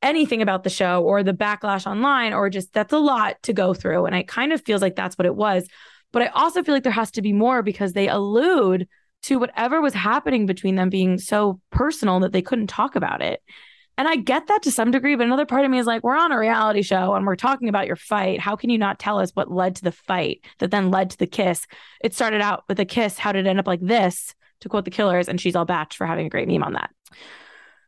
anything 0.00 0.40
about 0.40 0.64
the 0.64 0.70
show 0.70 1.02
or 1.02 1.22
the 1.22 1.32
backlash 1.34 1.86
online 1.86 2.32
or 2.32 2.48
just 2.48 2.72
that's 2.72 2.92
a 2.92 2.98
lot 2.98 3.42
to 3.42 3.52
go 3.52 3.74
through. 3.74 4.06
And 4.06 4.16
it 4.16 4.28
kind 4.28 4.52
of 4.52 4.64
feels 4.64 4.80
like 4.80 4.96
that's 4.96 5.18
what 5.18 5.26
it 5.26 5.36
was. 5.36 5.66
But 6.10 6.22
I 6.22 6.26
also 6.28 6.62
feel 6.62 6.74
like 6.74 6.84
there 6.84 6.92
has 6.92 7.10
to 7.12 7.22
be 7.22 7.32
more 7.34 7.62
because 7.62 7.92
they 7.92 8.08
allude 8.08 8.88
to 9.24 9.38
whatever 9.38 9.80
was 9.80 9.94
happening 9.94 10.46
between 10.46 10.74
them 10.74 10.90
being 10.90 11.18
so 11.18 11.60
personal 11.70 12.20
that 12.20 12.32
they 12.32 12.42
couldn't 12.42 12.66
talk 12.66 12.94
about 12.94 13.22
it. 13.22 13.42
And 13.96 14.08
I 14.08 14.16
get 14.16 14.48
that 14.48 14.62
to 14.64 14.72
some 14.72 14.90
degree, 14.90 15.14
but 15.14 15.26
another 15.26 15.46
part 15.46 15.64
of 15.64 15.70
me 15.70 15.78
is 15.78 15.86
like, 15.86 16.02
we're 16.02 16.16
on 16.16 16.32
a 16.32 16.38
reality 16.38 16.82
show 16.82 17.14
and 17.14 17.24
we're 17.24 17.36
talking 17.36 17.68
about 17.68 17.86
your 17.86 17.96
fight. 17.96 18.40
How 18.40 18.56
can 18.56 18.68
you 18.68 18.76
not 18.76 18.98
tell 18.98 19.20
us 19.20 19.30
what 19.32 19.52
led 19.52 19.76
to 19.76 19.84
the 19.84 19.92
fight 19.92 20.44
that 20.58 20.70
then 20.70 20.90
led 20.90 21.10
to 21.10 21.18
the 21.18 21.26
kiss? 21.26 21.66
It 22.02 22.12
started 22.12 22.40
out 22.40 22.64
with 22.68 22.80
a 22.80 22.84
kiss. 22.84 23.18
How 23.18 23.32
did 23.32 23.46
it 23.46 23.50
end 23.50 23.60
up 23.60 23.66
like 23.66 23.80
this? 23.80 24.34
To 24.60 24.68
quote 24.68 24.84
the 24.84 24.90
killers, 24.90 25.28
and 25.28 25.40
she's 25.40 25.56
all 25.56 25.66
batched 25.66 25.94
for 25.94 26.06
having 26.06 26.26
a 26.26 26.30
great 26.30 26.48
meme 26.48 26.62
on 26.62 26.72
that. 26.72 26.90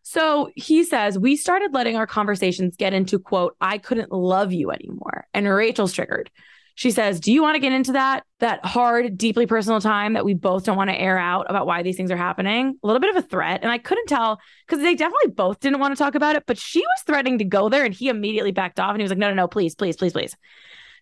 So 0.03 0.51
he 0.55 0.85
says, 0.85 1.19
We 1.19 1.37
started 1.37 1.73
letting 1.73 1.97
our 1.97 2.07
conversations 2.07 2.77
get 2.77 2.93
into, 2.93 3.19
quote, 3.19 3.57
I 3.61 3.79
couldn't 3.79 4.13
love 4.13 4.53
you 4.53 4.71
anymore. 4.71 5.27
And 5.33 5.49
Rachel's 5.49 5.93
triggered. 5.93 6.31
She 6.77 6.91
says, 6.91 7.21
Do 7.21 7.33
you 7.33 7.43
want 7.43 7.55
to 7.55 7.59
get 7.59 7.73
into 7.73 7.93
that? 7.93 8.25
That 8.41 8.65
hard, 8.65 9.17
deeply 9.17 9.47
personal 9.47 9.81
time 9.81 10.13
that 10.13 10.27
we 10.27 10.35
both 10.35 10.65
don't 10.65 10.77
want 10.77 10.91
to 10.91 11.01
air 11.01 11.19
out 11.19 11.47
about 11.49 11.67
why 11.67 11.83
these 11.83 11.97
things 11.97 12.11
are 12.11 12.19
happening? 12.19 12.79
A 12.83 12.87
little 12.87 13.01
bit 13.01 13.17
of 13.17 13.17
a 13.17 13.27
threat. 13.27 13.61
And 13.63 13.71
I 13.71 13.79
couldn't 13.79 14.09
tell 14.09 14.39
because 14.67 14.83
they 14.83 14.95
definitely 14.95 15.33
both 15.33 15.59
didn't 15.59 15.81
want 15.81 15.97
to 15.97 15.99
talk 15.99 16.15
about 16.15 16.37
it, 16.37 16.45
but 16.47 16.59
she 16.59 16.81
was 16.81 17.03
threatening 17.07 17.39
to 17.39 17.45
go 17.45 17.71
there 17.71 17.87
and 17.87 17.95
he 17.95 18.09
immediately 18.09 18.53
backed 18.53 18.79
off 18.79 18.91
and 18.91 19.01
he 19.01 19.05
was 19.05 19.11
like, 19.11 19.19
No, 19.19 19.29
no, 19.29 19.35
no, 19.35 19.49
please, 19.49 19.75
please, 19.75 19.97
please, 19.97 20.13
please. 20.13 20.37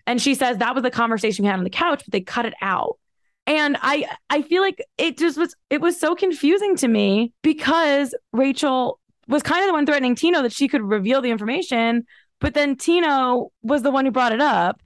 And 0.06 0.22
she 0.22 0.36
says 0.36 0.58
that 0.58 0.74
was 0.74 0.84
the 0.84 0.92
conversation 0.92 1.42
we 1.42 1.48
had 1.48 1.58
on 1.58 1.64
the 1.64 1.70
couch, 1.70 2.02
but 2.04 2.12
they 2.12 2.20
cut 2.20 2.46
it 2.46 2.54
out. 2.62 2.98
And 3.46 3.76
I 3.82 4.06
I 4.30 4.42
feel 4.42 4.62
like 4.62 4.80
it 4.96 5.18
just 5.18 5.36
was 5.36 5.56
it 5.70 5.80
was 5.80 5.98
so 5.98 6.14
confusing 6.14 6.76
to 6.76 6.88
me 6.88 7.32
because 7.42 8.14
Rachel 8.32 9.00
was 9.26 9.42
kind 9.42 9.62
of 9.62 9.66
the 9.66 9.72
one 9.72 9.86
threatening 9.86 10.14
Tino 10.14 10.40
that 10.42 10.52
she 10.52 10.68
could 10.68 10.82
reveal 10.82 11.20
the 11.20 11.30
information, 11.30 12.04
but 12.40 12.54
then 12.54 12.76
Tino 12.76 13.50
was 13.62 13.82
the 13.82 13.90
one 13.90 14.04
who 14.04 14.12
brought 14.12 14.32
it 14.32 14.40
up 14.40 14.80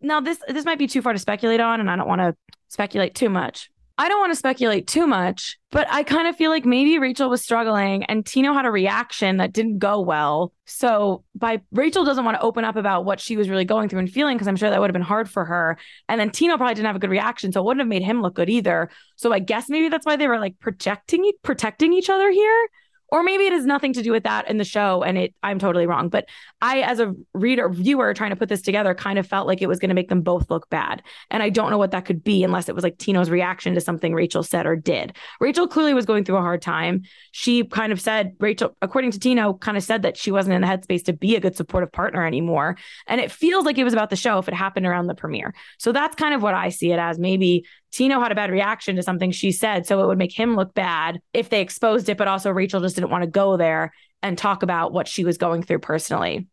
now 0.00 0.20
this 0.20 0.38
this 0.48 0.64
might 0.64 0.78
be 0.78 0.86
too 0.86 1.02
far 1.02 1.12
to 1.12 1.18
speculate 1.18 1.60
on, 1.60 1.80
and 1.80 1.90
I 1.90 1.96
don't 1.96 2.08
want 2.08 2.20
to 2.20 2.36
speculate 2.68 3.14
too 3.14 3.28
much. 3.28 3.70
I 3.98 4.08
don't 4.08 4.18
want 4.18 4.32
to 4.32 4.36
speculate 4.36 4.86
too 4.86 5.06
much, 5.06 5.58
but 5.70 5.86
I 5.90 6.04
kind 6.04 6.26
of 6.26 6.34
feel 6.34 6.50
like 6.50 6.64
maybe 6.64 6.98
Rachel 6.98 7.28
was 7.28 7.42
struggling 7.42 8.02
and 8.04 8.24
Tino 8.24 8.54
had 8.54 8.64
a 8.64 8.70
reaction 8.70 9.36
that 9.36 9.52
didn't 9.52 9.78
go 9.78 10.00
well. 10.00 10.54
So 10.64 11.22
by 11.34 11.60
Rachel 11.70 12.06
doesn't 12.06 12.24
want 12.24 12.38
to 12.38 12.42
open 12.42 12.64
up 12.64 12.76
about 12.76 13.04
what 13.04 13.20
she 13.20 13.36
was 13.36 13.50
really 13.50 13.66
going 13.66 13.90
through 13.90 13.98
and 13.98 14.10
feeling 14.10 14.38
because 14.38 14.48
I'm 14.48 14.56
sure 14.56 14.70
that 14.70 14.80
would 14.80 14.88
have 14.88 14.94
been 14.94 15.02
hard 15.02 15.28
for 15.28 15.44
her. 15.44 15.76
And 16.08 16.18
then 16.18 16.30
Tino 16.30 16.56
probably 16.56 16.76
didn't 16.76 16.86
have 16.86 16.96
a 16.96 17.00
good 17.00 17.10
reaction, 17.10 17.52
so 17.52 17.60
it 17.60 17.64
wouldn't 17.64 17.82
have 17.82 17.88
made 17.88 18.02
him 18.02 18.22
look 18.22 18.36
good 18.36 18.48
either. 18.48 18.88
So 19.16 19.34
I 19.34 19.38
guess 19.38 19.68
maybe 19.68 19.90
that's 19.90 20.06
why 20.06 20.16
they 20.16 20.28
were 20.28 20.38
like 20.38 20.58
projecting 20.60 21.30
protecting 21.42 21.92
each 21.92 22.08
other 22.08 22.30
here 22.30 22.68
or 23.10 23.22
maybe 23.22 23.44
it 23.44 23.52
has 23.52 23.66
nothing 23.66 23.92
to 23.94 24.02
do 24.02 24.12
with 24.12 24.24
that 24.24 24.48
in 24.48 24.58
the 24.58 24.64
show 24.64 25.02
and 25.02 25.18
it 25.18 25.34
I'm 25.42 25.58
totally 25.58 25.86
wrong. 25.86 26.08
But 26.08 26.28
I, 26.60 26.80
as 26.80 27.00
a 27.00 27.14
reader, 27.34 27.68
viewer 27.68 28.12
trying 28.14 28.30
to 28.30 28.36
put 28.36 28.48
this 28.48 28.62
together, 28.62 28.94
kind 28.94 29.18
of 29.18 29.26
felt 29.26 29.46
like 29.46 29.62
it 29.62 29.68
was 29.68 29.78
going 29.78 29.88
to 29.88 29.94
make 29.94 30.08
them 30.08 30.22
both 30.22 30.50
look 30.50 30.68
bad. 30.70 31.02
And 31.30 31.42
I 31.42 31.48
don't 31.48 31.70
know 31.70 31.78
what 31.78 31.90
that 31.92 32.04
could 32.04 32.22
be 32.22 32.44
unless 32.44 32.68
it 32.68 32.74
was 32.74 32.84
like 32.84 32.98
Tino's 32.98 33.30
reaction 33.30 33.74
to 33.74 33.80
something 33.80 34.14
Rachel 34.14 34.42
said 34.42 34.66
or 34.66 34.76
did. 34.76 35.16
Rachel 35.40 35.66
clearly 35.66 35.94
was 35.94 36.06
going 36.06 36.24
through 36.24 36.36
a 36.36 36.42
hard 36.42 36.62
time. 36.62 37.02
She 37.32 37.64
kind 37.64 37.92
of 37.92 38.00
said, 38.00 38.36
Rachel, 38.40 38.76
according 38.82 39.12
to 39.12 39.18
Tino, 39.18 39.54
kind 39.54 39.76
of 39.76 39.82
said 39.82 40.02
that 40.02 40.16
she 40.16 40.30
wasn't 40.30 40.54
in 40.54 40.60
the 40.60 40.66
headspace 40.66 41.04
to 41.04 41.12
be 41.12 41.36
a 41.36 41.40
good 41.40 41.56
supportive 41.56 41.92
partner 41.92 42.26
anymore. 42.26 42.76
And 43.06 43.20
it 43.20 43.30
feels 43.30 43.64
like 43.64 43.78
it 43.78 43.84
was 43.84 43.92
about 43.92 44.10
the 44.10 44.16
show 44.16 44.38
if 44.38 44.48
it 44.48 44.54
happened 44.54 44.86
around 44.86 45.06
the 45.06 45.14
premiere. 45.14 45.54
So 45.78 45.92
that's 45.92 46.16
kind 46.16 46.34
of 46.34 46.42
what 46.42 46.54
I 46.54 46.68
see 46.68 46.92
it 46.92 46.98
as. 46.98 47.18
Maybe 47.18 47.64
Tino 47.90 48.20
had 48.20 48.32
a 48.32 48.36
bad 48.36 48.50
reaction 48.50 48.96
to 48.96 49.02
something 49.02 49.30
she 49.30 49.52
said. 49.52 49.86
So 49.86 50.02
it 50.02 50.06
would 50.06 50.18
make 50.18 50.32
him 50.32 50.56
look 50.56 50.74
bad 50.74 51.20
if 51.32 51.48
they 51.48 51.60
exposed 51.60 52.08
it, 52.08 52.16
but 52.16 52.28
also 52.28 52.50
Rachel 52.50 52.80
just 52.80 52.94
didn't 52.94 53.10
want 53.10 53.24
to 53.24 53.30
go 53.30 53.56
there 53.56 53.92
and 54.22 54.36
talk 54.36 54.62
about 54.62 54.92
what 54.92 55.08
she 55.08 55.24
was 55.24 55.38
going 55.38 55.62
through 55.62 55.80
personally. 55.80 56.46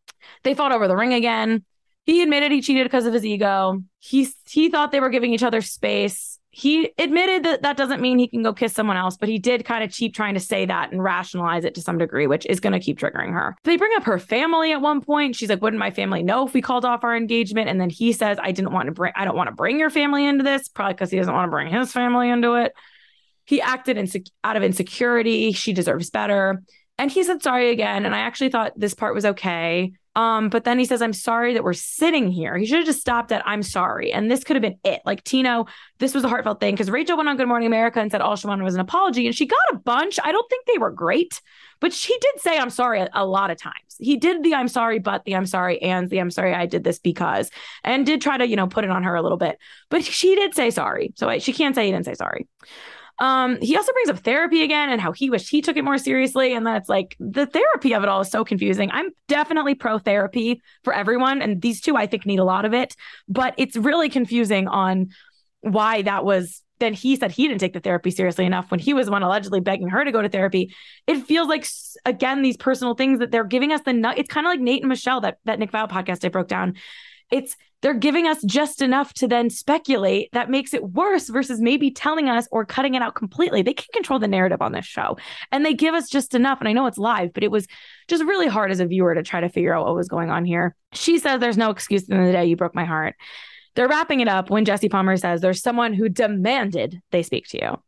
They 0.43 0.54
fought 0.54 0.71
over 0.71 0.88
the 0.88 0.95
ring 0.95 1.13
again. 1.13 1.63
He 2.06 2.21
admitted 2.21 2.52
he 2.52 2.62
cheated 2.62 2.86
because 2.86 3.06
of 3.06 3.13
his 3.13 3.26
ego. 3.26 3.84
He 4.00 4.30
he 4.50 4.69
thought 4.69 4.91
they 4.91 5.02
were 5.02 5.10
giving 5.10 5.34
each 5.34 5.43
other 5.43 5.62
space 5.62 6.39
he 6.57 6.91
admitted 6.97 7.43
that 7.43 7.61
that 7.61 7.77
doesn't 7.77 8.01
mean 8.01 8.17
he 8.17 8.27
can 8.27 8.41
go 8.41 8.51
kiss 8.51 8.73
someone 8.73 8.97
else, 8.97 9.15
but 9.15 9.29
he 9.29 9.37
did 9.37 9.63
kind 9.63 9.83
of 9.83 9.91
keep 9.91 10.15
trying 10.15 10.33
to 10.33 10.39
say 10.39 10.65
that 10.65 10.91
and 10.91 11.03
rationalize 11.03 11.63
it 11.63 11.75
to 11.75 11.81
some 11.81 11.99
degree, 11.99 12.25
which 12.25 12.47
is 12.47 12.59
going 12.59 12.73
to 12.73 12.79
keep 12.79 12.97
triggering 12.97 13.31
her. 13.31 13.55
They 13.63 13.77
bring 13.77 13.91
up 13.95 14.05
her 14.05 14.17
family 14.17 14.71
at 14.71 14.81
one 14.81 15.01
point. 15.01 15.35
She's 15.35 15.49
like, 15.49 15.61
"Wouldn't 15.61 15.79
my 15.79 15.91
family 15.91 16.23
know 16.23 16.47
if 16.47 16.55
we 16.55 16.63
called 16.63 16.83
off 16.83 17.03
our 17.03 17.15
engagement?" 17.15 17.69
And 17.69 17.79
then 17.79 17.91
he 17.91 18.11
says, 18.11 18.39
"I 18.41 18.53
didn't 18.53 18.71
want 18.71 18.87
to 18.87 18.91
bring. 18.91 19.13
I 19.15 19.23
don't 19.23 19.35
want 19.35 19.49
to 19.49 19.55
bring 19.55 19.77
your 19.77 19.91
family 19.91 20.25
into 20.25 20.43
this, 20.43 20.67
probably 20.67 20.95
because 20.95 21.11
he 21.11 21.17
doesn't 21.19 21.31
want 21.31 21.45
to 21.45 21.51
bring 21.51 21.71
his 21.71 21.91
family 21.91 22.27
into 22.27 22.55
it." 22.55 22.73
He 23.45 23.61
acted 23.61 23.99
in, 23.99 24.09
out 24.43 24.57
of 24.57 24.63
insecurity. 24.63 25.51
She 25.51 25.73
deserves 25.73 26.09
better. 26.09 26.63
And 26.97 27.11
he 27.11 27.23
said 27.23 27.43
sorry 27.43 27.69
again. 27.69 28.03
And 28.03 28.15
I 28.15 28.19
actually 28.21 28.49
thought 28.49 28.73
this 28.75 28.95
part 28.95 29.13
was 29.13 29.25
okay. 29.25 29.93
Um, 30.17 30.49
but 30.49 30.63
then 30.63 30.80
he 30.80 30.86
says, 30.86 31.03
I'm 31.03 31.13
sorry 31.13 31.53
that 31.53 31.63
we're 31.63 31.73
sitting 31.73 32.32
here. 32.32 32.58
He 32.58 32.65
should 32.65 32.80
have 32.80 32.88
just 32.88 32.99
stopped 32.99 33.32
at 33.32 33.47
I'm 33.47 33.62
sorry. 33.62 34.12
And 34.12 34.32
this 34.32 34.43
could 34.43 34.56
have 34.56 34.63
been 34.63 34.80
it. 34.84 34.99
Like 35.06 35.23
Tino, 35.23 35.67
this 35.99 36.15
was 36.15 36.23
a 36.23 36.27
heartfelt 36.27 36.60
thing 36.60 36.73
because 36.73 36.89
Rachel 36.89 37.17
went 37.17 37.30
on 37.30 37.38
Good 37.38 37.47
Morning 37.47 37.67
America 37.67 38.01
and 38.01 38.10
said 38.10 38.21
all 38.21 38.36
she 38.36 38.47
wanted 38.47 38.63
was 38.63 38.73
an 38.73 38.82
apology. 38.82 39.27
And 39.27 39.36
she 39.36 39.45
got 39.45 39.60
a 39.71 39.77
bunch. 39.77 40.17
I 40.23 40.32
don't 40.32 40.49
think 40.49 40.65
they 40.65 40.80
were 40.80 40.89
great, 40.89 41.39
but 41.80 41.93
she 41.93 42.17
did 42.17 42.41
say 42.41 42.58
I'm 42.58 42.71
sorry 42.71 43.01
a, 43.01 43.10
a 43.13 43.27
lot 43.27 43.51
of 43.51 43.60
times. 43.60 43.75
He 43.99 44.17
did 44.17 44.41
the 44.41 44.56
I'm 44.56 44.67
sorry, 44.67 44.97
but 44.97 45.23
the 45.23 45.36
I'm 45.36 45.45
sorry 45.45 45.80
and 45.84 46.10
the 46.10 46.17
I'm 46.17 46.32
sorry 46.32 46.51
I 46.51 46.65
did 46.65 46.84
this 46.84 46.97
because 46.97 47.51
and 47.84 48.03
did 48.03 48.19
try 48.19 48.38
to, 48.38 48.47
you 48.47 48.56
know, 48.56 48.65
put 48.65 48.86
it 48.86 48.89
on 48.89 49.03
her 49.03 49.13
a 49.13 49.21
little 49.21 49.38
bit. 49.38 49.60
But 49.91 50.03
she 50.03 50.34
did 50.34 50.56
say 50.56 50.71
sorry. 50.71 51.13
So 51.15 51.30
I, 51.30 51.38
she 51.38 51.53
can't 51.53 51.75
say 51.75 51.86
he 51.86 51.91
didn't 51.91 52.06
say 52.06 52.15
sorry. 52.15 52.47
Um, 53.19 53.58
he 53.62 53.75
also 53.75 53.91
brings 53.93 54.10
up 54.10 54.19
therapy 54.19 54.63
again 54.63 54.89
and 54.89 55.01
how 55.01 55.12
he 55.12 55.30
wished 55.30 55.49
he 55.49 55.62
took 55.62 55.77
it 55.77 55.84
more 55.84 55.97
seriously. 55.97 56.53
And 56.53 56.65
then 56.65 56.75
it's 56.75 56.89
like 56.89 57.15
the 57.19 57.45
therapy 57.45 57.93
of 57.93 58.03
it 58.03 58.10
all 58.10 58.21
is 58.21 58.30
so 58.30 58.43
confusing. 58.45 58.91
I'm 58.91 59.10
definitely 59.27 59.75
pro 59.75 59.97
therapy 59.97 60.62
for 60.84 60.93
everyone. 60.93 61.41
And 61.41 61.62
these 61.62 61.82
two, 61.82 61.95
I 61.95 62.06
think, 62.06 62.25
need 62.25 62.39
a 62.39 62.43
lot 62.43 62.65
of 62.65 62.73
it. 62.73 62.95
But 63.27 63.56
it's 63.58 63.75
really 63.75 64.10
confusing 64.10 64.67
on 64.67 65.10
why 65.62 66.03
that 66.03 66.25
was. 66.25 66.62
Then 66.80 66.93
he 66.93 67.15
said 67.15 67.32
he 67.32 67.47
didn't 67.47 67.60
take 67.60 67.73
the 67.73 67.80
therapy 67.80 68.12
seriously 68.12 68.45
enough 68.45 68.69
when 68.69 68.80
he 68.80 68.93
was 68.93 69.10
one 69.10 69.23
allegedly 69.23 69.62
begging 69.62 69.89
her 69.89 70.06
to 70.06 70.12
go 70.12 70.21
to 70.21 70.30
therapy. 70.30 70.75
It 71.08 71.25
feels 71.25 71.47
like 71.47 71.65
again 72.06 72.43
these 72.43 72.56
personal 72.56 72.93
things 72.93 73.17
that 73.17 73.32
they're 73.32 73.43
giving 73.43 73.71
us 73.71 73.82
the 73.82 73.93
nut. 73.93 74.19
It's 74.19 74.30
kind 74.30 74.45
of 74.45 74.51
like 74.51 74.60
Nate 74.60 74.84
and 74.84 74.89
Michelle 74.89 75.21
that 75.21 75.39
that 75.45 75.58
Nick 75.58 75.71
Viall 75.71 75.89
podcast 75.89 76.23
I 76.23 76.30
broke 76.30 76.47
down. 76.47 76.75
It's 77.31 77.55
they're 77.81 77.93
giving 77.93 78.25
us 78.27 78.43
just 78.43 78.81
enough 78.81 79.13
to 79.15 79.27
then 79.27 79.49
speculate 79.49 80.29
that 80.33 80.49
makes 80.49 80.73
it 80.73 80.83
worse 80.83 81.29
versus 81.29 81.61
maybe 81.61 81.91
telling 81.91 82.27
us 82.27 82.47
or 82.51 82.65
cutting 82.65 82.95
it 82.95 83.03
out 83.03 83.13
completely. 83.13 83.61
They 83.61 83.73
can 83.73 83.85
control 83.93 84.17
the 84.17 84.27
narrative 84.27 84.61
on 84.61 84.71
this 84.71 84.85
show 84.85 85.17
and 85.51 85.63
they 85.63 85.75
give 85.75 85.93
us 85.93 86.09
just 86.09 86.33
enough. 86.33 86.59
And 86.59 86.67
I 86.67 86.73
know 86.73 86.87
it's 86.87 86.97
live, 86.97 87.33
but 87.33 87.43
it 87.43 87.51
was 87.51 87.67
just 88.07 88.23
really 88.23 88.47
hard 88.47 88.71
as 88.71 88.79
a 88.79 88.87
viewer 88.87 89.13
to 89.13 89.21
try 89.21 89.41
to 89.41 89.49
figure 89.49 89.75
out 89.75 89.85
what 89.85 89.95
was 89.95 90.07
going 90.07 90.31
on 90.31 90.43
here. 90.43 90.75
She 90.93 91.19
says 91.19 91.39
there's 91.39 91.57
no 91.57 91.69
excuse 91.69 92.09
in 92.09 92.23
the 92.23 92.31
day 92.31 92.45
you 92.45 92.55
broke 92.55 92.73
my 92.73 92.85
heart. 92.85 93.15
They're 93.75 93.87
wrapping 93.87 94.21
it 94.21 94.27
up 94.27 94.49
when 94.49 94.65
Jesse 94.65 94.89
Palmer 94.89 95.17
says 95.17 95.41
there's 95.41 95.61
someone 95.61 95.93
who 95.93 96.09
demanded 96.09 96.99
they 97.11 97.21
speak 97.21 97.47
to 97.49 97.61
you. 97.61 97.81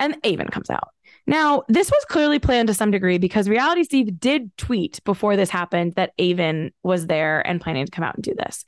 And 0.00 0.16
Aven 0.24 0.48
comes 0.48 0.70
out. 0.70 0.93
Now, 1.26 1.62
this 1.68 1.90
was 1.90 2.04
clearly 2.04 2.38
planned 2.38 2.68
to 2.68 2.74
some 2.74 2.90
degree 2.90 3.18
because 3.18 3.48
Reality 3.48 3.84
Steve 3.84 4.20
did 4.20 4.54
tweet 4.56 5.00
before 5.04 5.36
this 5.36 5.50
happened 5.50 5.94
that 5.94 6.12
Aven 6.18 6.72
was 6.82 7.06
there 7.06 7.40
and 7.46 7.60
planning 7.60 7.86
to 7.86 7.90
come 7.90 8.04
out 8.04 8.14
and 8.14 8.24
do 8.24 8.34
this. 8.34 8.64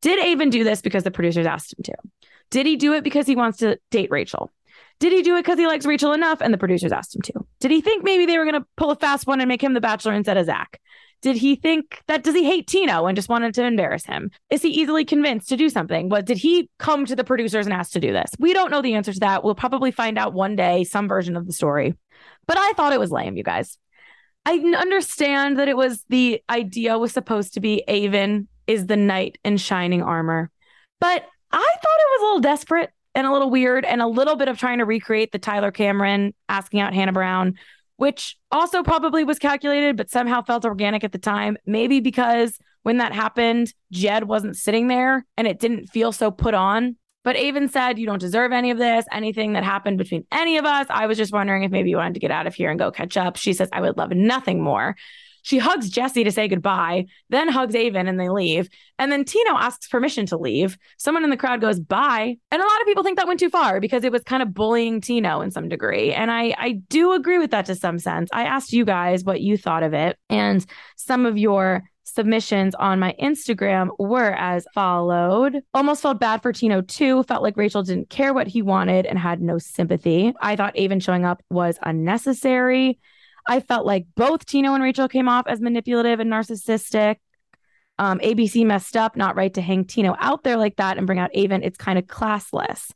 Did 0.00 0.18
Aven 0.18 0.48
do 0.48 0.64
this 0.64 0.80
because 0.80 1.04
the 1.04 1.10
producers 1.10 1.46
asked 1.46 1.74
him 1.74 1.82
to? 1.84 1.94
Did 2.50 2.66
he 2.66 2.76
do 2.76 2.94
it 2.94 3.04
because 3.04 3.26
he 3.26 3.36
wants 3.36 3.58
to 3.58 3.78
date 3.90 4.10
Rachel? 4.10 4.50
Did 4.98 5.12
he 5.12 5.22
do 5.22 5.36
it 5.36 5.42
because 5.42 5.58
he 5.58 5.66
likes 5.66 5.86
Rachel 5.86 6.12
enough 6.12 6.40
and 6.40 6.52
the 6.52 6.58
producers 6.58 6.92
asked 6.92 7.14
him 7.14 7.22
to? 7.22 7.32
Did 7.60 7.70
he 7.70 7.80
think 7.80 8.04
maybe 8.04 8.26
they 8.26 8.38
were 8.38 8.44
going 8.44 8.60
to 8.60 8.66
pull 8.76 8.90
a 8.90 8.96
fast 8.96 9.26
one 9.26 9.40
and 9.40 9.48
make 9.48 9.62
him 9.62 9.74
the 9.74 9.80
bachelor 9.80 10.14
instead 10.14 10.36
of 10.36 10.46
Zach? 10.46 10.80
Did 11.22 11.36
he 11.36 11.56
think 11.56 12.02
that 12.06 12.24
does 12.24 12.34
he 12.34 12.44
hate 12.44 12.66
Tino 12.66 13.06
and 13.06 13.16
just 13.16 13.28
wanted 13.28 13.54
to 13.54 13.64
embarrass 13.64 14.06
him? 14.06 14.30
Is 14.48 14.62
he 14.62 14.68
easily 14.68 15.04
convinced 15.04 15.48
to 15.50 15.56
do 15.56 15.68
something? 15.68 16.08
What 16.08 16.24
did 16.24 16.38
he 16.38 16.70
come 16.78 17.04
to 17.06 17.14
the 17.14 17.24
producers 17.24 17.66
and 17.66 17.74
ask 17.74 17.92
to 17.92 18.00
do 18.00 18.12
this? 18.12 18.30
We 18.38 18.54
don't 18.54 18.70
know 18.70 18.80
the 18.80 18.94
answer 18.94 19.12
to 19.12 19.20
that. 19.20 19.44
We'll 19.44 19.54
probably 19.54 19.90
find 19.90 20.18
out 20.18 20.32
one 20.32 20.56
day 20.56 20.84
some 20.84 21.08
version 21.08 21.36
of 21.36 21.46
the 21.46 21.52
story. 21.52 21.94
But 22.46 22.56
I 22.56 22.72
thought 22.72 22.92
it 22.92 23.00
was 23.00 23.10
lame, 23.10 23.36
you 23.36 23.42
guys. 23.42 23.78
I 24.46 24.54
understand 24.54 25.58
that 25.58 25.68
it 25.68 25.76
was 25.76 26.04
the 26.08 26.42
idea 26.48 26.98
was 26.98 27.12
supposed 27.12 27.54
to 27.54 27.60
be 27.60 27.86
Aven 27.86 28.48
is 28.66 28.86
the 28.86 28.96
knight 28.96 29.38
in 29.44 29.58
shining 29.58 30.02
armor. 30.02 30.50
But 31.00 31.26
I 31.52 31.58
thought 31.82 32.00
it 32.00 32.20
was 32.20 32.20
a 32.20 32.24
little 32.24 32.40
desperate 32.40 32.90
and 33.14 33.26
a 33.26 33.32
little 33.32 33.50
weird 33.50 33.84
and 33.84 34.00
a 34.00 34.06
little 34.06 34.36
bit 34.36 34.48
of 34.48 34.58
trying 34.58 34.78
to 34.78 34.84
recreate 34.84 35.32
the 35.32 35.38
Tyler 35.38 35.70
Cameron 35.70 36.34
asking 36.48 36.80
out 36.80 36.94
Hannah 36.94 37.12
Brown, 37.12 37.54
which 38.00 38.38
also 38.50 38.82
probably 38.82 39.24
was 39.24 39.38
calculated, 39.38 39.94
but 39.94 40.08
somehow 40.08 40.40
felt 40.40 40.64
organic 40.64 41.04
at 41.04 41.12
the 41.12 41.18
time. 41.18 41.58
Maybe 41.66 42.00
because 42.00 42.58
when 42.82 42.96
that 42.96 43.12
happened, 43.12 43.74
Jed 43.92 44.24
wasn't 44.24 44.56
sitting 44.56 44.88
there 44.88 45.26
and 45.36 45.46
it 45.46 45.58
didn't 45.58 45.88
feel 45.88 46.10
so 46.10 46.30
put 46.30 46.54
on. 46.54 46.96
But 47.24 47.36
Aven 47.36 47.68
said, 47.68 47.98
You 47.98 48.06
don't 48.06 48.18
deserve 48.18 48.52
any 48.52 48.70
of 48.70 48.78
this, 48.78 49.04
anything 49.12 49.52
that 49.52 49.64
happened 49.64 49.98
between 49.98 50.24
any 50.32 50.56
of 50.56 50.64
us. 50.64 50.86
I 50.88 51.08
was 51.08 51.18
just 51.18 51.30
wondering 51.30 51.62
if 51.62 51.70
maybe 51.70 51.90
you 51.90 51.98
wanted 51.98 52.14
to 52.14 52.20
get 52.20 52.30
out 52.30 52.46
of 52.46 52.54
here 52.54 52.70
and 52.70 52.78
go 52.78 52.90
catch 52.90 53.18
up. 53.18 53.36
She 53.36 53.52
says, 53.52 53.68
I 53.70 53.82
would 53.82 53.98
love 53.98 54.12
nothing 54.12 54.62
more. 54.62 54.96
She 55.42 55.58
hugs 55.58 55.90
Jesse 55.90 56.24
to 56.24 56.30
say 56.30 56.48
goodbye, 56.48 57.06
then 57.28 57.48
hugs 57.48 57.74
Aven 57.74 58.08
and 58.08 58.18
they 58.18 58.28
leave. 58.28 58.68
And 58.98 59.10
then 59.10 59.24
Tino 59.24 59.56
asks 59.56 59.88
permission 59.88 60.26
to 60.26 60.36
leave. 60.36 60.76
Someone 60.98 61.24
in 61.24 61.30
the 61.30 61.36
crowd 61.36 61.60
goes, 61.60 61.80
bye. 61.80 62.36
And 62.50 62.62
a 62.62 62.64
lot 62.66 62.80
of 62.80 62.86
people 62.86 63.02
think 63.02 63.16
that 63.18 63.26
went 63.26 63.40
too 63.40 63.50
far 63.50 63.80
because 63.80 64.04
it 64.04 64.12
was 64.12 64.22
kind 64.22 64.42
of 64.42 64.54
bullying 64.54 65.00
Tino 65.00 65.40
in 65.40 65.50
some 65.50 65.68
degree. 65.68 66.12
And 66.12 66.30
I, 66.30 66.54
I 66.58 66.72
do 66.88 67.12
agree 67.12 67.38
with 67.38 67.50
that 67.52 67.66
to 67.66 67.74
some 67.74 67.98
sense. 67.98 68.28
I 68.32 68.44
asked 68.44 68.72
you 68.72 68.84
guys 68.84 69.24
what 69.24 69.40
you 69.40 69.56
thought 69.56 69.82
of 69.82 69.94
it. 69.94 70.18
And 70.28 70.64
some 70.96 71.26
of 71.26 71.38
your 71.38 71.84
submissions 72.04 72.74
on 72.74 72.98
my 72.98 73.14
Instagram 73.22 73.88
were 73.98 74.32
as 74.32 74.66
followed. 74.74 75.62
Almost 75.74 76.02
felt 76.02 76.20
bad 76.20 76.42
for 76.42 76.52
Tino 76.52 76.82
too. 76.82 77.22
Felt 77.24 77.42
like 77.42 77.56
Rachel 77.56 77.82
didn't 77.82 78.10
care 78.10 78.34
what 78.34 78.48
he 78.48 78.62
wanted 78.62 79.06
and 79.06 79.18
had 79.18 79.40
no 79.40 79.58
sympathy. 79.58 80.32
I 80.40 80.56
thought 80.56 80.76
Aven 80.76 81.00
showing 81.00 81.24
up 81.24 81.42
was 81.50 81.78
unnecessary. 81.82 82.98
I 83.50 83.58
felt 83.58 83.84
like 83.84 84.06
both 84.14 84.46
Tino 84.46 84.74
and 84.74 84.82
Rachel 84.82 85.08
came 85.08 85.28
off 85.28 85.48
as 85.48 85.60
manipulative 85.60 86.20
and 86.20 86.30
narcissistic. 86.30 87.16
Um, 87.98 88.20
ABC 88.20 88.64
messed 88.64 88.96
up, 88.96 89.16
not 89.16 89.34
right 89.34 89.52
to 89.54 89.60
hang 89.60 89.86
Tino 89.86 90.14
out 90.20 90.44
there 90.44 90.56
like 90.56 90.76
that 90.76 90.98
and 90.98 91.06
bring 91.06 91.18
out 91.18 91.34
Aven. 91.34 91.64
It's 91.64 91.76
kind 91.76 91.98
of 91.98 92.06
classless. 92.06 92.92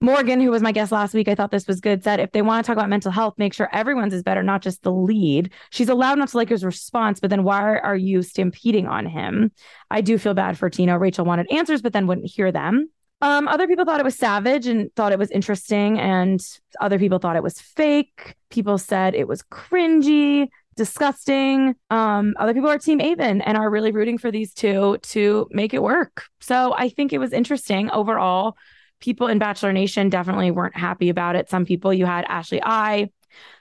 Morgan, 0.00 0.40
who 0.40 0.52
was 0.52 0.62
my 0.62 0.70
guest 0.70 0.92
last 0.92 1.14
week, 1.14 1.26
I 1.26 1.34
thought 1.34 1.50
this 1.50 1.66
was 1.66 1.80
good, 1.80 2.04
said 2.04 2.20
if 2.20 2.30
they 2.30 2.42
want 2.42 2.64
to 2.64 2.66
talk 2.66 2.76
about 2.76 2.90
mental 2.90 3.10
health, 3.10 3.34
make 3.38 3.54
sure 3.54 3.68
everyone's 3.72 4.14
is 4.14 4.22
better, 4.22 4.44
not 4.44 4.62
just 4.62 4.84
the 4.84 4.92
lead. 4.92 5.52
She's 5.70 5.88
allowed 5.88 6.18
not 6.18 6.28
to 6.28 6.36
like 6.36 6.48
his 6.48 6.64
response, 6.64 7.18
but 7.18 7.30
then 7.30 7.42
why 7.42 7.78
are 7.78 7.96
you 7.96 8.22
stampeding 8.22 8.86
on 8.86 9.04
him? 9.04 9.50
I 9.90 10.00
do 10.00 10.16
feel 10.16 10.34
bad 10.34 10.56
for 10.56 10.70
Tino. 10.70 10.96
Rachel 10.96 11.24
wanted 11.24 11.50
answers, 11.50 11.82
but 11.82 11.92
then 11.92 12.06
wouldn't 12.06 12.30
hear 12.30 12.52
them. 12.52 12.88
Um, 13.22 13.46
other 13.46 13.68
people 13.68 13.84
thought 13.84 14.00
it 14.00 14.04
was 14.04 14.16
savage 14.16 14.66
and 14.66 14.92
thought 14.96 15.12
it 15.12 15.18
was 15.18 15.30
interesting, 15.30 15.98
and 15.98 16.44
other 16.80 16.98
people 16.98 17.18
thought 17.18 17.36
it 17.36 17.42
was 17.42 17.60
fake. 17.60 18.34
People 18.50 18.78
said 18.78 19.14
it 19.14 19.28
was 19.28 19.42
cringy, 19.42 20.48
disgusting. 20.76 21.76
Um, 21.88 22.34
other 22.38 22.52
people 22.52 22.68
are 22.68 22.78
Team 22.78 23.00
Aven 23.00 23.40
and 23.40 23.56
are 23.56 23.70
really 23.70 23.92
rooting 23.92 24.18
for 24.18 24.32
these 24.32 24.52
two 24.52 24.98
to 25.02 25.46
make 25.52 25.72
it 25.72 25.82
work. 25.82 26.24
So 26.40 26.74
I 26.76 26.88
think 26.88 27.12
it 27.12 27.18
was 27.18 27.32
interesting 27.32 27.90
overall. 27.92 28.56
People 28.98 29.28
in 29.28 29.38
Bachelor 29.38 29.72
Nation 29.72 30.08
definitely 30.08 30.50
weren't 30.50 30.76
happy 30.76 31.08
about 31.08 31.36
it. 31.36 31.48
Some 31.48 31.64
people, 31.64 31.94
you 31.94 32.06
had 32.06 32.24
Ashley 32.28 32.60
I 32.62 33.10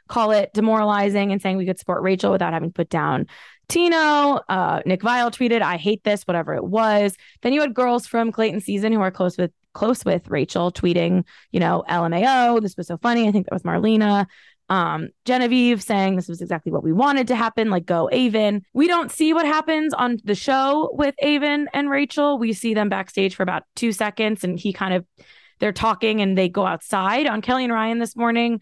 call 0.07 0.31
it 0.31 0.51
demoralizing 0.53 1.31
and 1.31 1.41
saying 1.41 1.57
we 1.57 1.65
could 1.65 1.79
support 1.79 2.01
Rachel 2.03 2.31
without 2.31 2.51
having 2.51 2.71
put 2.71 2.89
down 2.89 3.27
Tino, 3.67 4.41
uh, 4.49 4.81
Nick 4.85 5.01
Viall 5.01 5.31
tweeted, 5.31 5.61
I 5.61 5.77
hate 5.77 6.03
this, 6.03 6.23
whatever 6.23 6.53
it 6.53 6.65
was. 6.65 7.15
Then 7.41 7.53
you 7.53 7.61
had 7.61 7.73
girls 7.73 8.05
from 8.05 8.31
Clayton 8.31 8.61
season 8.61 8.91
who 8.91 8.99
are 9.01 9.11
close 9.11 9.37
with 9.37 9.51
close 9.73 10.03
with 10.03 10.27
Rachel 10.29 10.71
tweeting, 10.71 11.23
you 11.51 11.59
know, 11.59 11.83
LMAO, 11.89 12.61
this 12.61 12.75
was 12.75 12.87
so 12.87 12.97
funny. 12.97 13.27
I 13.27 13.31
think 13.31 13.45
that 13.45 13.53
was 13.53 13.63
Marlena. 13.63 14.25
Um, 14.69 15.09
Genevieve 15.25 15.83
saying 15.83 16.15
this 16.15 16.29
was 16.29 16.41
exactly 16.41 16.71
what 16.71 16.83
we 16.83 16.93
wanted 16.93 17.27
to 17.27 17.35
happen, 17.35 17.69
like 17.69 17.85
go 17.85 18.09
Aven. 18.09 18.63
We 18.73 18.87
don't 18.87 19.11
see 19.11 19.33
what 19.33 19.45
happens 19.45 19.93
on 19.93 20.17
the 20.23 20.35
show 20.35 20.89
with 20.93 21.13
Aven 21.21 21.67
and 21.73 21.89
Rachel. 21.89 22.37
We 22.37 22.53
see 22.53 22.73
them 22.73 22.87
backstage 22.87 23.35
for 23.35 23.43
about 23.43 23.63
two 23.75 23.91
seconds 23.91 24.43
and 24.43 24.57
he 24.57 24.71
kind 24.71 24.93
of 24.93 25.05
they're 25.59 25.73
talking 25.73 26.21
and 26.21 26.37
they 26.37 26.49
go 26.49 26.65
outside 26.65 27.27
on 27.27 27.41
Kelly 27.41 27.65
and 27.65 27.73
Ryan 27.73 27.99
this 27.99 28.15
morning 28.15 28.61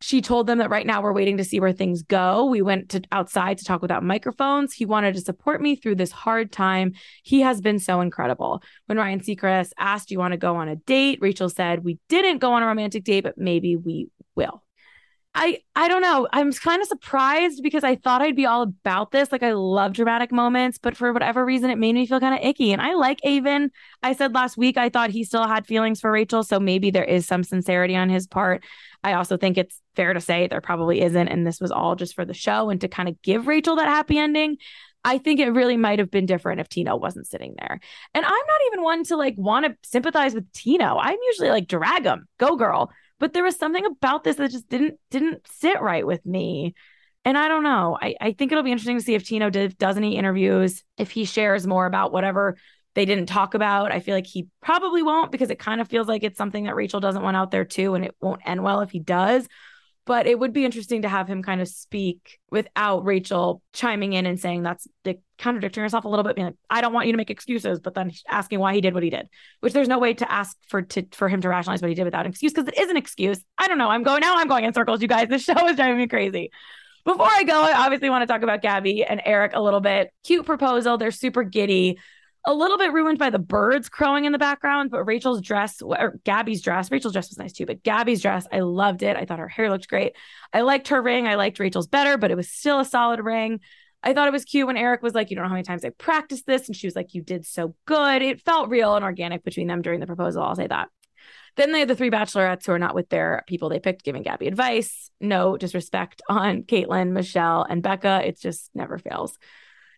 she 0.00 0.20
told 0.20 0.46
them 0.46 0.58
that 0.58 0.70
right 0.70 0.86
now 0.86 1.02
we're 1.02 1.12
waiting 1.12 1.36
to 1.36 1.44
see 1.44 1.60
where 1.60 1.72
things 1.72 2.02
go. 2.02 2.46
We 2.46 2.62
went 2.62 2.88
to 2.90 3.02
outside 3.12 3.58
to 3.58 3.64
talk 3.64 3.82
without 3.82 4.02
microphones. 4.02 4.72
He 4.72 4.86
wanted 4.86 5.14
to 5.14 5.20
support 5.20 5.60
me 5.60 5.76
through 5.76 5.96
this 5.96 6.12
hard 6.12 6.50
time. 6.52 6.92
He 7.22 7.40
has 7.40 7.60
been 7.60 7.78
so 7.78 8.00
incredible. 8.00 8.62
When 8.86 8.98
Ryan 8.98 9.20
Seacrest 9.20 9.72
asked, 9.78 10.08
"Do 10.08 10.14
you 10.14 10.18
want 10.18 10.32
to 10.32 10.38
go 10.38 10.56
on 10.56 10.68
a 10.68 10.76
date?" 10.76 11.18
Rachel 11.20 11.48
said, 11.48 11.84
"We 11.84 11.98
didn't 12.08 12.38
go 12.38 12.52
on 12.52 12.62
a 12.62 12.66
romantic 12.66 13.04
date, 13.04 13.24
but 13.24 13.36
maybe 13.38 13.76
we 13.76 14.08
will." 14.34 14.62
I 15.32 15.58
I 15.76 15.86
don't 15.86 16.02
know. 16.02 16.26
I'm 16.32 16.52
kind 16.52 16.82
of 16.82 16.88
surprised 16.88 17.62
because 17.62 17.84
I 17.84 17.94
thought 17.94 18.20
I'd 18.20 18.34
be 18.34 18.46
all 18.46 18.62
about 18.62 19.12
this. 19.12 19.30
Like 19.30 19.44
I 19.44 19.52
love 19.52 19.92
dramatic 19.92 20.32
moments, 20.32 20.78
but 20.78 20.96
for 20.96 21.12
whatever 21.12 21.44
reason, 21.44 21.70
it 21.70 21.78
made 21.78 21.94
me 21.94 22.04
feel 22.06 22.18
kind 22.18 22.34
of 22.34 22.44
icky. 22.44 22.72
And 22.72 22.82
I 22.82 22.94
like 22.94 23.24
Aven. 23.24 23.70
I 24.02 24.12
said 24.12 24.34
last 24.34 24.56
week 24.56 24.76
I 24.76 24.88
thought 24.88 25.10
he 25.10 25.22
still 25.22 25.46
had 25.46 25.66
feelings 25.66 26.00
for 26.00 26.10
Rachel, 26.10 26.42
so 26.42 26.58
maybe 26.58 26.90
there 26.90 27.04
is 27.04 27.26
some 27.26 27.44
sincerity 27.44 27.94
on 27.94 28.08
his 28.08 28.26
part. 28.26 28.64
I 29.04 29.12
also 29.12 29.36
think 29.36 29.56
it's 29.56 29.80
fair 29.94 30.12
to 30.12 30.20
say 30.20 30.48
there 30.48 30.60
probably 30.60 31.00
isn't, 31.00 31.28
and 31.28 31.46
this 31.46 31.60
was 31.60 31.70
all 31.70 31.94
just 31.94 32.14
for 32.14 32.24
the 32.24 32.34
show 32.34 32.68
and 32.68 32.80
to 32.80 32.88
kind 32.88 33.08
of 33.08 33.20
give 33.22 33.46
Rachel 33.46 33.76
that 33.76 33.86
happy 33.86 34.18
ending. 34.18 34.56
I 35.04 35.18
think 35.18 35.40
it 35.40 35.50
really 35.50 35.76
might 35.76 36.00
have 36.00 36.10
been 36.10 36.26
different 36.26 36.60
if 36.60 36.68
Tino 36.68 36.96
wasn't 36.96 37.28
sitting 37.28 37.54
there. 37.56 37.80
And 38.14 38.24
I'm 38.24 38.30
not 38.30 38.60
even 38.66 38.82
one 38.82 39.04
to 39.04 39.16
like 39.16 39.34
want 39.38 39.64
to 39.64 39.76
sympathize 39.88 40.34
with 40.34 40.52
Tino. 40.52 40.98
I'm 40.98 41.16
usually 41.28 41.50
like 41.50 41.68
drag 41.68 42.04
him, 42.04 42.26
go 42.38 42.56
girl 42.56 42.90
but 43.20 43.32
there 43.32 43.44
was 43.44 43.56
something 43.56 43.86
about 43.86 44.24
this 44.24 44.36
that 44.36 44.50
just 44.50 44.68
didn't 44.68 44.98
didn't 45.10 45.46
sit 45.46 45.80
right 45.80 46.04
with 46.04 46.26
me. 46.26 46.74
And 47.24 47.38
i 47.38 47.46
don't 47.48 47.62
know. 47.62 47.96
I, 48.00 48.14
I 48.20 48.32
think 48.32 48.50
it'll 48.50 48.64
be 48.64 48.72
interesting 48.72 48.98
to 48.98 49.04
see 49.04 49.14
if 49.14 49.24
tino 49.24 49.50
did, 49.50 49.78
does 49.78 49.96
any 49.96 50.16
interviews 50.16 50.82
if 50.96 51.12
he 51.12 51.24
shares 51.24 51.66
more 51.66 51.86
about 51.86 52.12
whatever 52.12 52.56
they 52.94 53.04
didn't 53.04 53.26
talk 53.26 53.54
about. 53.54 53.92
I 53.92 54.00
feel 54.00 54.16
like 54.16 54.26
he 54.26 54.48
probably 54.62 55.02
won't 55.02 55.30
because 55.30 55.50
it 55.50 55.60
kind 55.60 55.80
of 55.80 55.86
feels 55.88 56.08
like 56.08 56.24
it's 56.24 56.38
something 56.38 56.64
that 56.64 56.74
rachel 56.74 56.98
doesn't 56.98 57.22
want 57.22 57.36
out 57.36 57.52
there 57.52 57.64
too 57.64 57.94
and 57.94 58.04
it 58.04 58.16
won't 58.20 58.40
end 58.44 58.64
well 58.64 58.80
if 58.80 58.90
he 58.90 58.98
does 58.98 59.46
but 60.10 60.26
it 60.26 60.36
would 60.36 60.52
be 60.52 60.64
interesting 60.64 61.02
to 61.02 61.08
have 61.08 61.28
him 61.28 61.40
kind 61.40 61.60
of 61.60 61.68
speak 61.68 62.40
without 62.50 63.04
Rachel 63.04 63.62
chiming 63.72 64.12
in 64.12 64.26
and 64.26 64.40
saying 64.40 64.64
that's 64.64 64.88
contradicting 65.38 65.84
herself 65.84 66.04
a 66.04 66.08
little 66.08 66.24
bit, 66.24 66.34
being 66.34 66.48
like, 66.48 66.56
I 66.68 66.80
don't 66.80 66.92
want 66.92 67.06
you 67.06 67.12
to 67.12 67.16
make 67.16 67.30
excuses, 67.30 67.78
but 67.78 67.94
then 67.94 68.10
asking 68.28 68.58
why 68.58 68.74
he 68.74 68.80
did 68.80 68.92
what 68.92 69.04
he 69.04 69.10
did, 69.10 69.28
which 69.60 69.72
there's 69.72 69.86
no 69.86 70.00
way 70.00 70.14
to 70.14 70.28
ask 70.28 70.56
for 70.66 70.82
to 70.82 71.06
for 71.12 71.28
him 71.28 71.40
to 71.42 71.48
rationalize 71.48 71.80
what 71.80 71.90
he 71.90 71.94
did 71.94 72.02
without 72.02 72.26
an 72.26 72.32
excuse 72.32 72.52
because 72.52 72.66
it 72.66 72.76
is 72.76 72.90
an 72.90 72.96
excuse. 72.96 73.38
I 73.56 73.68
don't 73.68 73.78
know. 73.78 73.88
I'm 73.88 74.02
going 74.02 74.20
now. 74.20 74.34
I'm 74.36 74.48
going 74.48 74.64
in 74.64 74.74
circles, 74.74 75.00
you 75.00 75.06
guys. 75.06 75.28
This 75.28 75.44
show 75.44 75.68
is 75.68 75.76
driving 75.76 75.98
me 75.98 76.08
crazy. 76.08 76.50
Before 77.04 77.28
I 77.30 77.44
go, 77.44 77.62
I 77.62 77.84
obviously 77.84 78.10
want 78.10 78.22
to 78.22 78.26
talk 78.26 78.42
about 78.42 78.62
Gabby 78.62 79.04
and 79.04 79.22
Erich 79.24 79.52
a 79.54 79.62
little 79.62 79.78
bit. 79.78 80.10
Cute 80.24 80.44
proposal. 80.44 80.98
They're 80.98 81.12
super 81.12 81.44
giddy 81.44 81.98
a 82.46 82.54
little 82.54 82.78
bit 82.78 82.92
ruined 82.92 83.18
by 83.18 83.30
the 83.30 83.38
birds 83.38 83.88
crowing 83.88 84.24
in 84.24 84.32
the 84.32 84.38
background, 84.38 84.90
but 84.90 85.04
Rachel's 85.04 85.42
dress 85.42 85.82
or 85.82 86.18
Gabby's 86.24 86.62
dress, 86.62 86.90
Rachel's 86.90 87.12
dress 87.12 87.28
was 87.28 87.38
nice 87.38 87.52
too, 87.52 87.66
but 87.66 87.82
Gabby's 87.82 88.22
dress, 88.22 88.46
I 88.50 88.60
loved 88.60 89.02
it. 89.02 89.16
I 89.16 89.24
thought 89.26 89.38
her 89.38 89.48
hair 89.48 89.70
looked 89.70 89.88
great. 89.88 90.16
I 90.52 90.62
liked 90.62 90.88
her 90.88 91.02
ring. 91.02 91.26
I 91.26 91.34
liked 91.34 91.58
Rachel's 91.58 91.86
better, 91.86 92.16
but 92.16 92.30
it 92.30 92.36
was 92.36 92.48
still 92.48 92.80
a 92.80 92.84
solid 92.84 93.20
ring. 93.20 93.60
I 94.02 94.14
thought 94.14 94.28
it 94.28 94.32
was 94.32 94.46
cute 94.46 94.66
when 94.66 94.78
Erich 94.78 95.02
was 95.02 95.14
like, 95.14 95.28
You 95.28 95.36
don't 95.36 95.44
know 95.44 95.50
how 95.50 95.54
many 95.54 95.64
times 95.64 95.84
I 95.84 95.90
practiced 95.90 96.46
this. 96.46 96.66
And 96.66 96.76
she 96.76 96.86
was 96.86 96.96
like, 96.96 97.12
You 97.12 97.22
did 97.22 97.44
so 97.44 97.74
good. 97.84 98.22
It 98.22 98.40
felt 98.40 98.70
real 98.70 98.94
and 98.94 99.04
organic 99.04 99.44
between 99.44 99.66
them 99.66 99.82
during 99.82 100.00
the 100.00 100.06
proposal. 100.06 100.42
I'll 100.42 100.56
say 100.56 100.66
that. 100.66 100.88
Then 101.56 101.72
they 101.72 101.80
had 101.80 101.88
the 101.88 101.96
three 101.96 102.10
bachelorettes 102.10 102.64
who 102.64 102.72
are 102.72 102.78
not 102.78 102.94
with 102.94 103.10
their 103.10 103.44
people 103.46 103.68
they 103.68 103.80
picked 103.80 104.04
giving 104.04 104.22
Gabby 104.22 104.46
advice. 104.46 105.10
No 105.20 105.58
disrespect 105.58 106.22
on 106.28 106.62
Kaitlyn, 106.62 107.10
Michelle, 107.10 107.66
and 107.68 107.82
Becca. 107.82 108.22
It 108.24 108.40
just 108.40 108.70
never 108.74 108.96
fails 108.96 109.36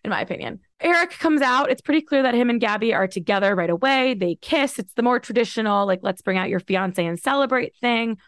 in 0.04 0.10
my 0.10 0.20
opinion. 0.20 0.60
Erich 0.82 1.18
comes 1.18 1.40
out. 1.40 1.70
It's 1.70 1.80
pretty 1.80 2.02
clear 2.02 2.22
that 2.24 2.34
him 2.34 2.50
and 2.50 2.60
Gabby 2.60 2.92
are 2.92 3.06
together 3.06 3.54
right 3.54 3.70
away. 3.70 4.14
They 4.14 4.34
kiss. 4.36 4.78
It's 4.78 4.92
the 4.94 5.02
more 5.02 5.20
traditional, 5.20 5.86
like, 5.86 6.00
let's 6.02 6.22
bring 6.22 6.38
out 6.38 6.48
your 6.48 6.60
fiance 6.60 7.04
and 7.04 7.18
celebrate 7.18 7.74
thing. 7.80 8.18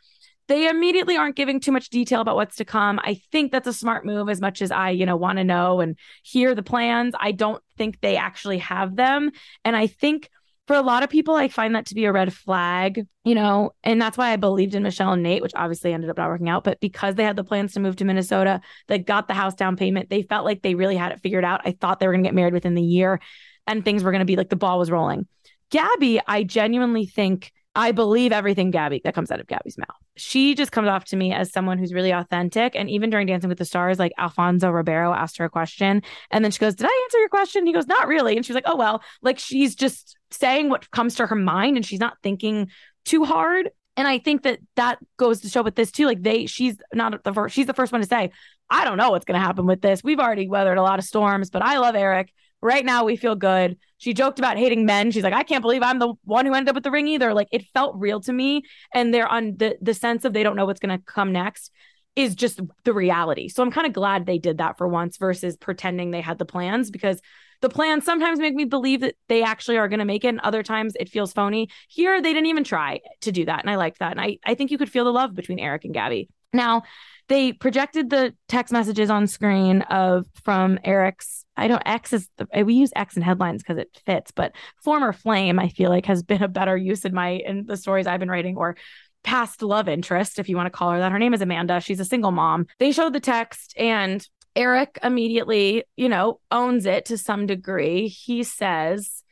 They 0.46 0.68
immediately 0.68 1.16
aren't 1.16 1.36
giving 1.36 1.58
too 1.58 1.72
much 1.72 1.88
detail 1.88 2.20
about 2.20 2.36
what's 2.36 2.56
to 2.56 2.64
come. 2.64 3.00
I 3.02 3.20
think 3.32 3.50
that's 3.50 3.66
a 3.66 3.72
smart 3.72 4.04
move 4.04 4.28
as 4.28 4.40
much 4.40 4.60
as 4.60 4.70
I, 4.70 4.90
you 4.90 5.06
know, 5.06 5.16
want 5.16 5.38
to 5.38 5.44
know 5.44 5.80
and 5.80 5.98
hear 6.22 6.54
the 6.54 6.62
plans. 6.62 7.14
I 7.18 7.32
don't 7.32 7.62
think 7.78 8.00
they 8.00 8.16
actually 8.16 8.58
have 8.58 8.94
them. 8.94 9.30
And 9.64 9.74
I 9.74 9.86
think 9.86 10.28
for 10.66 10.76
a 10.76 10.82
lot 10.82 11.02
of 11.02 11.10
people, 11.10 11.34
I 11.34 11.48
find 11.48 11.74
that 11.74 11.86
to 11.86 11.94
be 11.94 12.04
a 12.04 12.12
red 12.12 12.32
flag, 12.32 13.06
you 13.24 13.34
know, 13.34 13.72
and 13.82 14.00
that's 14.00 14.16
why 14.16 14.32
I 14.32 14.36
believed 14.36 14.74
in 14.74 14.82
Michelle 14.82 15.12
and 15.12 15.22
Nate, 15.22 15.42
which 15.42 15.52
obviously 15.54 15.92
ended 15.92 16.08
up 16.08 16.16
not 16.16 16.28
working 16.28 16.48
out. 16.48 16.64
But 16.64 16.80
because 16.80 17.16
they 17.16 17.24
had 17.24 17.36
the 17.36 17.44
plans 17.44 17.74
to 17.74 17.80
move 17.80 17.96
to 17.96 18.04
Minnesota, 18.04 18.62
they 18.88 18.98
got 18.98 19.28
the 19.28 19.34
house 19.34 19.54
down 19.54 19.76
payment, 19.76 20.08
they 20.08 20.22
felt 20.22 20.44
like 20.44 20.62
they 20.62 20.74
really 20.74 20.96
had 20.96 21.12
it 21.12 21.20
figured 21.20 21.44
out. 21.44 21.60
I 21.64 21.72
thought 21.72 22.00
they 22.00 22.06
were 22.06 22.14
going 22.14 22.24
to 22.24 22.28
get 22.28 22.34
married 22.34 22.54
within 22.54 22.74
the 22.74 22.82
year 22.82 23.20
and 23.66 23.84
things 23.84 24.02
were 24.02 24.10
going 24.10 24.20
to 24.20 24.26
be 24.26 24.36
like 24.36 24.48
the 24.48 24.56
ball 24.56 24.78
was 24.78 24.90
rolling. 24.90 25.26
Gabby, 25.70 26.20
I 26.26 26.44
genuinely 26.44 27.06
think 27.06 27.52
I 27.74 27.90
believe 27.90 28.30
everything 28.30 28.70
Gabby 28.70 29.00
that 29.04 29.14
comes 29.14 29.30
out 29.30 29.40
of 29.40 29.48
Gabby's 29.48 29.76
mouth. 29.76 29.88
She 30.16 30.54
just 30.54 30.70
comes 30.70 30.88
off 30.88 31.04
to 31.06 31.16
me 31.16 31.32
as 31.32 31.52
someone 31.52 31.76
who's 31.76 31.92
really 31.92 32.12
authentic. 32.12 32.76
And 32.76 32.88
even 32.88 33.10
during 33.10 33.26
Dancing 33.26 33.48
with 33.48 33.58
the 33.58 33.64
Stars, 33.64 33.98
like 33.98 34.12
Alfonso 34.16 34.70
Ribeiro 34.70 35.12
asked 35.12 35.38
her 35.38 35.44
a 35.44 35.50
question. 35.50 36.02
And 36.30 36.44
then 36.44 36.52
she 36.52 36.60
goes, 36.60 36.76
Did 36.76 36.86
I 36.86 37.02
answer 37.04 37.18
your 37.18 37.28
question? 37.28 37.66
He 37.66 37.72
goes, 37.72 37.88
Not 37.88 38.06
really. 38.06 38.36
And 38.36 38.46
she's 38.46 38.54
like, 38.54 38.66
Oh, 38.66 38.76
well, 38.76 39.02
like 39.22 39.40
she's 39.40 39.74
just 39.74 40.16
saying 40.30 40.68
what 40.68 40.90
comes 40.92 41.16
to 41.16 41.26
her 41.26 41.34
mind 41.34 41.76
and 41.76 41.84
she's 41.84 42.00
not 42.00 42.16
thinking 42.22 42.68
too 43.04 43.24
hard. 43.24 43.70
And 43.96 44.06
I 44.08 44.18
think 44.18 44.42
that 44.42 44.58
that 44.76 44.98
goes 45.16 45.40
to 45.40 45.48
show 45.48 45.62
with 45.62 45.74
this 45.74 45.90
too. 45.90 46.06
Like 46.06 46.22
they, 46.22 46.46
she's 46.46 46.76
not 46.92 47.22
the 47.24 47.32
first, 47.32 47.54
she's 47.54 47.66
the 47.66 47.74
first 47.74 47.92
one 47.92 48.00
to 48.00 48.06
say, 48.06 48.30
I 48.70 48.84
don't 48.84 48.96
know 48.96 49.10
what's 49.10 49.24
going 49.24 49.38
to 49.38 49.44
happen 49.44 49.66
with 49.66 49.82
this. 49.82 50.02
We've 50.02 50.20
already 50.20 50.48
weathered 50.48 50.78
a 50.78 50.82
lot 50.82 50.98
of 50.98 51.04
storms, 51.04 51.50
but 51.50 51.62
I 51.62 51.78
love 51.78 51.94
Erich. 51.94 52.32
Right 52.64 52.84
now, 52.86 53.04
we 53.04 53.16
feel 53.16 53.36
good. 53.36 53.76
She 53.98 54.14
joked 54.14 54.38
about 54.38 54.56
hating 54.56 54.86
men. 54.86 55.10
She's 55.10 55.22
like, 55.22 55.34
I 55.34 55.42
can't 55.42 55.60
believe 55.60 55.82
I'm 55.82 55.98
the 55.98 56.14
one 56.24 56.46
who 56.46 56.54
ended 56.54 56.70
up 56.70 56.74
with 56.74 56.84
the 56.84 56.90
ring 56.90 57.06
either. 57.08 57.34
Like 57.34 57.48
it 57.52 57.66
felt 57.74 57.94
real 57.98 58.20
to 58.22 58.32
me. 58.32 58.62
And 58.94 59.12
they're 59.12 59.28
on 59.28 59.58
the 59.58 59.76
the 59.82 59.92
sense 59.92 60.24
of 60.24 60.32
they 60.32 60.42
don't 60.42 60.56
know 60.56 60.64
what's 60.64 60.80
to 60.80 60.98
come 61.04 61.30
next 61.30 61.70
is 62.16 62.34
just 62.34 62.60
the 62.84 62.94
reality. 62.94 63.48
So 63.48 63.62
I'm 63.62 63.70
kind 63.70 63.86
of 63.86 63.92
glad 63.92 64.24
they 64.24 64.38
did 64.38 64.58
that 64.58 64.78
for 64.78 64.88
once 64.88 65.18
versus 65.18 65.58
pretending 65.58 66.10
they 66.10 66.22
had 66.22 66.38
the 66.38 66.46
plans 66.46 66.90
because 66.90 67.20
the 67.60 67.68
plans 67.68 68.06
sometimes 68.06 68.38
make 68.38 68.54
me 68.54 68.64
believe 68.64 69.02
that 69.02 69.16
they 69.28 69.42
actually 69.42 69.76
are 69.76 69.88
going 69.88 69.98
to 69.98 70.06
make 70.06 70.24
it 70.24 70.28
and 70.28 70.40
other 70.40 70.62
times 70.62 70.94
it 70.98 71.10
feels 71.10 71.34
phony. 71.34 71.68
Here 71.88 72.22
they 72.22 72.32
didn't 72.32 72.46
even 72.46 72.64
try 72.64 73.00
to 73.20 73.32
do 73.32 73.44
that 73.44 73.60
and 73.60 73.68
I 73.68 73.76
liked 73.76 73.98
that. 73.98 74.12
And 74.12 74.20
I 74.22 74.38
I 74.42 74.54
think 74.54 74.70
you 74.70 74.78
could 74.78 74.90
feel 74.90 75.04
the 75.04 75.12
love 75.12 75.34
between 75.34 75.58
Erich 75.58 75.84
and 75.84 75.92
Gabby. 75.92 76.30
Now, 76.54 76.84
they 77.28 77.52
projected 77.52 78.10
the 78.10 78.34
text 78.48 78.72
messages 78.72 79.10
on 79.10 79.26
screen 79.26 79.82
of 79.82 80.26
from 80.42 80.78
Erich's. 80.84 81.44
I 81.56 81.68
don't 81.68 81.82
X 81.86 82.12
is 82.12 82.28
the, 82.36 82.64
we 82.64 82.74
use 82.74 82.90
X 82.96 83.16
in 83.16 83.22
headlines 83.22 83.62
because 83.62 83.78
it 83.78 83.88
fits, 84.04 84.32
but 84.32 84.52
former 84.82 85.12
flame 85.12 85.58
I 85.58 85.68
feel 85.68 85.88
like 85.88 86.06
has 86.06 86.22
been 86.22 86.42
a 86.42 86.48
better 86.48 86.76
use 86.76 87.04
in 87.04 87.14
my 87.14 87.30
in 87.30 87.66
the 87.66 87.76
stories 87.76 88.06
I've 88.06 88.20
been 88.20 88.30
writing 88.30 88.56
or 88.56 88.76
past 89.22 89.62
love 89.62 89.88
interest 89.88 90.38
if 90.38 90.48
you 90.48 90.56
want 90.56 90.66
to 90.66 90.76
call 90.76 90.90
her 90.90 90.98
that. 90.98 91.12
Her 91.12 91.18
name 91.18 91.34
is 91.34 91.40
Amanda. 91.40 91.80
She's 91.80 92.00
a 92.00 92.04
single 92.04 92.32
mom. 92.32 92.66
They 92.78 92.92
showed 92.92 93.12
the 93.12 93.20
text 93.20 93.74
and 93.76 94.26
Erich 94.56 94.98
immediately, 95.02 95.84
you 95.96 96.08
know, 96.08 96.40
owns 96.50 96.86
it 96.86 97.06
to 97.06 97.18
some 97.18 97.46
degree. 97.46 98.08
He 98.08 98.44
says 98.44 99.23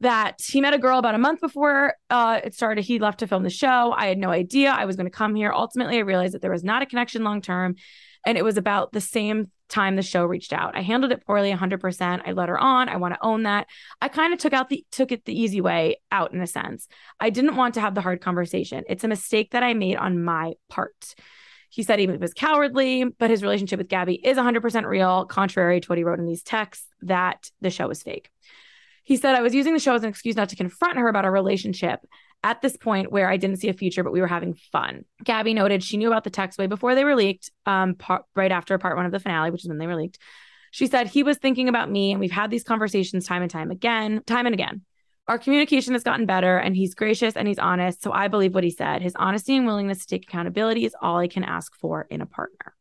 that 0.00 0.40
he 0.42 0.60
met 0.60 0.74
a 0.74 0.78
girl 0.78 0.98
about 0.98 1.14
a 1.14 1.18
month 1.18 1.40
before 1.40 1.94
uh, 2.08 2.40
it 2.42 2.54
started. 2.54 2.84
He 2.84 2.98
left 2.98 3.20
to 3.20 3.26
film 3.26 3.42
the 3.42 3.50
show. 3.50 3.92
I 3.92 4.06
had 4.06 4.18
no 4.18 4.30
idea 4.30 4.70
I 4.70 4.86
was 4.86 4.96
going 4.96 5.06
to 5.06 5.10
come 5.10 5.34
here. 5.34 5.52
Ultimately, 5.52 5.98
I 5.98 6.00
realized 6.00 6.34
that 6.34 6.42
there 6.42 6.50
was 6.50 6.64
not 6.64 6.82
a 6.82 6.86
connection 6.86 7.22
long 7.22 7.42
term. 7.42 7.76
And 8.24 8.36
it 8.36 8.44
was 8.44 8.56
about 8.56 8.92
the 8.92 9.00
same 9.00 9.50
time 9.68 9.96
the 9.96 10.02
show 10.02 10.24
reached 10.24 10.52
out. 10.52 10.76
I 10.76 10.82
handled 10.82 11.12
it 11.12 11.24
poorly 11.24 11.52
100%. 11.52 12.22
I 12.26 12.32
let 12.32 12.48
her 12.48 12.58
on. 12.58 12.88
I 12.88 12.96
want 12.96 13.14
to 13.14 13.24
own 13.24 13.44
that. 13.44 13.66
I 14.00 14.08
kind 14.08 14.32
of 14.32 14.38
took 14.38 14.52
out 14.52 14.68
the 14.68 14.84
took 14.90 15.12
it 15.12 15.24
the 15.24 15.38
easy 15.38 15.60
way 15.60 16.00
out 16.10 16.34
in 16.34 16.40
a 16.40 16.46
sense. 16.46 16.88
I 17.18 17.30
didn't 17.30 17.56
want 17.56 17.74
to 17.74 17.80
have 17.80 17.94
the 17.94 18.00
hard 18.00 18.20
conversation. 18.20 18.84
It's 18.88 19.04
a 19.04 19.08
mistake 19.08 19.52
that 19.52 19.62
I 19.62 19.74
made 19.74 19.96
on 19.96 20.22
my 20.22 20.54
part. 20.68 21.14
He 21.70 21.84
said 21.84 22.00
he 22.00 22.08
was 22.08 22.34
cowardly, 22.34 23.04
but 23.04 23.30
his 23.30 23.42
relationship 23.42 23.78
with 23.78 23.88
Gabby 23.88 24.14
is 24.14 24.36
100% 24.36 24.86
real, 24.86 25.24
contrary 25.26 25.80
to 25.80 25.88
what 25.88 25.98
he 25.98 26.04
wrote 26.04 26.18
in 26.18 26.26
these 26.26 26.42
texts 26.42 26.86
that 27.02 27.48
the 27.60 27.70
show 27.70 27.86
was 27.86 28.02
fake. 28.02 28.28
He 29.10 29.16
said, 29.16 29.34
I 29.34 29.40
was 29.40 29.56
using 29.56 29.72
the 29.72 29.80
show 29.80 29.96
as 29.96 30.04
an 30.04 30.08
excuse 30.08 30.36
not 30.36 30.50
to 30.50 30.56
confront 30.56 30.96
her 30.96 31.08
about 31.08 31.24
our 31.24 31.32
relationship 31.32 31.98
at 32.44 32.62
this 32.62 32.76
point 32.76 33.10
where 33.10 33.28
I 33.28 33.38
didn't 33.38 33.56
see 33.56 33.68
a 33.68 33.72
future, 33.72 34.04
but 34.04 34.12
we 34.12 34.20
were 34.20 34.28
having 34.28 34.54
fun. 34.54 35.04
Gabby 35.24 35.52
noted 35.52 35.82
she 35.82 35.96
knew 35.96 36.06
about 36.06 36.22
the 36.22 36.30
text 36.30 36.60
way 36.60 36.68
before 36.68 36.94
they 36.94 37.02
were 37.02 37.16
leaked, 37.16 37.50
um, 37.66 37.96
part, 37.96 38.22
right 38.36 38.52
after 38.52 38.78
part 38.78 38.96
one 38.96 39.06
of 39.06 39.10
the 39.10 39.18
finale, 39.18 39.50
which 39.50 39.64
is 39.64 39.68
when 39.68 39.78
they 39.78 39.88
were 39.88 39.96
leaked. 39.96 40.20
She 40.70 40.86
said, 40.86 41.08
he 41.08 41.24
was 41.24 41.38
thinking 41.38 41.68
about 41.68 41.90
me, 41.90 42.12
and 42.12 42.20
we've 42.20 42.30
had 42.30 42.52
these 42.52 42.62
conversations 42.62 43.26
time 43.26 43.42
and 43.42 43.50
time 43.50 43.72
again, 43.72 44.22
time 44.28 44.46
and 44.46 44.54
again. 44.54 44.82
Our 45.26 45.40
communication 45.40 45.94
has 45.94 46.04
gotten 46.04 46.24
better, 46.24 46.56
and 46.58 46.76
he's 46.76 46.94
gracious 46.94 47.34
and 47.34 47.48
he's 47.48 47.58
honest. 47.58 48.04
So 48.04 48.12
I 48.12 48.28
believe 48.28 48.54
what 48.54 48.62
he 48.62 48.70
said. 48.70 49.02
His 49.02 49.16
honesty 49.16 49.56
and 49.56 49.66
willingness 49.66 50.06
to 50.06 50.06
take 50.06 50.28
accountability 50.28 50.84
is 50.84 50.94
all 51.02 51.18
I 51.18 51.26
can 51.26 51.42
ask 51.42 51.74
for 51.74 52.06
in 52.10 52.20
a 52.20 52.26
partner. 52.26 52.76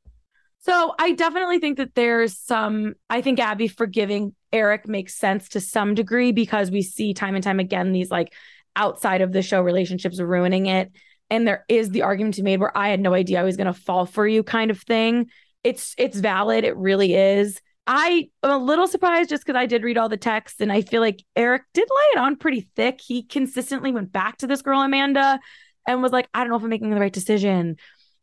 So 0.60 0.94
I 1.00 1.14
definitely 1.14 1.60
think 1.60 1.78
that 1.78 1.96
there's 1.96 2.38
some, 2.38 2.96
I 3.10 3.22
think 3.22 3.38
Gabby 3.38 3.68
forgiving 3.68 4.36
Erich 4.52 4.88
makes 4.88 5.16
sense 5.16 5.50
to 5.50 5.62
some 5.62 5.96
degree 5.96 6.32
because 6.32 6.70
we 6.70 6.82
see 6.82 7.14
time 7.14 7.36
and 7.36 7.44
time 7.44 7.60
again 7.60 7.92
these 7.92 8.12
like 8.12 8.34
outside 8.76 9.22
of 9.22 9.32
the 9.32 9.42
show 9.42 9.62
relationships 9.62 10.20
ruining 10.20 10.66
it. 10.66 10.92
And 11.30 11.48
there 11.48 11.64
is 11.70 11.90
the 11.90 12.02
argument 12.02 12.36
to 12.36 12.44
made 12.44 12.60
where 12.60 12.76
I 12.78 12.90
had 12.90 13.00
no 13.00 13.14
idea 13.14 13.40
I 13.40 13.44
was 13.44 13.56
going 13.56 13.68
to 13.68 13.74
fall 13.74 14.06
for 14.06 14.28
you 14.28 14.44
kind 14.44 14.72
of 14.72 14.82
thing. 14.82 15.30
It's 15.64 15.94
it's 15.98 16.18
valid. 16.18 16.64
It 16.64 16.76
really 16.76 17.16
is. 17.16 17.62
I 17.88 18.30
am 18.44 18.52
a 18.52 18.58
little 18.58 18.88
surprised 18.88 19.30
just 19.30 19.46
because 19.46 19.58
I 19.58 19.66
did 19.66 19.84
read 19.84 19.98
all 19.98 20.10
the 20.10 20.18
texts 20.18 20.62
and 20.62 20.72
I 20.72 20.82
feel 20.82 21.02
like 21.02 21.24
Erich 21.36 21.64
did 21.74 21.88
lay 21.90 22.06
it 22.14 22.20
on 22.20 22.36
pretty 22.36 22.70
thick. 22.76 23.02
He 23.02 23.24
consistently 23.24 23.92
went 23.92 24.12
back 24.12 24.38
to 24.38 24.48
this 24.48 24.62
girl, 24.62 24.82
Amanda, 24.82 25.40
and 25.88 26.02
was 26.02 26.12
like, 26.12 26.28
I 26.34 26.42
don't 26.42 26.50
know 26.50 26.58
if 26.58 26.64
I'm 26.64 26.70
making 26.70 26.92
the 26.92 27.00
right 27.00 27.14
decision. 27.14 27.78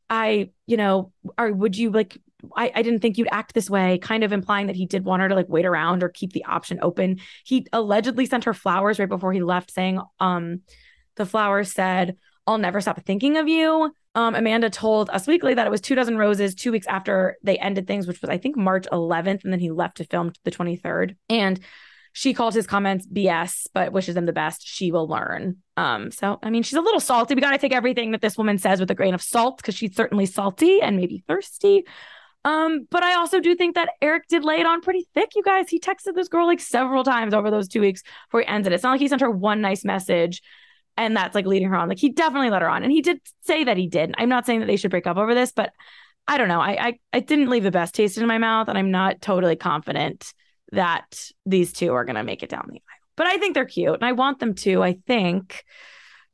I, 0.09 0.51
you 0.67 0.77
know, 0.77 1.13
or 1.37 1.53
would 1.53 1.77
you 1.77 1.91
like 1.91 2.17
I, 2.57 2.71
I 2.75 2.83
didn't 2.83 3.01
think 3.01 3.19
you'd 3.19 3.29
act 3.31 3.55
this 3.55 3.71
way, 3.71 3.99
kind 3.99 4.25
of 4.25 4.33
implying 4.33 4.67
that 4.67 4.77
he 4.77 4.87
did 4.87 5.05
want 5.05 5.23
her 5.23 5.29
to 5.29 5.35
like 5.35 5.49
wait 5.49 5.67
around 5.67 6.03
or 6.03 6.09
keep 6.09 6.33
the 6.33 6.45
option 6.45 6.79
open. 6.83 7.21
He 7.45 7.67
allegedly 7.73 8.27
sent 8.27 8.45
her 8.45 8.55
flowers 8.55 8.99
right 8.99 9.09
before 9.09 9.33
he 9.33 9.43
left, 9.43 9.71
saying, 9.71 10.01
um, 10.21 10.61
the 11.17 11.27
flowers 11.27 11.73
said, 11.73 12.17
I'll 12.47 12.59
never 12.59 12.81
stop 12.81 13.03
thinking 13.03 13.37
of 13.37 13.49
you. 13.49 13.93
Um, 14.15 14.35
Amanda 14.35 14.71
told 14.71 15.11
Us 15.11 15.27
Weekly 15.27 15.55
that 15.55 15.67
it 15.67 15.71
was 15.71 15.81
two 15.81 15.95
dozen 15.95 16.17
roses 16.17 16.55
two 16.55 16.73
weeks 16.73 16.87
after 16.87 17.37
they 17.43 17.59
ended 17.59 17.87
things, 17.87 18.07
which 18.07 18.21
was, 18.23 18.31
I 18.31 18.39
think, 18.39 18.57
March 18.57 18.87
11th. 18.93 19.45
And 19.45 19.53
then 19.53 19.61
he 19.61 19.71
left 19.71 19.99
to 19.99 20.05
film 20.05 20.33
the 20.45 20.51
23rd. 20.51 21.17
And 21.29 21.61
she 22.17 22.33
called 22.33 22.55
his 22.55 22.67
comments 22.67 23.07
BS, 23.07 23.67
but 23.75 23.93
wishes 23.93 24.17
him 24.17 24.25
the 24.25 24.33
best. 24.33 24.67
She 24.67 24.91
will 24.91 25.07
learn. 25.07 25.59
Um, 25.77 26.11
so 26.11 26.39
I 26.43 26.49
mean, 26.49 26.63
she's 26.63 26.79
a 26.79 26.81
little 26.81 26.99
salty. 26.99 27.35
We 27.35 27.43
got 27.43 27.51
to 27.51 27.59
take 27.59 27.75
everything 27.75 28.13
that 28.13 28.23
this 28.23 28.39
woman 28.39 28.57
says 28.57 28.81
with 28.81 28.91
a 28.91 28.95
grain 28.95 29.13
of 29.13 29.21
salt 29.21 29.59
because 29.59 29.75
she's 29.75 29.95
certainly 29.95 30.25
salty 30.25 30.81
and 30.81 30.97
maybe 30.97 31.23
thirsty. 31.29 31.85
Um, 32.47 32.87
but 32.93 33.03
I 33.03 33.15
also 33.15 33.41
do 33.41 33.57
think 33.57 33.75
that 33.75 33.91
Erich 34.01 34.29
did 34.29 34.45
lay 34.45 34.61
it 34.61 34.67
on 34.67 34.81
pretty 34.81 35.05
thick, 35.15 35.31
you 35.35 35.43
guys. 35.43 35.69
He 35.69 35.81
texted 35.81 36.15
this 36.15 36.29
girl 36.29 36.47
like 36.47 36.61
several 36.61 37.03
times 37.03 37.35
over 37.35 37.51
those 37.51 37.67
two 37.67 37.81
weeks 37.81 38.05
before 38.29 38.43
he 38.43 38.47
ended 38.47 38.73
it. 38.73 38.77
It's 38.77 38.85
not 38.85 38.93
like 38.93 39.01
he 39.01 39.09
sent 39.09 39.21
her 39.21 39.31
one 39.31 39.61
nice 39.61 39.85
message 39.85 40.43
and 40.97 41.17
that's 41.17 41.35
like 41.35 41.45
leading 41.45 41.69
her 41.69 41.75
on. 41.75 41.89
Like 41.89 41.99
he 41.99 42.11
definitely 42.11 42.51
let 42.51 42.63
her 42.63 42.69
on. 42.69 42.85
And 42.85 42.93
he 42.93 43.03
did 43.03 43.21
say 43.43 43.65
that 43.65 43.77
he 43.77 43.89
did. 43.89 44.15
I'm 44.17 44.29
not 44.29 44.47
saying 44.47 44.61
that 44.61 44.67
they 44.67 44.77
should 44.77 44.93
break 44.93 45.09
up 45.09 45.17
over 45.17 45.35
this, 45.35 45.51
but 45.51 45.73
I 46.29 46.39
don't 46.39 46.47
know. 46.47 46.61
I 46.61 46.87
I, 46.87 46.99
I 47.15 47.19
didn't 47.19 47.51
leave 47.51 47.65
the 47.65 47.73
best 47.73 47.97
taste 47.97 48.17
in 48.17 48.27
my 48.29 48.39
mouth, 48.39 48.69
and 48.69 48.79
I'm 48.79 48.93
not 48.93 49.21
totally 49.21 49.57
confident 49.57 50.33
that 50.71 51.31
these 51.47 51.73
two 51.73 51.93
are 51.95 52.05
gonna 52.05 52.23
make 52.23 52.45
it 52.45 52.51
down 52.51 52.67
the 52.69 52.75
aisle. 52.75 53.09
But 53.17 53.27
I 53.27 53.39
think 53.39 53.55
they're 53.55 53.65
cute 53.65 53.95
and 53.95 54.05
I 54.05 54.13
want 54.13 54.39
them 54.39 54.55
to. 54.55 54.85
I 54.85 54.99
think. 55.09 55.65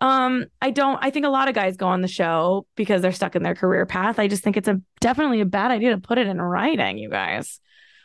Um, 0.03 0.47
I 0.61 0.73
don't. 0.73 0.99
I 1.01 1.11
think 1.11 1.27
a 1.27 1.31
lot 1.31 1.49
of 1.49 1.55
guys 1.55 1.77
go 1.77 1.87
on 1.87 2.01
the 2.01 2.09
show 2.09 2.67
because 2.75 3.03
they're 3.03 3.13
stuck 3.13 3.37
in 3.37 3.45
their 3.45 3.55
career 3.55 3.87
path. 3.87 4.19
I 4.19 4.27
just 4.27 4.43
think 4.43 4.57
it's 4.57 4.67
a 4.67 4.81
definitely 5.01 5.41
a 5.41 5.47
bad 5.47 5.71
idea 5.71 5.91
to 5.91 5.99
put 5.99 6.19
it 6.19 6.27
in 6.27 6.43
writing. 6.43 6.99
You 6.99 7.09
guys, 7.09 7.61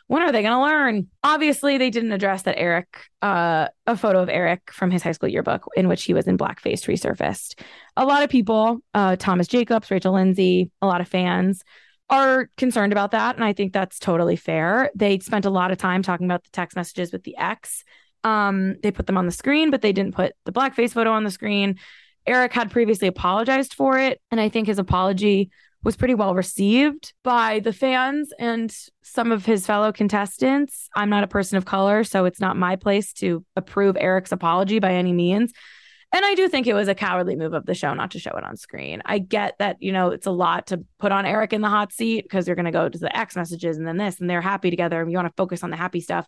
when 0.06 0.22
are 0.22 0.30
they 0.30 0.42
going 0.42 0.54
to 0.54 0.62
learn? 0.62 1.08
Obviously, 1.24 1.76
they 1.76 1.90
didn't 1.90 2.12
address 2.12 2.42
that 2.42 2.56
Erich, 2.56 2.86
uh, 3.20 3.66
a 3.88 3.96
photo 3.96 4.22
of 4.22 4.28
Erich 4.28 4.70
from 4.70 4.92
his 4.92 5.02
high 5.02 5.10
school 5.10 5.28
yearbook 5.28 5.66
in 5.76 5.88
which 5.88 6.04
he 6.04 6.14
was 6.14 6.28
in 6.28 6.38
blackface 6.38 6.86
resurfaced. 6.86 7.60
A 7.96 8.04
lot 8.04 8.22
of 8.22 8.30
people, 8.30 8.78
uh, 8.94 9.16
Thomas 9.16 9.48
Jacobs, 9.48 9.90
Rachel 9.90 10.14
Lindsay, 10.14 10.70
a 10.80 10.86
lot 10.86 11.00
of 11.00 11.08
fans 11.08 11.64
are 12.10 12.48
concerned 12.56 12.92
about 12.92 13.10
that, 13.10 13.34
and 13.34 13.44
I 13.44 13.52
think 13.52 13.72
that's 13.72 13.98
totally 13.98 14.36
fair. 14.36 14.90
They 14.94 15.18
spent 15.18 15.46
a 15.46 15.50
lot 15.50 15.72
of 15.72 15.78
time 15.78 16.04
talking 16.04 16.26
about 16.26 16.44
the 16.44 16.50
text 16.52 16.76
messages 16.76 17.12
with 17.12 17.24
the 17.24 17.36
ex 17.36 17.82
um, 18.28 18.76
they 18.82 18.90
put 18.90 19.06
them 19.06 19.16
on 19.16 19.26
the 19.26 19.32
screen, 19.32 19.70
but 19.70 19.82
they 19.82 19.92
didn't 19.92 20.14
put 20.14 20.32
the 20.44 20.52
blackface 20.52 20.92
photo 20.92 21.10
on 21.12 21.24
the 21.24 21.30
screen. 21.30 21.78
Erich 22.26 22.52
had 22.52 22.70
previously 22.70 23.08
apologized 23.08 23.74
for 23.74 23.98
it, 23.98 24.20
and 24.30 24.40
I 24.40 24.48
think 24.48 24.66
his 24.66 24.78
apology 24.78 25.50
was 25.82 25.96
pretty 25.96 26.14
well 26.14 26.34
received 26.34 27.14
by 27.22 27.60
the 27.60 27.72
fans 27.72 28.32
and 28.38 28.74
some 29.02 29.32
of 29.32 29.46
his 29.46 29.64
fellow 29.64 29.92
contestants. 29.92 30.90
I'm 30.94 31.08
not 31.08 31.24
a 31.24 31.28
person 31.28 31.56
of 31.56 31.64
color, 31.64 32.04
so 32.04 32.24
it's 32.26 32.40
not 32.40 32.56
my 32.56 32.76
place 32.76 33.12
to 33.14 33.44
approve 33.56 33.96
Erich's 33.98 34.32
apology 34.32 34.80
by 34.80 34.94
any 34.94 35.12
means. 35.12 35.52
And 36.12 36.24
I 36.24 36.34
do 36.34 36.48
think 36.48 36.66
it 36.66 36.74
was 36.74 36.88
a 36.88 36.94
cowardly 36.94 37.36
move 37.36 37.52
of 37.52 37.66
the 37.66 37.74
show 37.74 37.94
not 37.94 38.10
to 38.12 38.18
show 38.18 38.30
it 38.30 38.44
on 38.44 38.56
screen. 38.56 39.02
I 39.04 39.18
get 39.18 39.56
that, 39.58 39.76
you 39.80 39.92
know, 39.92 40.10
it's 40.10 40.26
a 40.26 40.30
lot 40.30 40.68
to 40.68 40.84
put 40.98 41.12
on 41.12 41.26
Erich 41.26 41.52
in 41.52 41.60
the 41.60 41.68
hot 41.68 41.92
seat 41.92 42.24
because 42.24 42.46
you're 42.46 42.56
going 42.56 42.64
to 42.64 42.72
go 42.72 42.88
to 42.88 42.98
the 42.98 43.14
X 43.16 43.36
messages 43.36 43.76
and 43.76 43.86
then 43.86 43.98
this, 43.98 44.18
and 44.18 44.28
they're 44.28 44.40
happy 44.40 44.70
together 44.70 45.00
and 45.00 45.10
you 45.10 45.16
want 45.16 45.28
to 45.28 45.34
focus 45.36 45.62
on 45.62 45.70
the 45.70 45.76
happy 45.76 46.00
stuff 46.00 46.26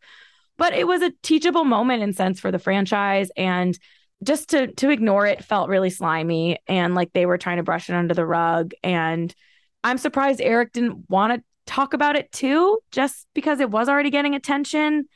but 0.61 0.74
it 0.74 0.86
was 0.86 1.00
a 1.00 1.11
teachable 1.22 1.64
moment 1.64 2.02
in 2.02 2.12
sense 2.12 2.38
for 2.38 2.52
the 2.52 2.58
franchise 2.58 3.30
and 3.36 3.78
just 4.22 4.50
to 4.50 4.66
to 4.74 4.90
ignore 4.90 5.26
it 5.26 5.42
felt 5.42 5.70
really 5.70 5.90
slimy 5.90 6.58
and 6.68 6.94
like 6.94 7.12
they 7.14 7.24
were 7.24 7.38
trying 7.38 7.56
to 7.56 7.62
brush 7.62 7.88
it 7.88 7.94
under 7.94 8.14
the 8.14 8.26
rug 8.26 8.72
and 8.84 9.34
i'm 9.82 9.98
surprised 9.98 10.40
erich 10.40 10.72
didn't 10.72 11.08
want 11.08 11.32
to 11.32 11.42
talk 11.66 11.94
about 11.94 12.14
it 12.14 12.30
too 12.30 12.78
just 12.92 13.26
because 13.34 13.58
it 13.58 13.70
was 13.70 13.88
already 13.88 14.11
getting 14.11 14.34
attention 14.34 15.06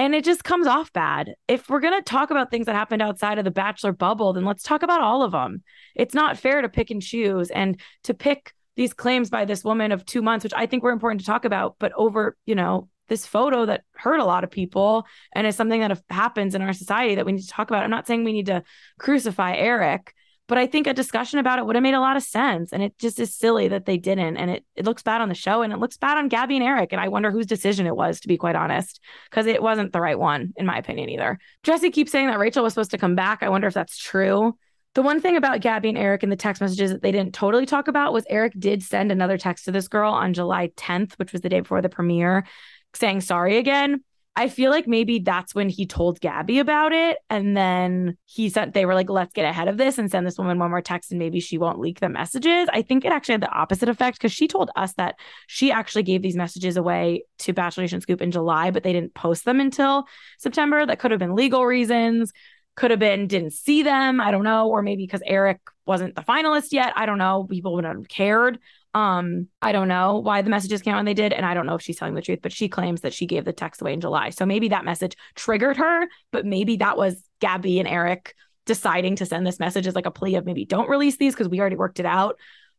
and 0.00 0.14
it 0.14 0.24
just 0.24 0.44
comes 0.44 0.68
off 0.68 0.92
bad. 0.92 1.34
If 1.48 1.68
we're 1.68 1.80
going 1.80 1.98
to 1.98 2.02
talk 2.02 2.30
about 2.30 2.52
things 2.52 2.66
that 2.66 2.76
happened 2.76 3.02
outside 3.02 3.38
of 3.38 3.44
the 3.44 3.50
bachelor 3.50 3.92
bubble 3.92 4.32
then 4.32 4.44
let's 4.44 4.62
talk 4.62 4.82
about 4.82 5.00
all 5.00 5.22
of 5.22 5.32
them 5.32 5.62
it's 5.94 6.14
not 6.14 6.38
fair 6.38 6.62
to 6.62 6.68
pick 6.68 6.90
and 6.90 7.02
choose 7.02 7.50
and 7.50 7.80
to 8.04 8.14
pick 8.14 8.54
these 8.76 8.94
claims 8.94 9.28
by 9.28 9.44
this 9.44 9.64
woman 9.64 9.92
of 9.92 10.06
2 10.06 10.22
months 10.22 10.44
which 10.44 10.54
i 10.54 10.66
think 10.66 10.82
were 10.82 10.92
important 10.92 11.20
to 11.20 11.26
talk 11.26 11.44
about 11.44 11.74
but 11.78 11.92
over 11.92 12.36
you 12.46 12.54
know 12.54 12.88
this 13.08 13.26
photo 13.26 13.66
that 13.66 13.84
hurt 13.94 14.20
a 14.20 14.24
lot 14.24 14.44
of 14.44 14.50
people 14.50 15.06
and 15.34 15.46
is 15.46 15.56
something 15.56 15.80
that 15.80 16.02
happens 16.10 16.54
in 16.54 16.62
our 16.62 16.72
society 16.72 17.14
that 17.14 17.26
we 17.26 17.32
need 17.32 17.42
to 17.42 17.48
talk 17.48 17.70
about. 17.70 17.82
I'm 17.82 17.90
not 17.90 18.06
saying 18.06 18.24
we 18.24 18.32
need 18.32 18.46
to 18.46 18.62
crucify 18.98 19.56
Erich, 19.56 20.14
But 20.48 20.56
I 20.56 20.66
think 20.66 20.86
a 20.86 20.94
discussion 20.94 21.38
about 21.38 21.58
it 21.58 21.66
would 21.66 21.76
have 21.76 21.82
made 21.82 21.94
a 21.94 22.00
lot 22.00 22.16
of 22.16 22.22
sense. 22.22 22.72
And 22.72 22.82
it 22.82 22.98
just 22.98 23.20
is 23.20 23.36
silly 23.36 23.68
that 23.68 23.84
they 23.84 23.98
didn't. 23.98 24.38
And 24.38 24.50
it, 24.50 24.64
it 24.74 24.86
looks 24.86 25.02
bad 25.02 25.20
on 25.20 25.28
the 25.28 25.34
show 25.34 25.60
and 25.60 25.74
it 25.74 25.78
looks 25.78 25.98
bad 25.98 26.16
on 26.16 26.28
Gabby 26.28 26.56
and 26.56 26.64
Erich. 26.64 26.92
And 26.92 27.00
I 27.00 27.08
wonder 27.08 27.30
whose 27.30 27.44
decision 27.44 27.86
it 27.86 27.94
was, 27.94 28.20
to 28.20 28.28
be 28.28 28.38
quite 28.38 28.56
honest, 28.56 28.98
because 29.30 29.46
it 29.46 29.62
wasn't 29.62 29.92
the 29.92 30.00
right 30.00 30.18
one, 30.18 30.54
in 30.56 30.64
my 30.64 30.78
opinion, 30.78 31.10
either. 31.10 31.38
Jesse 31.64 31.90
keeps 31.90 32.10
saying 32.10 32.28
that 32.28 32.38
Rachel 32.38 32.62
was 32.62 32.72
supposed 32.72 32.92
to 32.92 32.98
come 32.98 33.14
back. 33.14 33.42
I 33.42 33.50
wonder 33.50 33.68
if 33.68 33.74
that's 33.74 33.98
true. 33.98 34.56
The 34.94 35.02
one 35.02 35.20
thing 35.20 35.36
about 35.36 35.60
Gabby 35.60 35.90
and 35.90 35.98
Erich 35.98 36.22
in 36.22 36.30
the 36.30 36.34
text 36.34 36.62
messages 36.62 36.92
that 36.92 37.02
they 37.02 37.12
didn't 37.12 37.34
totally 37.34 37.66
talk 37.66 37.86
about 37.86 38.14
was 38.14 38.24
Erich 38.30 38.54
did 38.58 38.82
send 38.82 39.12
another 39.12 39.36
text 39.36 39.66
to 39.66 39.70
this 39.70 39.86
girl 39.86 40.12
on 40.12 40.32
July 40.32 40.68
10th, 40.76 41.12
which 41.18 41.32
was 41.32 41.42
the 41.42 41.50
day 41.50 41.60
before 41.60 41.82
the 41.82 41.90
premiere, 41.90 42.46
saying 42.94 43.20
sorry 43.22 43.58
again. 43.58 44.02
I 44.38 44.48
feel 44.48 44.70
like 44.70 44.86
maybe 44.86 45.18
that's 45.18 45.52
when 45.52 45.68
he 45.68 45.84
told 45.84 46.20
Gabby 46.20 46.60
about 46.60 46.92
it. 46.92 47.18
And 47.28 47.56
then 47.56 48.16
he 48.24 48.48
sent, 48.48 48.72
they 48.72 48.86
were 48.86 48.94
like, 48.94 49.10
let's 49.10 49.32
get 49.32 49.44
ahead 49.44 49.66
of 49.66 49.78
this 49.78 49.98
and 49.98 50.08
send 50.08 50.24
this 50.24 50.38
woman 50.38 50.60
one 50.60 50.70
more 50.70 50.80
text 50.80 51.10
and 51.10 51.18
maybe 51.18 51.40
she 51.40 51.58
won't 51.58 51.80
leak 51.80 51.98
the 51.98 52.08
messages. 52.08 52.68
I 52.72 52.82
think 52.82 53.04
it 53.04 53.10
actually 53.10 53.32
had 53.32 53.40
the 53.40 53.50
opposite 53.50 53.88
effect 53.88 54.16
because 54.16 54.30
she 54.30 54.46
told 54.46 54.70
us 54.76 54.92
that 54.92 55.16
she 55.48 55.72
actually 55.72 56.04
gave 56.04 56.22
these 56.22 56.36
messages 56.36 56.76
away 56.76 57.24
to 57.40 57.52
Bachelor 57.52 57.82
Nation 57.82 58.00
Scoop 58.00 58.22
in 58.22 58.30
July, 58.30 58.70
but 58.70 58.84
they 58.84 58.92
didn't 58.92 59.12
post 59.12 59.44
them 59.44 59.58
until 59.58 60.04
September. 60.38 60.86
That 60.86 61.00
could 61.00 61.10
have 61.10 61.18
been 61.18 61.34
legal 61.34 61.66
reasons, 61.66 62.32
could 62.76 62.92
have 62.92 63.00
been 63.00 63.26
didn't 63.26 63.54
see 63.54 63.82
them. 63.82 64.20
I 64.20 64.30
don't 64.30 64.44
know. 64.44 64.68
Or 64.68 64.82
maybe 64.82 65.02
because 65.02 65.22
Erich 65.26 65.58
wasn't 65.84 66.14
the 66.14 66.22
finalist 66.22 66.68
yet. 66.70 66.92
I 66.94 67.06
don't 67.06 67.18
know. 67.18 67.44
People 67.50 67.74
wouldn't 67.74 67.92
have 67.92 68.08
cared. 68.08 68.60
Um, 68.94 69.48
I 69.60 69.72
don't 69.72 69.88
know 69.88 70.18
why 70.18 70.42
the 70.42 70.50
messages 70.50 70.82
came 70.82 70.94
out 70.94 70.98
when 70.98 71.04
they 71.04 71.14
did, 71.14 71.32
and 71.32 71.44
I 71.44 71.54
don't 71.54 71.66
know 71.66 71.74
if 71.74 71.82
she's 71.82 71.98
telling 71.98 72.14
the 72.14 72.22
truth, 72.22 72.40
but 72.42 72.52
she 72.52 72.68
claims 72.68 73.02
that 73.02 73.12
she 73.12 73.26
gave 73.26 73.44
the 73.44 73.52
text 73.52 73.80
away 73.80 73.92
in 73.92 74.00
July. 74.00 74.30
So 74.30 74.46
maybe 74.46 74.68
that 74.68 74.84
message 74.84 75.16
triggered 75.34 75.76
her, 75.76 76.06
but 76.32 76.46
maybe 76.46 76.76
that 76.76 76.96
was 76.96 77.22
Gabby 77.40 77.78
and 77.78 77.88
Erich 77.88 78.34
deciding 78.66 79.16
to 79.16 79.26
send 79.26 79.46
this 79.46 79.58
message 79.58 79.86
as 79.86 79.94
like 79.94 80.06
a 80.06 80.10
plea 80.10 80.36
of 80.36 80.44
maybe 80.44 80.64
don't 80.64 80.88
release 80.88 81.16
these 81.16 81.34
because 81.34 81.48
we 81.48 81.60
already 81.60 81.76
worked 81.76 82.00
it 82.00 82.06
out. 82.06 82.38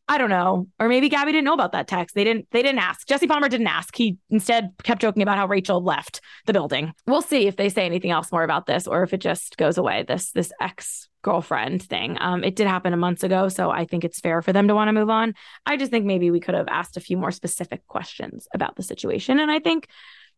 I 0.09 0.17
don't 0.17 0.31
know. 0.31 0.67
Or 0.79 0.89
maybe 0.89 1.07
Gabby 1.07 1.31
didn't 1.31 1.45
know 1.45 1.53
about 1.53 1.71
that 1.73 1.87
text. 1.87 2.15
They 2.15 2.23
didn't 2.23 2.47
they 2.49 2.63
didn't 2.63 2.79
ask. 2.79 3.07
Jesse 3.07 3.27
Palmer 3.27 3.47
didn't 3.47 3.67
ask. 3.67 3.95
He 3.95 4.17
instead 4.31 4.71
kept 4.81 5.01
joking 5.01 5.21
about 5.21 5.37
how 5.37 5.45
Rachel 5.45 5.83
left 5.83 6.19
the 6.47 6.53
building. 6.53 6.93
We'll 7.05 7.21
see 7.21 7.45
if 7.45 7.57
they 7.57 7.69
say 7.69 7.85
anything 7.85 8.09
else 8.09 8.31
more 8.31 8.43
about 8.43 8.65
this 8.65 8.87
or 8.87 9.03
if 9.03 9.13
it 9.13 9.19
just 9.19 9.55
goes 9.57 9.77
away. 9.77 10.03
This 10.07 10.31
this 10.31 10.51
ex 10.59 11.07
girlfriend 11.21 11.83
thing. 11.83 12.17
Um, 12.19 12.43
it 12.43 12.55
did 12.55 12.65
happen 12.65 12.91
a 12.91 12.97
month 12.97 13.23
ago, 13.23 13.49
so 13.49 13.69
I 13.69 13.85
think 13.85 14.03
it's 14.03 14.19
fair 14.19 14.41
for 14.41 14.51
them 14.51 14.67
to 14.67 14.73
want 14.73 14.87
to 14.87 14.93
move 14.93 15.11
on. 15.11 15.35
I 15.65 15.77
just 15.77 15.91
think 15.91 16.05
maybe 16.05 16.31
we 16.31 16.39
could 16.39 16.55
have 16.55 16.69
asked 16.69 16.97
a 16.97 17.01
few 17.01 17.17
more 17.17 17.31
specific 17.31 17.85
questions 17.85 18.47
about 18.53 18.77
the 18.77 18.83
situation. 18.83 19.39
And 19.39 19.51
I 19.51 19.59
think, 19.59 19.89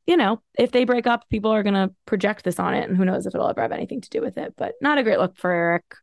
you 0.05 0.17
know, 0.17 0.41
if 0.57 0.71
they 0.71 0.83
break 0.83 1.07
up, 1.07 1.29
people 1.29 1.51
are 1.51 1.63
gonna 1.63 1.91
project 2.05 2.43
this 2.43 2.59
on 2.59 2.73
it, 2.73 2.89
and 2.89 2.97
who 2.97 3.05
knows 3.05 3.25
if 3.25 3.33
it'll 3.33 3.47
ever 3.47 3.61
have 3.61 3.71
anything 3.71 4.01
to 4.01 4.09
do 4.09 4.19
with 4.19 4.37
it. 4.37 4.53
But 4.57 4.73
not 4.81 4.97
a 4.97 5.03
great 5.03 5.19
look 5.19 5.37
for 5.37 5.51
Erich. 5.51 5.95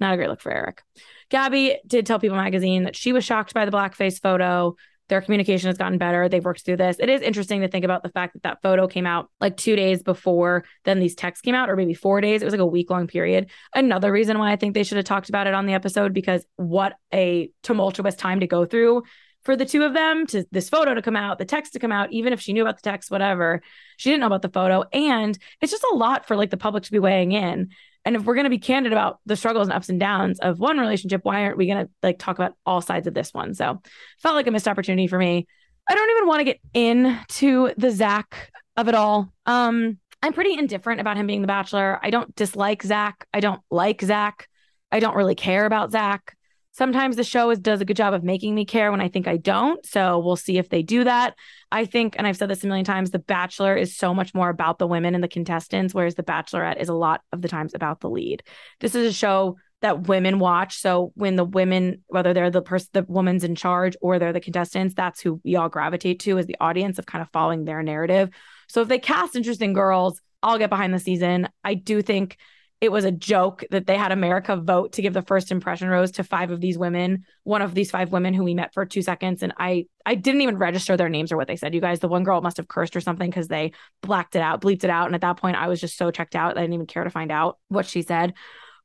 Not 0.00 0.14
a 0.14 0.16
great 0.16 0.28
look 0.28 0.40
for 0.40 0.52
Erich. 0.52 0.82
Gabby 1.28 1.78
did 1.86 2.06
tell 2.06 2.18
People 2.18 2.36
Magazine 2.36 2.84
that 2.84 2.96
she 2.96 3.12
was 3.12 3.24
shocked 3.24 3.54
by 3.54 3.64
the 3.64 3.70
blackface 3.70 4.20
photo. 4.20 4.76
Their 5.08 5.20
communication 5.20 5.68
has 5.68 5.76
gotten 5.76 5.98
better. 5.98 6.28
They've 6.28 6.44
worked 6.44 6.64
through 6.64 6.76
this. 6.76 6.96
It 7.00 7.08
is 7.08 7.20
interesting 7.20 7.62
to 7.62 7.68
think 7.68 7.84
about 7.84 8.02
the 8.02 8.10
fact 8.10 8.34
that 8.34 8.44
that 8.44 8.62
photo 8.62 8.86
came 8.86 9.06
out 9.06 9.28
like 9.40 9.56
two 9.56 9.74
days 9.74 10.02
before 10.02 10.64
then 10.84 11.00
these 11.00 11.16
texts 11.16 11.42
came 11.42 11.54
out, 11.54 11.68
or 11.68 11.76
maybe 11.76 11.94
four 11.94 12.20
days. 12.20 12.42
It 12.42 12.44
was 12.44 12.54
like 12.54 12.60
a 12.60 12.66
week 12.66 12.90
long 12.90 13.08
period. 13.08 13.50
Another 13.74 14.12
reason 14.12 14.38
why 14.38 14.52
I 14.52 14.56
think 14.56 14.74
they 14.74 14.84
should 14.84 14.96
have 14.96 15.04
talked 15.04 15.28
about 15.28 15.46
it 15.46 15.54
on 15.54 15.66
the 15.66 15.74
episode 15.74 16.14
because 16.14 16.44
what 16.56 16.94
a 17.12 17.50
tumultuous 17.62 18.14
time 18.14 18.40
to 18.40 18.46
go 18.46 18.64
through 18.64 19.02
for 19.42 19.56
the 19.56 19.64
two 19.64 19.82
of 19.82 19.94
them 19.94 20.26
to 20.26 20.44
this 20.52 20.68
photo 20.68 20.94
to 20.94 21.02
come 21.02 21.16
out, 21.16 21.38
the 21.38 21.44
text 21.44 21.72
to 21.72 21.78
come 21.78 21.92
out, 21.92 22.12
even 22.12 22.32
if 22.32 22.40
she 22.40 22.52
knew 22.52 22.62
about 22.62 22.76
the 22.76 22.88
text, 22.88 23.10
whatever, 23.10 23.62
she 23.96 24.10
didn't 24.10 24.20
know 24.20 24.26
about 24.26 24.42
the 24.42 24.48
photo. 24.48 24.84
And 24.92 25.36
it's 25.60 25.72
just 25.72 25.86
a 25.92 25.96
lot 25.96 26.26
for 26.26 26.36
like 26.36 26.50
the 26.50 26.56
public 26.56 26.84
to 26.84 26.92
be 26.92 26.98
weighing 26.98 27.32
in. 27.32 27.70
And 28.04 28.16
if 28.16 28.24
we're 28.24 28.34
going 28.34 28.44
to 28.44 28.50
be 28.50 28.58
candid 28.58 28.92
about 28.92 29.18
the 29.26 29.36
struggles 29.36 29.68
and 29.68 29.74
ups 29.74 29.88
and 29.88 30.00
downs 30.00 30.38
of 30.40 30.58
one 30.58 30.78
relationship, 30.78 31.20
why 31.24 31.44
aren't 31.44 31.58
we 31.58 31.66
going 31.66 31.86
to 31.86 31.92
like 32.02 32.18
talk 32.18 32.38
about 32.38 32.54
all 32.64 32.80
sides 32.80 33.06
of 33.06 33.14
this 33.14 33.34
one? 33.34 33.54
So 33.54 33.80
felt 34.18 34.34
like 34.34 34.46
a 34.46 34.50
missed 34.50 34.68
opportunity 34.68 35.06
for 35.06 35.18
me. 35.18 35.46
I 35.88 35.94
don't 35.94 36.10
even 36.10 36.28
want 36.28 36.40
to 36.40 36.44
get 36.44 36.60
into 36.72 37.72
the 37.76 37.90
Zach 37.90 38.50
of 38.76 38.88
it 38.88 38.94
all. 38.94 39.32
Um, 39.44 39.98
I'm 40.22 40.32
pretty 40.32 40.54
indifferent 40.54 41.00
about 41.00 41.16
him 41.16 41.26
being 41.26 41.40
the 41.40 41.46
bachelor. 41.46 41.98
I 42.02 42.10
don't 42.10 42.34
dislike 42.36 42.82
Zach. 42.82 43.26
I 43.32 43.40
don't 43.40 43.60
like 43.70 44.02
Zach. 44.02 44.48
I 44.92 45.00
don't 45.00 45.16
really 45.16 45.34
care 45.34 45.66
about 45.66 45.92
Zach. 45.92 46.36
Sometimes 46.72 47.16
the 47.16 47.24
show 47.24 47.50
is, 47.50 47.58
does 47.58 47.80
a 47.80 47.84
good 47.84 47.96
job 47.96 48.14
of 48.14 48.22
making 48.22 48.54
me 48.54 48.64
care 48.64 48.90
when 48.90 49.00
I 49.00 49.08
think 49.08 49.26
I 49.26 49.36
don't. 49.36 49.84
So 49.84 50.18
we'll 50.20 50.36
see 50.36 50.56
if 50.56 50.68
they 50.68 50.82
do 50.82 51.04
that. 51.04 51.34
I 51.72 51.84
think, 51.84 52.14
and 52.16 52.26
I've 52.26 52.36
said 52.36 52.48
this 52.48 52.62
a 52.62 52.66
million 52.66 52.84
times, 52.84 53.10
The 53.10 53.18
Bachelor 53.18 53.76
is 53.76 53.96
so 53.96 54.14
much 54.14 54.34
more 54.34 54.48
about 54.48 54.78
the 54.78 54.86
women 54.86 55.14
and 55.14 55.22
the 55.22 55.28
contestants, 55.28 55.92
whereas 55.92 56.14
The 56.14 56.22
Bachelorette 56.22 56.80
is 56.80 56.88
a 56.88 56.94
lot 56.94 57.22
of 57.32 57.42
the 57.42 57.48
times 57.48 57.74
about 57.74 58.00
the 58.00 58.08
lead. 58.08 58.42
This 58.78 58.94
is 58.94 59.10
a 59.10 59.12
show 59.12 59.56
that 59.82 60.06
women 60.08 60.38
watch. 60.38 60.78
So 60.78 61.12
when 61.14 61.36
the 61.36 61.44
women, 61.44 62.02
whether 62.06 62.32
they're 62.34 62.50
the 62.50 62.62
person, 62.62 62.90
the 62.92 63.02
woman's 63.08 63.44
in 63.44 63.54
charge 63.54 63.96
or 64.00 64.18
they're 64.18 64.32
the 64.32 64.40
contestants, 64.40 64.94
that's 64.94 65.20
who 65.20 65.40
we 65.44 65.56
all 65.56 65.68
gravitate 65.68 66.20
to 66.20 66.38
as 66.38 66.46
the 66.46 66.56
audience 66.60 66.98
of 66.98 67.06
kind 67.06 67.22
of 67.22 67.30
following 67.32 67.64
their 67.64 67.82
narrative. 67.82 68.30
So 68.68 68.82
if 68.82 68.88
they 68.88 68.98
cast 68.98 69.36
interesting 69.36 69.72
girls, 69.72 70.20
I'll 70.42 70.58
get 70.58 70.70
behind 70.70 70.94
the 70.94 71.00
season. 71.00 71.48
I 71.64 71.74
do 71.74 72.02
think 72.02 72.36
it 72.80 72.90
was 72.90 73.04
a 73.04 73.12
joke 73.12 73.62
that 73.70 73.86
they 73.86 73.96
had 73.96 74.10
America 74.10 74.56
vote 74.56 74.92
to 74.92 75.02
give 75.02 75.12
the 75.12 75.22
first 75.22 75.52
impression 75.52 75.88
rose 75.88 76.12
to 76.12 76.24
five 76.24 76.50
of 76.50 76.60
these 76.60 76.78
women, 76.78 77.24
one 77.44 77.60
of 77.60 77.74
these 77.74 77.90
five 77.90 78.10
women 78.10 78.32
who 78.32 78.42
we 78.42 78.54
met 78.54 78.72
for 78.72 78.86
two 78.86 79.02
seconds. 79.02 79.42
And 79.42 79.52
I 79.58 79.86
I 80.06 80.14
didn't 80.14 80.40
even 80.40 80.56
register 80.56 80.96
their 80.96 81.10
names 81.10 81.30
or 81.30 81.36
what 81.36 81.46
they 81.46 81.56
said. 81.56 81.74
You 81.74 81.82
guys, 81.82 82.00
the 82.00 82.08
one 82.08 82.24
girl 82.24 82.40
must 82.40 82.56
have 82.56 82.68
cursed 82.68 82.96
or 82.96 83.00
something 83.00 83.28
because 83.28 83.48
they 83.48 83.72
blacked 84.00 84.34
it 84.34 84.42
out, 84.42 84.62
bleeped 84.62 84.84
it 84.84 84.90
out. 84.90 85.06
And 85.06 85.14
at 85.14 85.20
that 85.20 85.36
point, 85.36 85.56
I 85.56 85.68
was 85.68 85.80
just 85.80 85.98
so 85.98 86.10
checked 86.10 86.34
out 86.34 86.56
I 86.56 86.62
didn't 86.62 86.74
even 86.74 86.86
care 86.86 87.04
to 87.04 87.10
find 87.10 87.30
out 87.30 87.58
what 87.68 87.86
she 87.86 88.00
said. 88.00 88.32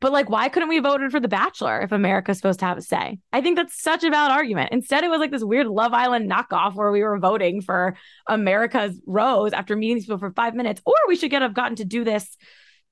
But 0.01 0.11
like, 0.11 0.29
why 0.29 0.49
couldn't 0.49 0.67
we 0.67 0.79
voted 0.79 1.11
for 1.11 1.21
The 1.21 1.29
Bachelor 1.29 1.79
if 1.79 1.93
America's 1.93 2.37
supposed 2.37 2.59
to 2.59 2.65
have 2.65 2.77
a 2.77 2.81
say? 2.81 3.19
I 3.31 3.39
think 3.39 3.55
that's 3.55 3.81
such 3.81 4.03
a 4.03 4.09
valid 4.09 4.33
argument. 4.33 4.73
Instead, 4.73 5.05
it 5.05 5.09
was 5.09 5.19
like 5.19 5.31
this 5.31 5.43
weird 5.43 5.67
Love 5.67 5.93
Island 5.93 6.29
knockoff 6.29 6.75
where 6.75 6.91
we 6.91 7.01
were 7.01 7.17
voting 7.17 7.61
for 7.61 7.95
America's 8.27 8.99
Rose 9.07 9.53
after 9.53 9.75
meeting 9.77 9.95
these 9.95 10.05
people 10.05 10.17
for 10.17 10.33
five 10.33 10.53
minutes. 10.53 10.81
Or 10.85 10.95
we 11.07 11.15
should 11.15 11.31
get 11.31 11.43
have 11.43 11.53
gotten 11.53 11.77
to 11.77 11.85
do 11.85 12.03
this 12.03 12.35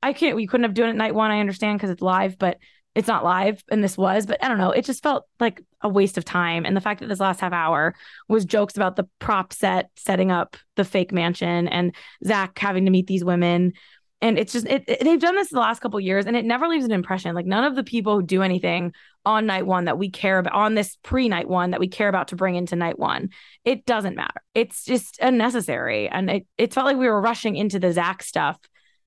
I 0.04 0.14
can't. 0.14 0.36
We 0.36 0.48
couldn't 0.48 0.66
have 0.66 0.74
done 0.74 0.90
it 0.90 0.96
night 0.96 1.16
one. 1.16 1.32
I 1.32 1.40
understand 1.40 1.80
because 1.80 1.90
it's 1.90 2.02
live, 2.02 2.38
but 2.38 2.58
it's 2.96 3.08
not 3.08 3.24
live, 3.24 3.64
and 3.72 3.84
this 3.84 3.98
was. 3.98 4.26
But 4.26 4.44
I 4.44 4.48
don't 4.48 4.58
know. 4.58 4.72
It 4.72 4.86
just 4.86 5.02
felt 5.02 5.26
like 5.40 5.64
a 5.82 5.90
waste 5.90 6.18
of 6.18 6.26
time. 6.26 6.66
And 6.66 6.76
the 6.76 6.82
fact 6.82 7.00
that 7.00 7.08
this 7.08 7.20
last 7.20 7.40
half 7.40 7.54
hour 7.54 7.96
was 8.28 8.46
jokes 8.46 8.76
about 8.76 8.96
the 8.96 9.08
prop 9.20 9.54
set 9.54 9.90
setting 9.96 10.30
up 10.32 10.58
the 10.76 10.86
fake 10.86 11.12
mansion 11.12 11.68
and 11.68 11.96
Zach 12.26 12.58
having 12.60 12.86
to 12.86 12.92
meet 12.92 13.08
these 13.08 13.24
women. 13.24 13.74
And 14.22 14.38
it's 14.38 14.54
just 14.54 14.68
it, 14.68 14.84
it, 14.88 15.04
they've 15.04 15.20
done 15.20 15.36
this 15.36 15.50
the 15.50 15.60
last 15.60 15.80
couple 15.80 16.00
years, 16.00 16.26
and 16.26 16.36
it 16.36 16.46
never 16.46 16.68
leaves 16.68 16.86
an 16.86 16.92
impression. 16.92 17.34
Like 17.34 17.46
none 17.46 17.64
of 17.64 17.76
the 17.76 17.84
people 17.84 18.18
who 18.18 18.26
do 18.26 18.42
anything 18.42 18.94
on 19.26 19.46
night 19.46 19.66
one 19.66 19.86
that 19.86 19.98
we 19.98 20.10
care 20.10 20.38
about 20.38 20.54
on 20.54 20.76
this 20.76 20.98
pre 21.02 21.30
night 21.30 21.48
one 21.48 21.72
that 21.72 21.80
we 21.80 21.88
care 21.88 22.10
about 22.10 22.28
to 22.28 22.36
bring 22.36 22.56
into 22.56 22.76
night 22.76 23.00
one, 23.00 23.30
it 23.66 23.86
doesn't 23.86 24.16
matter. 24.16 24.42
It's 24.54 24.86
just 24.86 25.18
unnecessary, 25.20 26.10
and 26.10 26.30
it 26.30 26.48
it 26.58 26.74
felt 26.74 26.86
like 26.86 26.98
we 26.98 27.08
were 27.08 27.22
rushing 27.22 27.56
into 27.56 27.80
the 27.80 27.92
Zach 27.92 28.22
stuff 28.22 28.60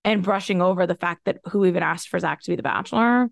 and 0.06 0.22
brushing 0.22 0.62
over 0.62 0.86
the 0.86 0.94
fact 0.94 1.24
that 1.24 1.40
who 1.46 1.66
even 1.66 1.82
asked 1.82 2.08
for 2.08 2.18
Zach 2.18 2.40
to 2.42 2.52
be 2.52 2.56
the 2.56 2.62
bachelor. 2.62 3.28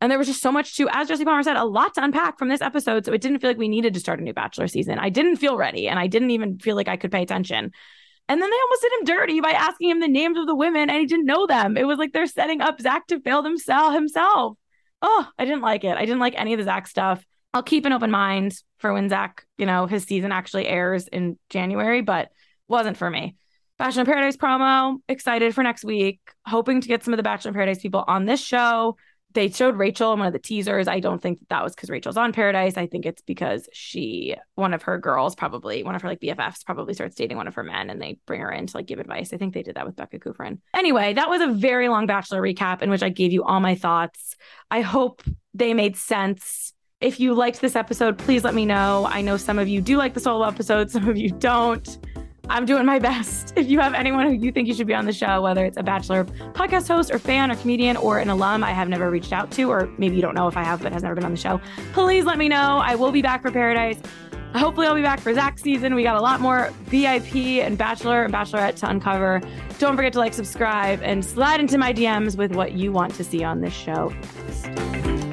And 0.00 0.10
there 0.10 0.18
was 0.18 0.26
just 0.26 0.40
so 0.40 0.50
much 0.50 0.74
to, 0.76 0.88
as 0.90 1.06
Jesse 1.06 1.24
Palmer 1.24 1.42
said, 1.42 1.56
a 1.56 1.64
lot 1.64 1.94
to 1.94 2.02
unpack 2.02 2.38
from 2.38 2.48
this 2.48 2.62
episode. 2.62 3.04
So 3.04 3.12
it 3.12 3.20
didn't 3.20 3.38
feel 3.40 3.50
like 3.50 3.58
we 3.58 3.68
needed 3.68 3.92
to 3.94 4.00
start 4.00 4.18
a 4.18 4.22
new 4.22 4.32
bachelor 4.32 4.66
season. 4.66 4.98
I 4.98 5.10
didn't 5.10 5.36
feel 5.36 5.58
ready 5.58 5.86
and 5.86 5.98
I 5.98 6.06
didn't 6.06 6.30
even 6.30 6.58
feel 6.58 6.76
like 6.76 6.88
I 6.88 6.96
could 6.96 7.12
pay 7.12 7.22
attention. 7.22 7.70
And 8.26 8.42
then 8.42 8.50
they 8.50 8.56
almost 8.56 8.82
did 8.82 8.92
him 8.92 9.04
dirty 9.04 9.40
by 9.42 9.50
asking 9.50 9.90
him 9.90 10.00
the 10.00 10.08
names 10.08 10.38
of 10.38 10.46
the 10.46 10.54
women 10.54 10.88
and 10.88 10.98
he 10.98 11.06
didn't 11.06 11.26
know 11.26 11.46
them. 11.46 11.76
It 11.76 11.86
was 11.86 11.98
like 11.98 12.12
they're 12.12 12.26
setting 12.26 12.62
up 12.62 12.80
Zach 12.80 13.06
to 13.08 13.20
fail 13.20 13.42
themselves 13.42 13.94
himself. 13.94 14.56
Oh, 15.02 15.28
I 15.38 15.44
didn't 15.44 15.60
like 15.60 15.84
it. 15.84 15.96
I 15.96 16.06
didn't 16.06 16.20
like 16.20 16.34
any 16.38 16.54
of 16.54 16.58
the 16.58 16.64
Zach 16.64 16.86
stuff. 16.86 17.22
I'll 17.52 17.62
keep 17.62 17.84
an 17.84 17.92
open 17.92 18.10
mind 18.10 18.54
for 18.78 18.94
when 18.94 19.10
Zach, 19.10 19.44
you 19.58 19.66
know, 19.66 19.86
his 19.86 20.04
season 20.04 20.32
actually 20.32 20.66
airs 20.66 21.06
in 21.06 21.38
January, 21.50 22.00
but 22.00 22.30
wasn't 22.66 22.96
for 22.96 23.10
me. 23.10 23.36
Bachelor 23.78 24.02
in 24.02 24.06
Paradise 24.06 24.36
promo. 24.36 24.98
Excited 25.08 25.54
for 25.54 25.62
next 25.62 25.84
week. 25.84 26.20
Hoping 26.46 26.80
to 26.80 26.88
get 26.88 27.02
some 27.02 27.12
of 27.12 27.16
the 27.16 27.24
Bachelor 27.24 27.50
in 27.50 27.54
Paradise 27.54 27.82
people 27.82 28.04
on 28.06 28.24
this 28.24 28.40
show. 28.40 28.96
They 29.32 29.48
showed 29.48 29.74
Rachel 29.74 30.12
in 30.12 30.20
one 30.20 30.28
of 30.28 30.32
the 30.32 30.38
teasers. 30.38 30.86
I 30.86 31.00
don't 31.00 31.20
think 31.20 31.40
that, 31.40 31.48
that 31.48 31.64
was 31.64 31.74
because 31.74 31.90
Rachel's 31.90 32.16
on 32.16 32.32
Paradise. 32.32 32.76
I 32.76 32.86
think 32.86 33.04
it's 33.04 33.22
because 33.22 33.68
she, 33.72 34.36
one 34.54 34.72
of 34.72 34.84
her 34.84 34.96
girls, 34.96 35.34
probably 35.34 35.82
one 35.82 35.96
of 35.96 36.02
her 36.02 36.08
like 36.08 36.20
BFFs, 36.20 36.64
probably 36.64 36.94
starts 36.94 37.16
dating 37.16 37.36
one 37.36 37.48
of 37.48 37.56
her 37.56 37.64
men, 37.64 37.90
and 37.90 38.00
they 38.00 38.16
bring 38.26 38.40
her 38.42 38.52
in 38.52 38.68
to 38.68 38.76
like 38.76 38.86
give 38.86 39.00
advice. 39.00 39.32
I 39.32 39.36
think 39.38 39.52
they 39.52 39.64
did 39.64 39.74
that 39.74 39.86
with 39.86 39.96
Becca 39.96 40.20
Kufrin. 40.20 40.58
Anyway, 40.72 41.14
that 41.14 41.28
was 41.28 41.40
a 41.40 41.48
very 41.48 41.88
long 41.88 42.06
Bachelor 42.06 42.40
recap 42.40 42.80
in 42.80 42.90
which 42.90 43.02
I 43.02 43.08
gave 43.08 43.32
you 43.32 43.42
all 43.42 43.58
my 43.58 43.74
thoughts. 43.74 44.36
I 44.70 44.82
hope 44.82 45.20
they 45.52 45.74
made 45.74 45.96
sense. 45.96 46.72
If 47.00 47.18
you 47.18 47.34
liked 47.34 47.60
this 47.60 47.74
episode, 47.74 48.18
please 48.18 48.44
let 48.44 48.54
me 48.54 48.64
know. 48.64 49.08
I 49.10 49.20
know 49.20 49.36
some 49.36 49.58
of 49.58 49.66
you 49.66 49.80
do 49.80 49.96
like 49.96 50.14
the 50.14 50.20
solo 50.20 50.46
episodes, 50.46 50.92
some 50.92 51.08
of 51.08 51.16
you 51.16 51.30
don't. 51.30 51.98
I'm 52.48 52.66
doing 52.66 52.86
my 52.86 52.98
best. 52.98 53.52
If 53.64 53.70
you 53.70 53.78
have 53.78 53.94
anyone 53.94 54.26
who 54.26 54.32
you 54.32 54.50
think 54.50 54.66
you 54.66 54.74
should 54.74 54.88
be 54.88 54.94
on 54.94 55.06
the 55.06 55.12
show, 55.12 55.40
whether 55.40 55.64
it's 55.64 55.76
a 55.76 55.82
Bachelor 55.82 56.24
podcast 56.24 56.88
host 56.88 57.12
or 57.12 57.20
fan 57.20 57.52
or 57.52 57.56
comedian 57.56 57.96
or 57.96 58.18
an 58.18 58.28
alum 58.28 58.64
I 58.64 58.72
have 58.72 58.88
never 58.88 59.10
reached 59.10 59.32
out 59.32 59.50
to, 59.52 59.70
or 59.70 59.88
maybe 59.96 60.16
you 60.16 60.22
don't 60.22 60.34
know 60.34 60.48
if 60.48 60.56
I 60.56 60.64
have 60.64 60.82
but 60.82 60.92
has 60.92 61.04
never 61.04 61.14
been 61.14 61.24
on 61.24 61.30
the 61.30 61.36
show, 61.36 61.60
please 61.92 62.24
let 62.24 62.36
me 62.36 62.48
know. 62.48 62.82
I 62.84 62.96
will 62.96 63.12
be 63.12 63.22
back 63.22 63.42
for 63.42 63.52
Paradise. 63.52 63.98
Hopefully, 64.56 64.88
I'll 64.88 64.94
be 64.94 65.02
back 65.02 65.20
for 65.20 65.32
Zach 65.32 65.58
season. 65.58 65.94
We 65.94 66.02
got 66.02 66.16
a 66.16 66.20
lot 66.20 66.40
more 66.40 66.70
BIP 66.86 67.60
and 67.60 67.78
Bachelor 67.78 68.24
and 68.24 68.34
Bachelorette 68.34 68.76
to 68.80 68.90
uncover. 68.90 69.40
Don't 69.78 69.94
forget 69.94 70.12
to 70.14 70.18
like, 70.18 70.34
subscribe, 70.34 71.00
and 71.02 71.24
slide 71.24 71.60
into 71.60 71.78
my 71.78 71.92
DMs 71.92 72.36
with 72.36 72.54
what 72.54 72.72
you 72.72 72.90
want 72.90 73.14
to 73.14 73.24
see 73.24 73.44
on 73.44 73.60
this 73.60 73.72
show 73.72 74.12
next. 74.64 75.23